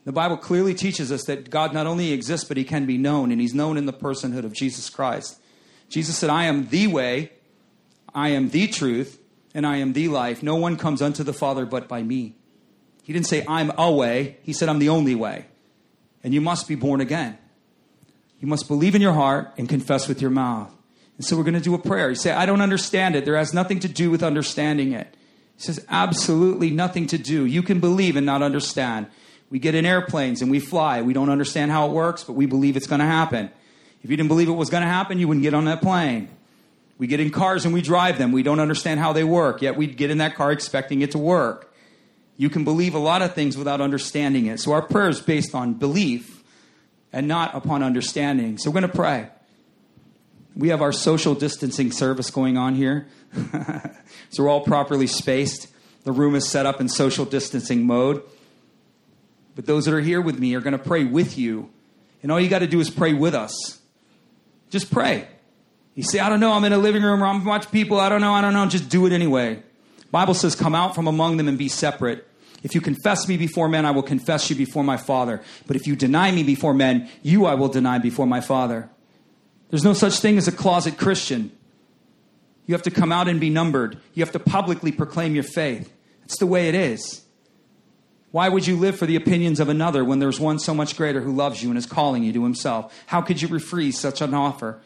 The 0.06 0.12
Bible 0.12 0.38
clearly 0.38 0.72
teaches 0.72 1.12
us 1.12 1.24
that 1.24 1.50
God 1.50 1.74
not 1.74 1.86
only 1.86 2.12
exists, 2.12 2.48
but 2.48 2.56
He 2.56 2.64
can 2.64 2.86
be 2.86 2.96
known, 2.96 3.30
and 3.30 3.38
He's 3.38 3.54
known 3.54 3.76
in 3.76 3.84
the 3.84 3.92
personhood 3.92 4.44
of 4.44 4.54
Jesus 4.54 4.88
Christ. 4.88 5.38
Jesus 5.90 6.16
said, 6.16 6.30
I 6.30 6.44
am 6.44 6.68
the 6.68 6.86
way, 6.86 7.32
I 8.14 8.30
am 8.30 8.50
the 8.50 8.66
truth, 8.68 9.18
and 9.54 9.66
I 9.66 9.76
am 9.76 9.92
the 9.92 10.08
life. 10.08 10.42
No 10.42 10.56
one 10.56 10.76
comes 10.76 11.02
unto 11.02 11.22
the 11.22 11.32
Father 11.32 11.66
but 11.66 11.88
by 11.88 12.02
me. 12.02 12.34
He 13.02 13.12
didn't 13.12 13.26
say, 13.26 13.44
I'm 13.48 13.72
a 13.78 13.90
way. 13.90 14.36
He 14.42 14.52
said, 14.52 14.68
I'm 14.68 14.78
the 14.78 14.90
only 14.90 15.14
way. 15.14 15.46
And 16.22 16.34
you 16.34 16.40
must 16.40 16.68
be 16.68 16.74
born 16.74 17.00
again. 17.00 17.38
You 18.40 18.48
must 18.48 18.68
believe 18.68 18.94
in 18.94 19.02
your 19.02 19.14
heart 19.14 19.52
and 19.56 19.68
confess 19.68 20.08
with 20.08 20.20
your 20.20 20.30
mouth. 20.30 20.72
And 21.16 21.24
so 21.24 21.36
we're 21.36 21.42
going 21.42 21.54
to 21.54 21.60
do 21.60 21.74
a 21.74 21.78
prayer. 21.78 22.10
You 22.10 22.14
say, 22.14 22.32
I 22.32 22.46
don't 22.46 22.60
understand 22.60 23.16
it. 23.16 23.24
There 23.24 23.36
has 23.36 23.52
nothing 23.52 23.80
to 23.80 23.88
do 23.88 24.10
with 24.10 24.22
understanding 24.22 24.92
it. 24.92 25.08
He 25.56 25.62
says, 25.62 25.84
absolutely 25.88 26.70
nothing 26.70 27.06
to 27.08 27.18
do. 27.18 27.44
You 27.44 27.62
can 27.62 27.80
believe 27.80 28.14
and 28.14 28.24
not 28.24 28.42
understand. 28.42 29.06
We 29.50 29.58
get 29.58 29.74
in 29.74 29.84
airplanes 29.84 30.42
and 30.42 30.50
we 30.50 30.60
fly. 30.60 31.02
We 31.02 31.12
don't 31.12 31.30
understand 31.30 31.70
how 31.70 31.88
it 31.88 31.92
works, 31.92 32.22
but 32.22 32.34
we 32.34 32.46
believe 32.46 32.76
it's 32.76 32.86
going 32.86 33.00
to 33.00 33.06
happen. 33.06 33.50
If 34.02 34.10
you 34.10 34.16
didn't 34.16 34.28
believe 34.28 34.48
it 34.48 34.52
was 34.52 34.70
going 34.70 34.82
to 34.82 34.88
happen, 34.88 35.18
you 35.18 35.26
wouldn't 35.26 35.42
get 35.42 35.54
on 35.54 35.64
that 35.64 35.82
plane. 35.82 36.28
We 36.98 37.06
get 37.06 37.20
in 37.20 37.30
cars 37.30 37.64
and 37.64 37.72
we 37.72 37.80
drive 37.80 38.18
them. 38.18 38.32
We 38.32 38.42
don't 38.42 38.60
understand 38.60 38.98
how 39.00 39.12
they 39.12 39.24
work, 39.24 39.62
yet 39.62 39.76
we 39.76 39.86
get 39.86 40.10
in 40.10 40.18
that 40.18 40.34
car 40.34 40.50
expecting 40.50 41.00
it 41.00 41.12
to 41.12 41.18
work. 41.18 41.72
You 42.36 42.50
can 42.50 42.64
believe 42.64 42.94
a 42.94 42.98
lot 42.98 43.22
of 43.22 43.34
things 43.34 43.56
without 43.56 43.80
understanding 43.80 44.46
it. 44.46 44.60
So 44.60 44.72
our 44.72 44.82
prayer 44.82 45.08
is 45.08 45.20
based 45.20 45.54
on 45.54 45.74
belief 45.74 46.42
and 47.12 47.26
not 47.26 47.54
upon 47.54 47.82
understanding. 47.82 48.58
So 48.58 48.70
we're 48.70 48.80
going 48.80 48.90
to 48.90 48.96
pray. 48.96 49.28
We 50.54 50.68
have 50.68 50.82
our 50.82 50.92
social 50.92 51.34
distancing 51.34 51.92
service 51.92 52.30
going 52.30 52.56
on 52.56 52.74
here. 52.74 53.06
so 54.30 54.42
we're 54.42 54.48
all 54.48 54.60
properly 54.60 55.06
spaced. 55.06 55.68
The 56.04 56.12
room 56.12 56.34
is 56.34 56.48
set 56.48 56.66
up 56.66 56.80
in 56.80 56.88
social 56.88 57.24
distancing 57.24 57.86
mode. 57.86 58.22
But 59.54 59.66
those 59.66 59.84
that 59.84 59.94
are 59.94 60.00
here 60.00 60.20
with 60.20 60.38
me 60.38 60.54
are 60.54 60.60
going 60.60 60.76
to 60.76 60.82
pray 60.82 61.04
with 61.04 61.38
you. 61.38 61.70
And 62.22 62.32
all 62.32 62.40
you 62.40 62.48
got 62.48 62.60
to 62.60 62.66
do 62.66 62.80
is 62.80 62.90
pray 62.90 63.14
with 63.14 63.34
us. 63.34 63.80
Just 64.70 64.90
pray. 64.90 65.28
You 65.98 66.04
say, 66.04 66.20
I 66.20 66.28
don't 66.28 66.38
know, 66.38 66.52
I'm 66.52 66.62
in 66.62 66.72
a 66.72 66.78
living 66.78 67.02
room 67.02 67.24
or 67.24 67.26
I'm 67.26 67.44
watching 67.44 67.72
people, 67.72 67.98
I 67.98 68.08
don't 68.08 68.20
know, 68.20 68.32
I 68.32 68.40
don't 68.40 68.52
know, 68.52 68.64
just 68.66 68.88
do 68.88 69.06
it 69.06 69.12
anyway. 69.12 69.60
Bible 70.12 70.32
says, 70.32 70.54
come 70.54 70.72
out 70.72 70.94
from 70.94 71.08
among 71.08 71.38
them 71.38 71.48
and 71.48 71.58
be 71.58 71.68
separate. 71.68 72.24
If 72.62 72.76
you 72.76 72.80
confess 72.80 73.26
me 73.26 73.36
before 73.36 73.68
men, 73.68 73.84
I 73.84 73.90
will 73.90 74.04
confess 74.04 74.48
you 74.48 74.54
before 74.54 74.84
my 74.84 74.96
Father. 74.96 75.42
But 75.66 75.74
if 75.74 75.88
you 75.88 75.96
deny 75.96 76.30
me 76.30 76.44
before 76.44 76.72
men, 76.72 77.08
you 77.24 77.46
I 77.46 77.54
will 77.54 77.66
deny 77.66 77.98
before 77.98 78.28
my 78.28 78.40
Father. 78.40 78.88
There's 79.70 79.82
no 79.82 79.92
such 79.92 80.20
thing 80.20 80.38
as 80.38 80.46
a 80.46 80.52
closet 80.52 80.98
Christian. 80.98 81.50
You 82.66 82.76
have 82.76 82.82
to 82.82 82.92
come 82.92 83.10
out 83.10 83.26
and 83.26 83.40
be 83.40 83.50
numbered. 83.50 83.98
You 84.14 84.22
have 84.22 84.32
to 84.34 84.38
publicly 84.38 84.92
proclaim 84.92 85.34
your 85.34 85.42
faith. 85.42 85.92
That's 86.20 86.38
the 86.38 86.46
way 86.46 86.68
it 86.68 86.76
is. 86.76 87.22
Why 88.30 88.48
would 88.48 88.68
you 88.68 88.76
live 88.76 88.96
for 88.96 89.06
the 89.06 89.16
opinions 89.16 89.58
of 89.58 89.68
another 89.68 90.04
when 90.04 90.20
there's 90.20 90.38
one 90.38 90.60
so 90.60 90.74
much 90.74 90.96
greater 90.96 91.22
who 91.22 91.32
loves 91.32 91.60
you 91.60 91.70
and 91.70 91.76
is 91.76 91.86
calling 91.86 92.22
you 92.22 92.32
to 92.34 92.44
himself? 92.44 92.96
How 93.06 93.20
could 93.20 93.42
you 93.42 93.48
refuse 93.48 93.98
such 93.98 94.20
an 94.20 94.32
offer? 94.32 94.80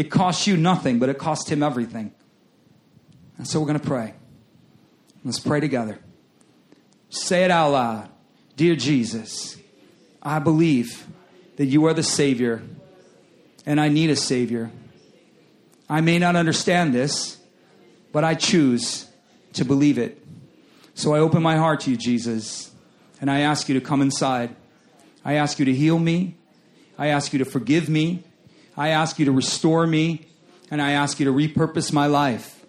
It 0.00 0.10
costs 0.10 0.46
you 0.46 0.56
nothing, 0.56 0.98
but 0.98 1.10
it 1.10 1.18
cost 1.18 1.52
him 1.52 1.62
everything. 1.62 2.14
And 3.36 3.46
so 3.46 3.60
we're 3.60 3.66
going 3.66 3.80
to 3.80 3.86
pray. 3.86 4.14
Let's 5.26 5.38
pray 5.38 5.60
together. 5.60 5.98
Say 7.10 7.44
it 7.44 7.50
out 7.50 7.72
loud. 7.72 8.08
Dear 8.56 8.76
Jesus, 8.76 9.58
I 10.22 10.38
believe 10.38 11.06
that 11.56 11.66
you 11.66 11.84
are 11.84 11.92
the 11.92 12.02
Savior 12.02 12.62
and 13.66 13.78
I 13.78 13.90
need 13.90 14.08
a 14.08 14.16
Savior. 14.16 14.70
I 15.86 16.00
may 16.00 16.18
not 16.18 16.34
understand 16.34 16.94
this, 16.94 17.36
but 18.10 18.24
I 18.24 18.36
choose 18.36 19.06
to 19.52 19.66
believe 19.66 19.98
it. 19.98 20.18
So 20.94 21.12
I 21.12 21.18
open 21.18 21.42
my 21.42 21.58
heart 21.58 21.80
to 21.80 21.90
you, 21.90 21.98
Jesus, 21.98 22.70
and 23.20 23.30
I 23.30 23.40
ask 23.40 23.68
you 23.68 23.78
to 23.78 23.84
come 23.84 24.00
inside. 24.00 24.56
I 25.26 25.34
ask 25.34 25.58
you 25.58 25.66
to 25.66 25.74
heal 25.74 25.98
me. 25.98 26.36
I 26.96 27.08
ask 27.08 27.34
you 27.34 27.38
to 27.40 27.44
forgive 27.44 27.90
me. 27.90 28.24
I 28.80 28.88
ask 28.88 29.18
you 29.18 29.26
to 29.26 29.32
restore 29.32 29.86
me, 29.86 30.26
and 30.70 30.80
I 30.80 30.92
ask 30.92 31.20
you 31.20 31.26
to 31.26 31.32
repurpose 31.32 31.92
my 31.92 32.06
life. 32.06 32.64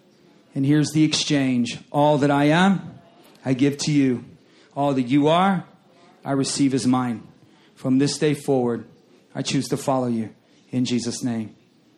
And 0.54 0.66
here's 0.66 0.90
the 0.90 1.04
exchange 1.04 1.78
all 1.90 2.18
that 2.18 2.30
I 2.30 2.44
am, 2.44 2.98
I 3.46 3.54
give 3.54 3.78
to 3.78 3.90
you. 3.90 4.26
All 4.76 4.92
that 4.92 5.04
you 5.04 5.28
are, 5.28 5.64
I 6.22 6.32
receive 6.32 6.74
as 6.74 6.86
mine. 6.86 7.26
From 7.74 7.96
this 7.96 8.18
day 8.18 8.34
forward, 8.34 8.84
I 9.34 9.40
choose 9.40 9.68
to 9.68 9.78
follow 9.78 10.08
you 10.08 10.34
in 10.70 10.84
Jesus' 10.84 11.24
name. 11.24 11.56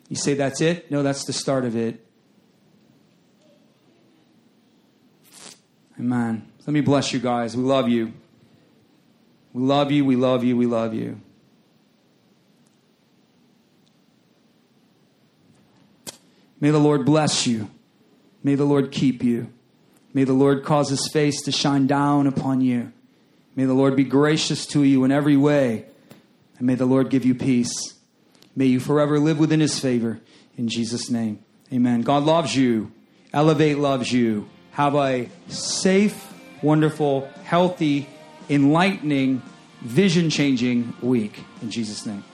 You 0.09 0.15
say 0.15 0.35
that's 0.35 0.61
it? 0.61 0.93
No, 0.93 1.03
that's 1.03 1.25
the 1.25 1.33
start 1.33 1.65
of 1.65 1.75
it. 1.75 2.07
Amen. 5.99 6.53
Let 6.61 6.73
me 6.73 6.83
bless 6.83 7.13
you 7.13 7.19
guys. 7.19 7.57
We 7.57 7.65
love 7.65 7.89
you. 7.89 8.13
We 9.53 9.63
love 9.65 9.91
you. 9.91 10.05
We 10.05 10.15
love 10.15 10.45
you. 10.45 10.57
We 10.57 10.67
love 10.67 10.95
you. 10.95 11.21
May 16.65 16.71
the 16.71 16.79
Lord 16.79 17.05
bless 17.05 17.47
you. 17.47 17.69
May 18.43 18.55
the 18.55 18.65
Lord 18.65 18.91
keep 18.91 19.23
you. 19.23 19.53
May 20.15 20.25
the 20.25 20.33
Lord 20.33 20.65
cause 20.65 20.89
his 20.89 21.11
face 21.13 21.43
to 21.43 21.53
shine 21.53 21.87
down 21.87 22.27
upon 22.27 22.63
you. 22.63 22.91
May 23.55 23.67
the 23.67 23.75
Lord 23.75 23.97
be 23.97 24.05
gracious 24.05 24.65
to 24.69 24.83
you 24.83 25.05
in 25.05 25.13
every 25.13 25.37
way. 25.37 25.85
And 26.57 26.67
may 26.67 26.75
the 26.75 26.87
Lord 26.87 27.11
give 27.11 27.27
you 27.27 27.35
peace. 27.35 27.93
May 28.57 28.65
you 28.65 28.81
forever 28.81 29.19
live 29.19 29.39
within 29.39 29.61
his 29.61 29.79
favor. 29.79 30.23
In 30.57 30.69
Jesus' 30.69 31.11
name. 31.11 31.45
Amen. 31.71 32.01
God 32.01 32.23
loves 32.23 32.57
you. 32.57 32.91
Elevate 33.35 33.77
loves 33.77 34.11
you. 34.11 34.49
Have 34.71 34.95
a 34.95 35.29
safe, 35.49 36.33
wonderful, 36.63 37.29
healthy, 37.45 38.09
enlightening, 38.49 39.43
vision 39.83 40.31
changing 40.31 40.95
week. 41.03 41.45
In 41.61 41.71
Jesus' 41.71 42.07
name. 42.07 42.25